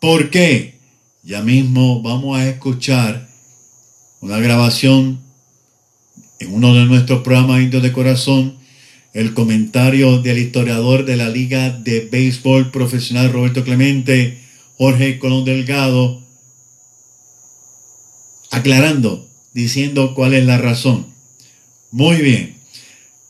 ¿Por 0.00 0.30
qué? 0.30 0.78
Ya 1.24 1.42
mismo 1.42 2.02
vamos 2.02 2.38
a 2.38 2.48
escuchar 2.48 3.28
una 4.20 4.38
grabación 4.38 5.20
en 6.38 6.54
uno 6.54 6.74
de 6.74 6.84
nuestros 6.84 7.22
programas 7.22 7.62
Indios 7.62 7.82
de 7.82 7.92
Corazón, 7.92 8.58
el 9.12 9.34
comentario 9.34 10.20
del 10.20 10.38
historiador 10.38 11.04
de 11.04 11.16
la 11.16 11.28
Liga 11.28 11.70
de 11.70 12.08
Béisbol 12.10 12.70
Profesional 12.70 13.32
Roberto 13.32 13.64
Clemente, 13.64 14.38
Jorge 14.78 15.18
Colón 15.18 15.44
Delgado, 15.44 16.22
aclarando, 18.50 19.28
diciendo 19.54 20.14
cuál 20.14 20.34
es 20.34 20.46
la 20.46 20.58
razón. 20.58 21.06
Muy 21.90 22.16
bien. 22.16 22.61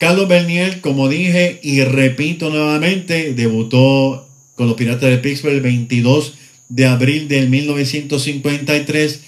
Carlos 0.03 0.27
Bernier, 0.27 0.81
como 0.81 1.07
dije 1.07 1.61
y 1.63 1.81
repito 1.81 2.49
nuevamente, 2.49 3.33
debutó 3.33 4.27
con 4.55 4.67
los 4.67 4.75
Piratas 4.75 5.09
de 5.09 5.19
Pittsburgh 5.19 5.53
el 5.53 5.61
22 5.61 6.33
de 6.67 6.87
abril 6.87 7.29
de 7.29 7.47
1953. 7.47 9.21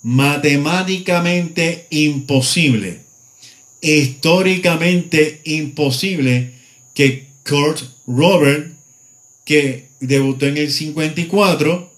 Matemáticamente 0.00 1.86
imposible, 1.90 3.00
históricamente 3.82 5.42
imposible 5.44 6.54
que 6.94 7.26
Kurt 7.46 7.91
Robert, 8.06 8.72
que 9.44 9.88
debutó 10.00 10.46
en 10.46 10.56
el 10.56 10.70
54, 10.70 11.92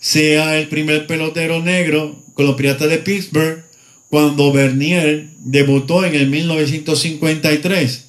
sea 0.00 0.58
el 0.58 0.68
primer 0.68 1.06
pelotero 1.06 1.62
negro 1.62 2.22
con 2.34 2.46
los 2.46 2.56
Piratas 2.56 2.88
de 2.88 2.98
Pittsburgh 2.98 3.64
cuando 4.08 4.52
Bernier 4.52 5.28
debutó 5.38 6.04
en 6.04 6.14
el 6.14 6.28
1953. 6.28 8.04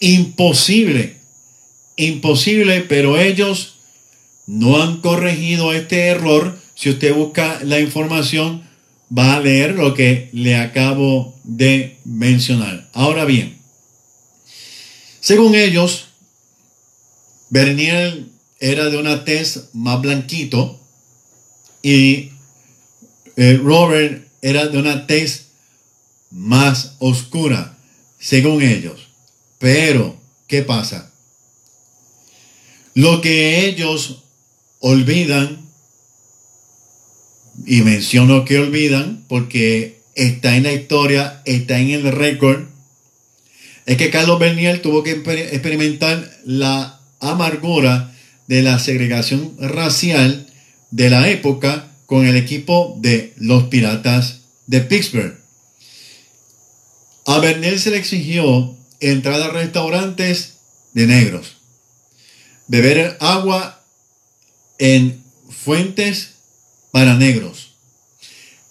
Imposible, 0.00 1.16
imposible, 1.96 2.80
pero 2.82 3.18
ellos 3.18 3.76
no 4.46 4.82
han 4.82 5.00
corregido 5.00 5.72
este 5.72 6.06
error. 6.06 6.58
Si 6.74 6.90
usted 6.90 7.14
busca 7.14 7.60
la 7.64 7.80
información, 7.80 8.64
va 9.16 9.36
a 9.36 9.40
leer 9.40 9.74
lo 9.74 9.94
que 9.94 10.28
le 10.32 10.56
acabo 10.56 11.38
de 11.44 11.98
mencionar. 12.04 12.88
Ahora 12.92 13.24
bien, 13.24 13.58
según 15.20 15.54
ellos, 15.54 16.11
Bernier 17.52 18.28
era 18.60 18.88
de 18.88 18.96
una 18.96 19.26
tez 19.26 19.68
más 19.74 20.00
blanquito 20.00 20.80
y 21.82 22.30
eh, 23.36 23.60
Robert 23.62 24.26
era 24.40 24.68
de 24.68 24.78
una 24.78 25.06
tez 25.06 25.48
más 26.30 26.96
oscura, 26.98 27.76
según 28.18 28.62
ellos. 28.62 29.08
Pero, 29.58 30.16
¿qué 30.46 30.62
pasa? 30.62 31.12
Lo 32.94 33.20
que 33.20 33.66
ellos 33.66 34.22
olvidan, 34.78 35.68
y 37.66 37.82
menciono 37.82 38.46
que 38.46 38.60
olvidan 38.60 39.26
porque 39.28 40.00
está 40.14 40.56
en 40.56 40.62
la 40.62 40.72
historia, 40.72 41.42
está 41.44 41.78
en 41.78 41.90
el 41.90 42.12
récord, 42.12 42.64
es 43.84 43.98
que 43.98 44.08
Carlos 44.08 44.38
Bernier 44.38 44.80
tuvo 44.80 45.02
que 45.02 45.10
experimentar 45.10 46.30
la 46.46 47.01
amargura 47.22 48.14
de 48.48 48.62
la 48.62 48.78
segregación 48.78 49.56
racial 49.58 50.46
de 50.90 51.08
la 51.08 51.28
época 51.28 51.88
con 52.04 52.26
el 52.26 52.36
equipo 52.36 52.98
de 53.00 53.32
los 53.38 53.64
Piratas 53.64 54.42
de 54.66 54.80
Pittsburgh. 54.82 55.38
A 57.24 57.38
Bernier 57.38 57.78
se 57.78 57.90
le 57.90 57.96
exigió 57.96 58.76
entrar 59.00 59.40
a 59.40 59.48
restaurantes 59.48 60.58
de 60.92 61.06
negros, 61.06 61.56
beber 62.66 63.16
agua 63.20 63.82
en 64.78 65.22
fuentes 65.48 66.34
para 66.90 67.14
negros, 67.14 67.76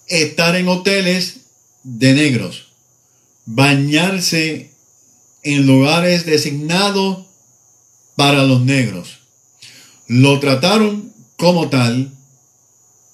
estar 0.06 0.54
en 0.54 0.68
hoteles 0.68 1.40
de 1.82 2.12
negros, 2.12 2.68
bañarse 3.46 4.70
en 5.42 5.66
lugares 5.66 6.26
designados 6.26 7.31
para 8.16 8.44
los 8.44 8.60
negros. 8.62 9.20
Lo 10.06 10.40
trataron 10.40 11.12
como 11.36 11.68
tal, 11.68 12.12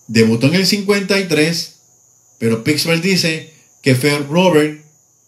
debutó 0.07 0.49
en 0.49 0.55
el 0.55 0.67
53, 0.67 1.77
pero 2.39 2.65
Pittsburgh 2.65 3.01
dice 3.01 3.53
que 3.83 3.95
fue 3.95 4.19
Robert 4.19 4.83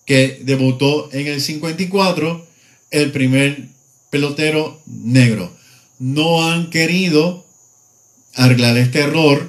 que 0.05 0.41
debutó 0.43 1.09
en 1.13 1.29
el 1.29 1.41
54, 1.41 2.47
el 2.91 3.13
primer 3.13 3.69
pelotero 4.11 4.83
negro. 4.87 5.57
No 5.99 6.51
han 6.51 6.71
querido 6.71 7.47
arreglar 8.35 8.77
este 8.77 9.01
error. 9.01 9.49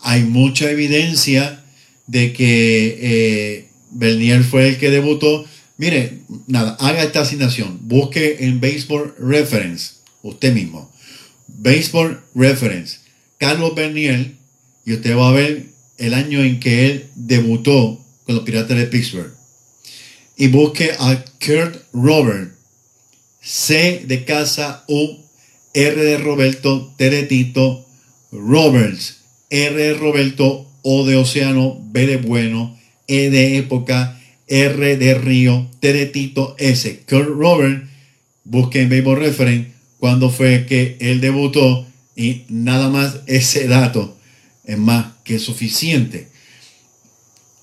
Hay 0.00 0.22
mucha 0.22 0.70
evidencia 0.70 1.64
de 2.06 2.32
que 2.32 2.98
eh, 3.00 3.68
Bernier 3.90 4.44
fue 4.44 4.68
el 4.68 4.78
que 4.78 4.90
debutó. 4.90 5.44
Mire, 5.78 6.18
nada, 6.48 6.76
haga 6.80 7.04
esta 7.04 7.20
asignación. 7.20 7.78
Busque 7.82 8.38
en 8.40 8.60
Baseball 8.60 9.14
Reference, 9.16 9.92
usted 10.22 10.52
mismo. 10.52 10.92
Baseball 11.46 12.20
Reference, 12.34 12.98
Carlos 13.38 13.76
Bernier, 13.76 14.34
y 14.84 14.94
usted 14.94 15.16
va 15.16 15.28
a 15.28 15.32
ver 15.32 15.66
el 15.96 16.14
año 16.14 16.42
en 16.42 16.58
que 16.58 16.86
él 16.86 17.06
debutó 17.14 18.04
con 18.26 18.34
los 18.34 18.44
Piratas 18.44 18.76
de 18.76 18.86
Pittsburgh. 18.86 19.32
Y 20.36 20.48
busque 20.48 20.92
a 20.98 21.24
Kurt 21.38 21.76
Robert, 21.92 22.52
C 23.40 24.02
de 24.04 24.24
casa, 24.24 24.84
U, 24.88 25.18
R 25.74 26.04
de 26.04 26.18
Roberto, 26.18 26.92
T 26.96 27.08
de 27.08 27.22
Tito, 27.22 27.86
Roberts, 28.32 29.18
R 29.48 29.76
de 29.76 29.94
Roberto, 29.94 30.68
O 30.82 31.06
de 31.06 31.16
Océano, 31.16 31.78
B 31.92 32.06
de 32.06 32.16
Bueno, 32.16 32.76
E 33.06 33.30
de 33.30 33.58
época, 33.58 34.17
R 34.48 34.96
de 34.96 35.14
Río, 35.14 35.70
T 35.80 35.92
de 35.92 36.06
Tito, 36.06 36.54
S. 36.58 37.02
Kurt 37.08 37.28
Robert, 37.28 37.84
busque 38.44 38.82
en 38.82 38.88
Baseball 38.88 39.18
Reference 39.18 39.70
cuando 39.98 40.30
fue 40.30 40.66
que 40.66 40.96
él 41.00 41.20
debutó 41.20 41.86
y 42.16 42.42
nada 42.48 42.88
más 42.88 43.20
ese 43.26 43.68
dato 43.68 44.16
es 44.64 44.78
más 44.78 45.14
que 45.24 45.38
suficiente. 45.38 46.28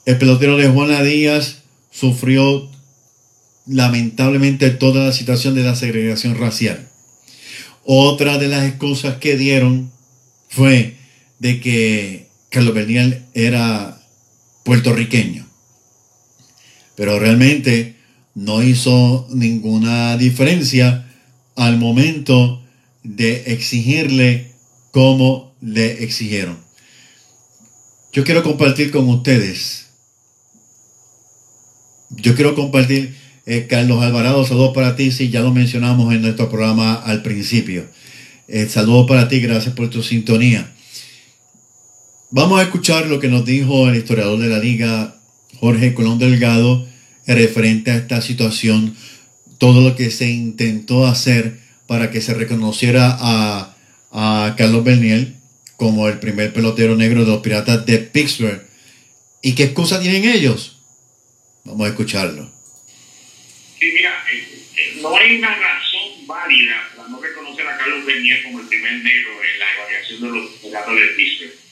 El 0.05 0.17
pelotero 0.17 0.57
de 0.57 0.69
Juana 0.69 1.01
Díaz 1.01 1.63
sufrió 1.91 2.69
lamentablemente 3.65 4.69
toda 4.69 5.05
la 5.05 5.13
situación 5.13 5.55
de 5.55 5.63
la 5.63 5.75
segregación 5.75 6.37
racial. 6.37 6.89
Otra 7.83 8.37
de 8.37 8.47
las 8.47 8.67
excusas 8.67 9.17
que 9.17 9.37
dieron 9.37 9.91
fue 10.49 10.95
de 11.39 11.59
que 11.59 12.27
Carlos 12.49 12.73
Bernier 12.73 13.23
era 13.33 14.01
puertorriqueño. 14.63 15.44
Pero 16.95 17.19
realmente 17.19 17.95
no 18.33 18.61
hizo 18.61 19.27
ninguna 19.31 20.17
diferencia 20.17 21.07
al 21.55 21.77
momento 21.77 22.61
de 23.03 23.53
exigirle 23.53 24.51
como 24.91 25.53
le 25.61 26.03
exigieron. 26.03 26.57
Yo 28.11 28.23
quiero 28.23 28.43
compartir 28.43 28.91
con 28.91 29.09
ustedes. 29.09 29.87
Yo 32.11 32.35
quiero 32.35 32.55
compartir, 32.55 33.15
eh, 33.45 33.67
Carlos 33.69 34.01
Alvarado, 34.01 34.45
saludos 34.45 34.73
para 34.73 34.95
ti, 34.95 35.11
si 35.11 35.29
ya 35.29 35.41
lo 35.41 35.51
mencionamos 35.51 36.13
en 36.13 36.21
nuestro 36.21 36.49
programa 36.49 36.93
al 36.93 37.21
principio. 37.21 37.87
Eh, 38.47 38.67
saludos 38.69 39.07
para 39.07 39.27
ti, 39.27 39.39
gracias 39.39 39.73
por 39.73 39.89
tu 39.89 40.01
sintonía. 40.01 40.71
Vamos 42.31 42.59
a 42.59 42.63
escuchar 42.63 43.07
lo 43.07 43.19
que 43.19 43.27
nos 43.27 43.45
dijo 43.45 43.89
el 43.89 43.95
historiador 43.95 44.39
de 44.39 44.47
la 44.47 44.59
liga, 44.59 45.15
Jorge 45.59 45.93
Colón 45.93 46.19
Delgado, 46.19 46.87
referente 47.27 47.91
a 47.91 47.95
esta 47.95 48.21
situación, 48.21 48.95
todo 49.57 49.81
lo 49.81 49.95
que 49.95 50.11
se 50.11 50.29
intentó 50.29 51.05
hacer 51.05 51.59
para 51.87 52.11
que 52.11 52.21
se 52.21 52.33
reconociera 52.33 53.17
a, 53.19 53.71
Carlos 54.57 54.85
Bernier 54.85 55.33
como 55.75 56.07
el 56.07 56.19
primer 56.19 56.53
pelotero 56.53 56.95
negro 56.95 57.25
de 57.25 57.31
los 57.31 57.41
Piratas 57.41 57.85
de 57.85 57.97
Pittsburgh. 57.97 58.65
¿Y 59.41 59.55
qué 59.55 59.65
excusa 59.65 59.99
tienen 59.99 60.23
ellos? 60.23 60.79
Vamos 61.65 61.85
a 61.85 61.89
escucharlo. 61.89 62.49
Sí, 63.77 63.91
mira, 63.93 64.23
eh, 64.31 64.63
eh, 64.77 64.99
no 65.01 65.17
hay 65.17 65.35
una 65.35 65.49
razón 65.49 66.25
válida 66.25 66.89
para 66.95 67.09
no 67.09 67.21
reconocer 67.21 67.67
a 67.67 67.77
Carlos 67.77 68.05
Bernier 68.05 68.43
como 68.43 68.61
el 68.61 68.67
primer 68.67 68.93
negro 69.03 69.31
en 69.43 69.59
la 69.59 69.65
evaluación 69.73 70.21
de 70.21 70.39
los 70.39 70.49
Piratas 70.61 70.95
de 70.95 71.07
Pittsburgh 71.17 71.64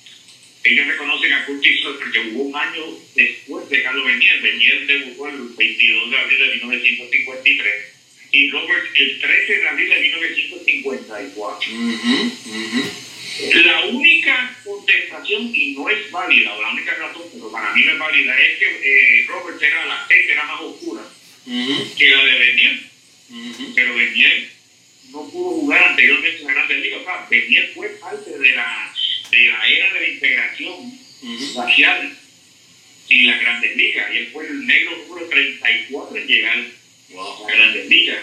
ellos 0.63 0.87
reconocen 0.87 1.33
a 1.33 1.45
Curtis 1.45 1.81
porque 1.99 2.19
hubo 2.19 2.43
un 2.43 2.55
año 2.55 2.83
después 3.15 3.69
de 3.69 3.83
Carlos 3.83 4.05
Bernier. 4.05 4.41
Bernier 4.41 4.87
debutó 4.87 5.27
el 5.27 5.49
22 5.57 6.11
de 6.11 6.17
abril 6.17 6.39
de 6.39 6.47
1953 6.55 7.73
y 8.31 8.49
Robert 8.49 8.85
el 8.95 9.19
13 9.19 9.57
de 9.59 9.69
abril 9.69 9.89
de 9.89 9.99
1954. 9.99 11.71
La 13.65 13.85
única 13.85 14.55
contestación, 14.63 15.51
y 15.53 15.71
no 15.73 15.89
es 15.89 16.09
válida, 16.11 16.53
o 16.53 16.61
la 16.61 16.69
única 16.69 16.93
razón, 16.93 17.23
pero 17.33 17.51
para 17.51 17.73
mí 17.73 17.83
no 17.83 17.93
es 17.93 17.99
válida, 17.99 18.39
es 18.39 18.59
que 18.59 18.67
eh, 18.67 19.25
Robert 19.27 19.61
era 19.61 19.85
la 19.85 20.07
tez 20.07 20.29
era 20.29 20.43
más 20.45 20.61
oscura 20.61 21.01
que 21.45 22.09
la 22.09 22.23
de 22.23 22.39
Bernier. 22.39 22.79
Pero 23.75 23.95
Bernier 23.95 24.49
no 25.11 25.29
pudo 25.29 25.61
jugar 25.61 25.83
anteriormente 25.83 26.41
en 26.41 26.47
la 26.47 26.53
Grandes 26.53 26.79
Ligas. 26.79 27.01
O 27.01 27.03
sea, 27.03 27.27
Bernier 27.29 27.71
fue 27.73 27.89
parte 27.89 28.37
de 28.37 28.55
la 28.55 28.92
de 29.33 29.47
la 29.47 29.67
era 29.67 29.93
de 29.93 29.99
la 29.99 30.09
integración 30.09 30.99
racial 31.55 32.17
en 33.09 33.27
las 33.27 33.41
grandes 33.41 33.75
ligas. 33.75 34.13
Y 34.13 34.17
él 34.17 34.29
fue 34.31 34.47
el 34.47 34.65
negro 34.65 34.97
número 35.07 35.27
34 35.27 36.17
en 36.17 36.27
llegar 36.27 36.57
a 36.57 37.45
las 37.45 37.57
grandes 37.57 37.87
ligas. 37.87 38.19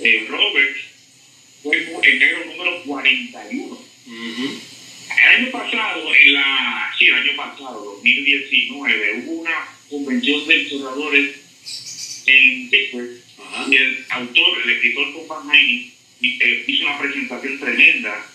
Eh, 0.00 0.26
Robert 0.28 0.76
fue 1.62 1.76
el 1.76 2.18
negro 2.18 2.44
número 2.46 2.82
41. 2.84 3.84
El 4.06 5.40
año 5.40 5.50
pasado, 5.50 6.14
en 6.14 6.32
la, 6.32 6.94
sí, 6.98 7.06
el 7.06 7.14
año 7.14 7.36
pasado, 7.36 7.84
2019, 7.96 9.12
hubo 9.24 9.32
una 9.40 9.68
convención 9.90 10.46
de 10.46 10.56
historiadores 10.56 11.36
en 12.26 12.70
Pittsburgh 12.70 13.20
y 13.70 13.76
el 13.76 14.04
autor, 14.10 14.62
el 14.64 14.70
escritor 14.70 15.12
Tom 15.14 15.50
Heine, 15.50 15.90
eh, 16.20 16.64
hizo 16.66 16.84
una 16.84 16.98
presentación 16.98 17.58
tremenda 17.58 18.26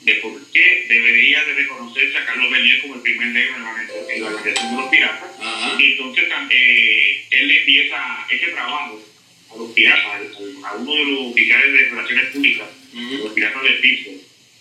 de 0.00 0.14
por 0.14 0.32
qué 0.52 0.86
debería 0.88 1.44
de 1.44 1.54
reconocerse 1.54 2.18
a 2.18 2.24
Carlos 2.24 2.50
Bernier 2.50 2.80
como 2.82 2.94
el 2.94 3.00
primer 3.02 3.28
negro 3.28 3.56
en 3.56 3.62
la, 3.62 4.14
en 4.14 4.22
organización 4.22 4.76
de 4.76 4.82
los 4.82 4.90
piratas. 4.90 5.30
Y 5.78 5.92
entonces 5.92 6.24
eh, 6.50 7.26
él 7.30 7.48
le 7.48 7.58
empieza 7.60 8.26
ese 8.30 8.46
trabajo 8.48 9.02
a 9.50 9.56
los 9.56 9.72
piratas, 9.72 10.22
a, 10.64 10.76
uno 10.76 10.94
de 10.94 11.04
los 11.04 11.20
oficiales 11.32 11.72
de 11.72 11.90
relaciones 11.90 12.26
públicas, 12.26 12.68
los 12.92 13.32
piratas 13.32 13.62
del 13.62 13.80
piso. 13.80 14.10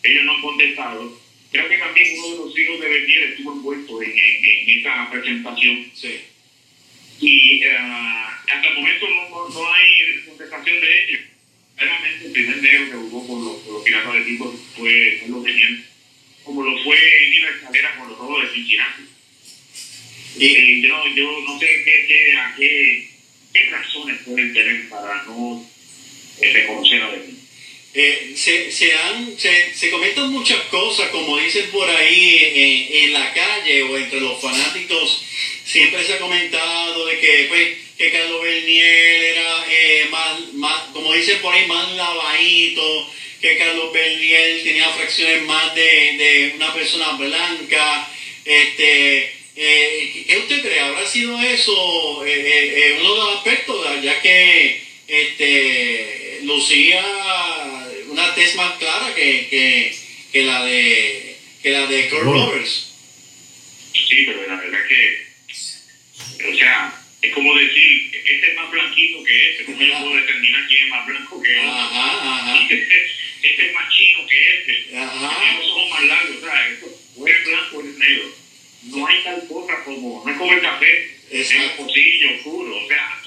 Ellos 0.03 0.23
no 0.25 0.33
han 0.33 0.41
contestado. 0.41 1.21
Creo 1.51 1.69
que 1.69 1.77
también 1.77 2.19
uno 2.19 2.29
de 2.29 2.37
los 2.45 2.59
hijos 2.59 2.79
de 2.79 2.89
Bernier 2.89 3.23
estuvo 3.23 3.53
envuelto 3.53 4.01
en, 4.01 4.11
en, 4.11 4.79
esa 4.79 5.09
presentación. 5.09 5.91
Sí. 5.93 6.21
Y 7.19 7.65
uh, 7.65 8.51
hasta 8.51 8.67
el 8.67 8.75
momento 8.75 9.05
no, 9.09 9.49
no 9.49 9.73
hay 9.73 10.23
contestación 10.25 10.81
de 10.81 11.03
ellos 11.03 11.21
realmente 11.77 12.25
el 12.25 12.31
primer 12.31 12.57
negro 12.57 12.85
que 12.85 13.09
jugó 13.09 13.27
con 13.27 13.45
los, 13.45 13.65
los 13.67 13.83
piratas 13.83 14.13
de 14.13 14.21
Pico 14.21 14.59
fue 14.75 15.17
Carlos 15.19 15.43
Beniel, 15.43 15.85
como 16.43 16.63
lo 16.63 16.83
fue 16.83 16.97
Nino 17.29 17.49
Escalera 17.49 17.95
con 17.97 18.09
los 18.09 18.17
robos 18.17 18.43
de 18.43 18.53
Cincinnati. 18.53 19.03
Eh, 20.39 20.81
yo, 20.83 21.07
yo 21.15 21.41
no 21.41 21.59
sé 21.59 21.83
qué, 21.83 22.05
qué, 22.07 22.37
a 22.37 22.55
qué, 22.57 23.09
qué 23.53 23.69
razones 23.69 24.17
pueden 24.25 24.53
tener 24.53 24.89
para 24.89 25.23
no 25.23 25.67
eh, 26.41 26.53
reconocer 26.53 27.01
a 27.01 27.09
Beniel. 27.09 27.37
Eh, 27.93 28.33
se, 28.35 28.71
se, 28.71 28.93
han, 28.93 29.39
se, 29.39 29.73
se, 29.73 29.89
comentan 29.89 30.31
muchas 30.31 30.59
cosas, 30.65 31.09
como 31.09 31.37
dicen 31.39 31.67
por 31.71 31.89
ahí 31.89 32.37
en, 32.43 33.03
en, 33.03 33.13
la 33.13 33.33
calle 33.33 33.81
o 33.83 33.97
entre 33.97 34.19
los 34.19 34.39
fanáticos, 34.39 35.23
siempre 35.65 36.03
se 36.03 36.13
ha 36.13 36.19
comentado 36.19 37.07
de 37.07 37.19
que 37.19 37.45
pues, 37.49 37.86
que 37.97 38.11
Carlos 38.11 38.41
Bernier 38.41 39.23
era 39.23 39.65
eh, 39.69 40.07
más, 40.11 40.53
más, 40.53 40.81
como 40.93 41.13
dicen 41.13 41.39
por 41.41 41.53
ahí, 41.53 41.65
más 41.65 41.91
lavadito, 41.93 43.11
que 43.41 43.57
Carlos 43.57 43.91
Bernier 43.91 44.63
tenía 44.63 44.89
fracciones 44.89 45.43
más 45.43 45.73
de, 45.73 45.81
de 45.81 46.53
una 46.55 46.73
persona 46.73 47.13
blanca. 47.13 48.07
Este, 48.45 49.33
eh, 49.55 50.25
¿Qué 50.27 50.37
usted 50.37 50.61
cree? 50.61 50.79
¿Habrá 50.79 51.07
sido 51.07 51.41
eso 51.41 52.23
eh, 52.25 52.97
uno 52.99 53.13
de 53.13 53.19
los 53.19 53.35
aspectos, 53.37 54.03
ya 54.03 54.21
que 54.21 54.83
este, 55.07 56.39
lucía 56.43 57.03
una 58.09 58.33
tez 58.35 58.55
más 58.55 58.77
clara 58.77 59.13
que, 59.15 59.47
que, 59.49 59.95
que 60.31 60.43
la 60.43 60.63
de 60.65 61.35
que 61.61 61.69
la 61.71 61.87
de 61.87 62.09
Kurt 62.09 62.23
Roberts? 62.23 62.93
Sí, 63.93 64.23
pero 64.25 64.47
la 64.47 64.55
verdad 64.55 64.79
que, 64.87 65.27
o 66.47 66.55
sea, 66.55 66.96
es 67.21 67.33
como 67.33 67.55
decir, 67.55 68.11
este 68.13 68.51
es 68.51 68.55
más 68.55 68.69
blanquito 68.69 69.23
que 69.23 69.49
este, 69.51 69.65
¿cómo 69.65 69.81
yo 69.81 69.99
puedo 69.99 70.15
determinar 70.15 70.67
quién 70.67 70.83
es 70.83 70.89
más 70.89 71.05
blanco 71.07 71.41
que 71.41 71.57
otro? 71.59 71.71
Ajá, 71.71 72.37
ajá. 72.37 72.67
Este, 72.69 73.05
este, 73.41 73.67
es 73.67 73.73
más 73.73 73.93
chino 73.93 74.19
que 74.27 74.57
este, 74.57 74.97
ajá. 74.97 75.37
tiene 75.39 75.59
los 75.59 75.71
ojos 75.71 75.89
más 75.89 76.03
largos, 76.03 76.35
o 76.37 76.41
sea, 76.41 76.69
esto, 76.69 76.99
o 77.15 77.27
eres 77.27 77.45
blanco 77.45 77.77
o 77.77 77.81
eres 77.81 77.97
negro. 77.97 78.35
No 78.83 79.07
hay 79.07 79.23
tal 79.23 79.47
cosa 79.47 79.83
como, 79.83 80.23
no 80.23 80.31
es 80.31 80.37
como 80.37 80.53
el 80.53 80.61
café, 80.61 81.11
es 81.31 81.51
el 81.51 81.71
pocillo 81.71 82.35
oscuro, 82.35 82.77
o 82.77 82.87
sea, 82.87 83.21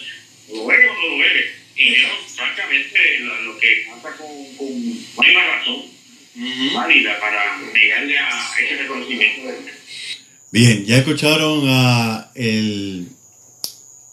lo 0.52 0.72
eres 0.72 0.90
o 0.90 0.94
no 0.94 1.16
lo 1.16 1.24
eres. 1.24 1.50
Y 1.74 1.94
eso, 1.94 2.08
francamente, 2.36 3.18
lo, 3.20 3.42
lo 3.42 3.58
que 3.58 3.86
pasa 3.88 4.16
con, 4.16 4.56
con, 4.56 5.14
no 5.16 5.22
hay 5.22 5.30
una 5.34 5.46
razón 5.46 5.84
válida 6.74 7.18
para 7.18 7.58
negarle 7.58 8.18
a 8.18 8.54
ese 8.60 8.76
reconocimiento 8.76 9.48
de 9.48 9.80
Bien, 10.52 10.84
ya 10.84 10.98
escucharon 10.98 11.64
a 11.68 12.30
el 12.34 13.08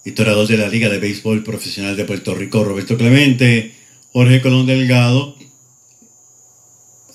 historiador 0.08 0.48
de 0.48 0.58
la 0.58 0.70
Liga 0.70 0.90
de 0.90 1.00
Béisbol 1.00 1.44
Profesional 1.44 1.98
de 1.98 2.06
Puerto 2.06 2.34
Rico, 2.34 2.64
Roberto 2.64 2.98
Clemente, 2.98 3.74
Jorge 4.14 4.42
Colón 4.42 4.66
Delgado, 4.66 5.36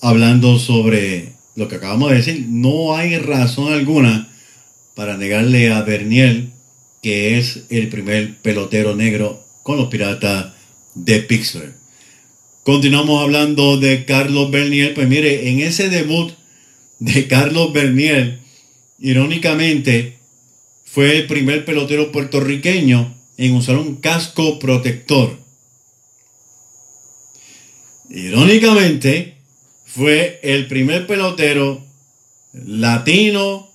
hablando 0.01 0.59
sobre 0.59 1.32
lo 1.57 1.68
que 1.68 1.76
acabamos 1.76 2.11
de 2.11 2.16
decir. 2.16 2.47
No 2.49 2.95
hay 2.95 3.16
razón 3.18 3.72
alguna 3.72 4.28
para 4.95 5.16
negarle 5.16 5.72
a 5.72 5.82
Bernier 5.82 6.51
que 7.03 7.36
es 7.36 7.64
el 7.68 7.88
primer 7.88 8.36
pelotero 8.38 8.95
negro 8.95 9.45
con 9.64 9.76
los 9.76 9.88
Piratas 9.88 10.53
de 10.95 11.18
Pittsburgh. 11.18 11.74
Continuamos 12.62 13.20
hablando 13.20 13.76
de 13.76 14.05
Carlos 14.05 14.53
Bernier. 14.53 14.95
Pues 14.95 15.09
mire, 15.09 15.49
en 15.49 15.61
ese 15.61 15.88
debut 15.88 16.32
de 17.01 17.26
Carlos 17.26 17.72
Bernier, 17.72 18.38
irónicamente, 19.01 20.18
fue 20.93 21.16
el 21.16 21.26
primer 21.26 21.64
pelotero 21.64 22.12
puertorriqueño 22.12 23.14
en 23.38 23.55
usar 23.55 23.76
un 23.76 23.97
casco 23.97 24.59
protector. 24.59 25.38
Irónicamente, 28.11 29.38
fue 29.86 30.38
el 30.43 30.68
primer 30.68 31.07
pelotero 31.07 31.82
latino 32.53 33.70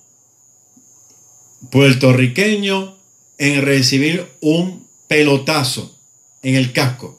puertorriqueño 1.72 2.96
en 3.38 3.62
recibir 3.62 4.24
un 4.40 4.86
pelotazo 5.08 5.98
en 6.42 6.54
el 6.54 6.72
casco. 6.72 7.18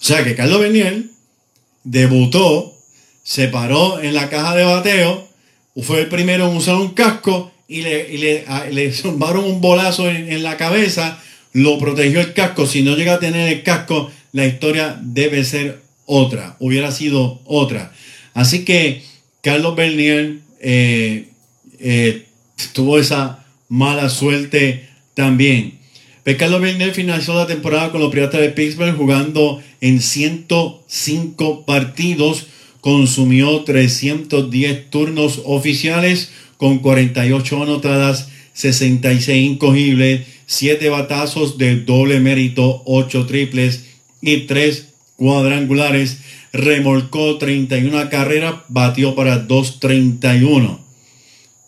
O 0.00 0.02
sea 0.02 0.24
que 0.24 0.34
Carlos 0.34 0.60
Bernier 0.60 1.04
debutó, 1.84 2.80
se 3.22 3.48
paró 3.48 4.00
en 4.00 4.14
la 4.14 4.30
caja 4.30 4.56
de 4.56 4.64
bateo, 4.64 5.28
fue 5.82 6.00
el 6.00 6.08
primero 6.08 6.48
en 6.48 6.56
usar 6.56 6.76
un 6.76 6.94
casco 6.94 7.52
y 7.68 7.82
le, 7.82 8.12
y 8.12 8.16
le, 8.16 8.94
un 9.04 9.60
bolazo 9.60 10.10
en, 10.10 10.42
la 10.42 10.56
cabeza 10.56 11.22
lo 11.52 11.78
protegió 11.78 12.20
el 12.20 12.32
casco. 12.32 12.66
Si 12.66 12.82
no 12.82 12.96
llega 12.96 13.14
a 13.14 13.20
tener 13.20 13.52
el 13.52 13.62
casco, 13.62 14.10
la 14.32 14.46
historia 14.46 14.98
debe 15.02 15.44
ser 15.44 15.82
otra, 16.06 16.56
hubiera 16.58 16.90
sido 16.90 17.42
otra. 17.44 17.92
Así 18.32 18.64
que 18.64 19.02
Carlos 19.42 19.76
Bernier 19.76 20.38
eh, 20.60 21.28
eh, 21.78 22.26
tuvo 22.72 22.98
esa 22.98 23.44
mala 23.68 24.08
suerte 24.08 24.88
también. 25.12 25.78
Pero 26.22 26.38
Carlos 26.38 26.62
Bernier 26.62 26.92
finalizó 26.92 27.34
la 27.34 27.46
temporada 27.46 27.90
con 27.90 28.00
los 28.00 28.10
Piratas 28.10 28.40
de 28.40 28.50
Pittsburgh 28.50 28.96
jugando 28.96 29.62
en 29.82 30.00
105 30.00 31.66
partidos, 31.66 32.46
consumió 32.80 33.64
310 33.64 34.90
turnos 34.90 35.42
oficiales 35.44 36.30
con 36.58 36.80
48 36.80 37.62
anotadas, 37.62 38.28
66 38.52 39.52
incogibles, 39.52 40.26
7 40.46 40.90
batazos 40.90 41.56
de 41.56 41.76
doble 41.76 42.20
mérito, 42.20 42.82
8 42.84 43.26
triples 43.26 43.86
y 44.20 44.40
3 44.40 44.88
cuadrangulares, 45.16 46.18
remolcó 46.52 47.38
31 47.38 48.10
carreras, 48.10 48.56
batió 48.68 49.14
para 49.14 49.38
231. 49.38 50.80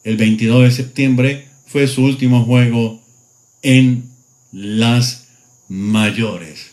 El 0.03 0.16
22 0.16 0.64
de 0.64 0.70
septiembre 0.72 1.47
fue 1.66 1.86
su 1.86 2.03
último 2.03 2.45
juego 2.45 3.01
en 3.62 4.11
las 4.51 5.28
mayores. 5.68 6.72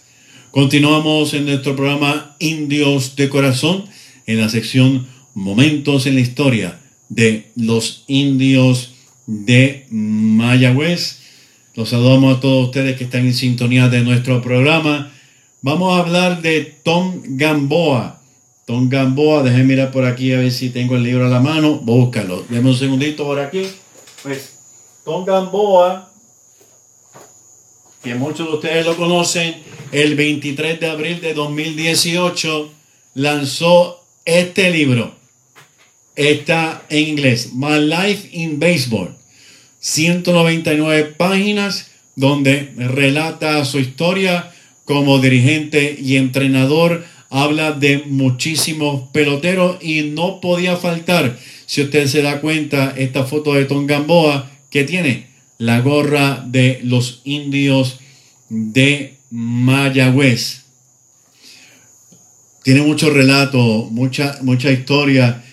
Continuamos 0.49 1.35
en 1.35 1.45
nuestro 1.45 1.75
programa 1.75 2.35
Indios 2.39 3.15
de 3.15 3.29
Corazón 3.29 3.85
en 4.25 4.41
la 4.41 4.49
sección 4.49 5.07
Momentos 5.35 6.07
en 6.07 6.15
la 6.15 6.21
historia 6.21 6.79
de 7.09 7.51
los 7.55 8.03
indios 8.07 8.93
de 9.25 9.85
Mayagüez. 9.89 11.19
Los 11.75 11.89
saludamos 11.89 12.37
a 12.37 12.39
todos 12.39 12.65
ustedes 12.65 12.97
que 12.97 13.03
están 13.03 13.25
en 13.25 13.33
sintonía 13.33 13.89
de 13.89 14.01
nuestro 14.01 14.41
programa. 14.41 15.11
Vamos 15.61 15.95
a 15.95 16.01
hablar 16.01 16.41
de 16.41 16.61
Tom 16.83 17.21
Gamboa. 17.23 18.21
Tom 18.65 18.89
Gamboa, 18.89 19.43
déjenme 19.43 19.63
mirar 19.63 19.91
por 19.91 20.05
aquí 20.05 20.33
a 20.33 20.39
ver 20.39 20.51
si 20.51 20.69
tengo 20.69 20.95
el 20.95 21.03
libro 21.03 21.25
a 21.25 21.29
la 21.29 21.39
mano. 21.39 21.75
Búscalo. 21.75 22.45
Deme 22.49 22.69
un 22.69 22.75
segundito 22.75 23.25
por 23.25 23.39
aquí. 23.39 23.63
Pues 24.23 24.57
Tom 25.05 25.23
Gamboa, 25.23 26.11
que 28.03 28.15
muchos 28.15 28.47
de 28.47 28.53
ustedes 28.55 28.85
lo 28.85 28.97
conocen, 28.97 29.55
el 29.91 30.15
23 30.15 30.79
de 30.79 30.89
abril 30.89 31.21
de 31.21 31.33
2018 31.33 32.71
lanzó 33.13 34.03
este 34.25 34.69
libro. 34.71 35.15
Está 36.17 36.83
en 36.89 37.09
inglés, 37.09 37.51
My 37.53 37.79
Life 37.79 38.29
in 38.31 38.59
Baseball. 38.59 39.15
199 39.79 41.13
páginas 41.15 41.91
donde 42.15 42.73
relata 42.75 43.63
su 43.65 43.77
historia 43.77 44.51
como 44.83 45.19
dirigente 45.19 45.95
y 46.01 46.17
entrenador. 46.17 47.05
Habla 47.29 47.73
de 47.73 47.99
muchísimos 48.07 49.09
peloteros 49.11 49.77
y 49.83 50.09
no 50.09 50.41
podía 50.41 50.75
faltar, 50.75 51.37
si 51.67 51.83
usted 51.83 52.07
se 52.07 52.23
da 52.23 52.41
cuenta, 52.41 52.95
esta 52.97 53.25
foto 53.25 53.53
de 53.53 53.65
Tom 53.65 53.85
Gamboa 53.85 54.49
que 54.71 54.85
tiene 54.85 55.27
la 55.59 55.81
gorra 55.81 56.43
de 56.47 56.79
los 56.83 57.21
indios 57.25 57.99
de 58.49 59.17
Mayagüez. 59.29 60.63
Tiene 62.63 62.81
mucho 62.81 63.11
relato, 63.11 63.87
mucha, 63.91 64.39
mucha 64.41 64.71
historia, 64.71 65.43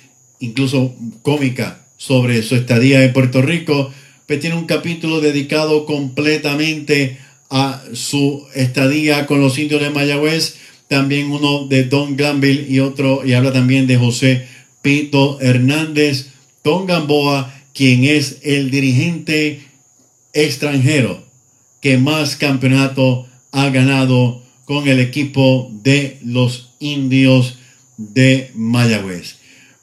incluso 0.41 0.95
cómica, 1.23 1.87
sobre 1.97 2.43
su 2.43 2.55
estadía 2.55 3.03
en 3.05 3.13
Puerto 3.13 3.41
Rico, 3.41 3.91
pero 4.27 4.41
tiene 4.41 4.57
un 4.57 4.67
capítulo 4.67 5.21
dedicado 5.21 5.87
completamente 5.87 7.19
a 7.51 7.83
su 7.93 8.47
estadía 8.55 9.27
con 9.27 9.41
los 9.41 9.59
indios 9.59 9.81
de 9.81 9.91
Mayagüez, 9.91 10.57
también 10.89 11.31
uno 11.31 11.67
de 11.67 11.85
Don 11.85 12.17
Glanville 12.17 12.67
y 12.69 12.81
otro, 12.81 13.25
y 13.25 13.33
habla 13.33 13.53
también 13.53 13.87
de 13.87 13.97
José 13.97 14.47
Pito 14.83 15.41
Hernández, 15.41 16.29
Don 16.63 16.87
Gamboa, 16.87 17.55
quien 17.73 18.05
es 18.05 18.39
el 18.43 18.71
dirigente 18.71 19.63
extranjero 20.33 21.23
que 21.81 21.99
más 21.99 22.37
campeonato 22.37 23.27
ha 23.53 23.69
ganado 23.71 24.43
con 24.65 24.89
el 24.89 25.01
equipo 25.01 25.71
de 25.83 26.19
los 26.25 26.71
indios 26.81 27.59
de 27.99 28.51
Mayagüez. 28.55 29.37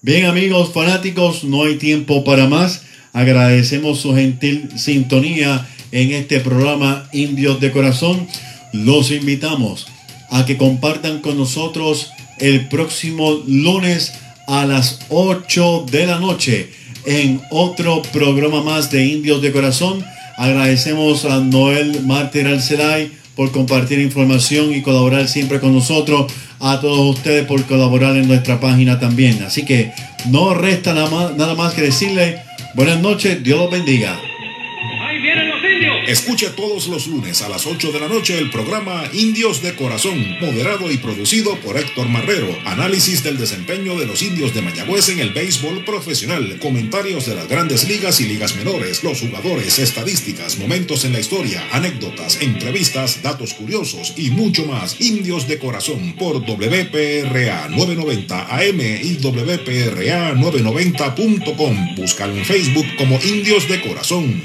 Bien 0.03 0.25
amigos 0.25 0.73
fanáticos, 0.73 1.43
no 1.43 1.61
hay 1.61 1.75
tiempo 1.75 2.23
para 2.23 2.47
más. 2.47 2.81
Agradecemos 3.13 3.99
su 3.99 4.15
gentil 4.15 4.71
sintonía 4.75 5.67
en 5.91 6.13
este 6.13 6.39
programa 6.39 7.07
Indios 7.13 7.59
de 7.59 7.71
Corazón. 7.71 8.27
Los 8.73 9.11
invitamos 9.11 9.85
a 10.31 10.47
que 10.47 10.57
compartan 10.57 11.19
con 11.19 11.37
nosotros 11.37 12.09
el 12.39 12.67
próximo 12.67 13.43
lunes 13.45 14.13
a 14.47 14.65
las 14.65 15.01
8 15.09 15.85
de 15.91 16.07
la 16.07 16.19
noche 16.19 16.71
en 17.05 17.39
otro 17.51 18.01
programa 18.11 18.63
más 18.63 18.89
de 18.89 19.05
Indios 19.05 19.43
de 19.43 19.51
Corazón. 19.51 20.03
Agradecemos 20.35 21.25
a 21.25 21.41
Noel 21.41 22.01
Martín 22.07 22.47
Alcelay 22.47 23.11
por 23.35 23.51
compartir 23.51 23.99
información 23.99 24.73
y 24.73 24.81
colaborar 24.81 25.27
siempre 25.27 25.59
con 25.59 25.73
nosotros. 25.73 26.31
A 26.59 26.79
todos 26.79 27.15
ustedes 27.15 27.45
por 27.45 27.65
colaborar 27.65 28.15
en 28.15 28.27
nuestra 28.27 28.59
página 28.59 28.99
también. 28.99 29.43
Así 29.43 29.65
que 29.65 29.91
no 30.29 30.53
resta 30.53 30.93
nada 30.93 31.09
más, 31.09 31.35
nada 31.35 31.55
más 31.55 31.73
que 31.73 31.81
decirle 31.81 32.37
buenas 32.75 33.01
noches, 33.01 33.43
Dios 33.43 33.59
los 33.59 33.71
bendiga. 33.71 34.19
Escuche 36.07 36.49
todos 36.49 36.87
los 36.87 37.07
lunes 37.07 37.41
a 37.41 37.49
las 37.49 37.67
8 37.67 37.91
de 37.91 37.99
la 37.99 38.07
noche 38.07 38.37
el 38.37 38.49
programa 38.49 39.03
Indios 39.13 39.61
de 39.61 39.75
Corazón, 39.75 40.17
moderado 40.41 40.91
y 40.91 40.97
producido 40.97 41.55
por 41.57 41.77
Héctor 41.77 42.09
Marrero. 42.09 42.47
Análisis 42.65 43.23
del 43.23 43.37
desempeño 43.37 43.97
de 43.99 44.07
los 44.07 44.21
indios 44.23 44.53
de 44.53 44.61
Mayagüez 44.61 45.09
en 45.09 45.19
el 45.19 45.31
béisbol 45.31 45.85
profesional, 45.85 46.57
comentarios 46.59 47.27
de 47.27 47.35
las 47.35 47.47
grandes 47.47 47.87
ligas 47.87 48.19
y 48.19 48.25
ligas 48.25 48.55
menores, 48.55 49.03
los 49.03 49.21
jugadores, 49.21 49.77
estadísticas, 49.77 50.57
momentos 50.57 51.05
en 51.05 51.13
la 51.13 51.19
historia, 51.19 51.63
anécdotas, 51.71 52.41
entrevistas, 52.41 53.21
datos 53.21 53.53
curiosos 53.53 54.13
y 54.17 54.31
mucho 54.31 54.65
más. 54.65 54.99
Indios 54.99 55.47
de 55.47 55.59
Corazón 55.59 56.15
por 56.17 56.37
WPRA 56.43 57.69
990 57.69 58.55
AM 58.55 58.81
y 58.81 59.17
WPRA 59.17 60.33
990.com. 60.33 61.95
Búscalo 61.95 62.35
en 62.35 62.45
Facebook 62.45 62.87
como 62.97 63.19
Indios 63.23 63.69
de 63.69 63.81
Corazón. 63.81 64.41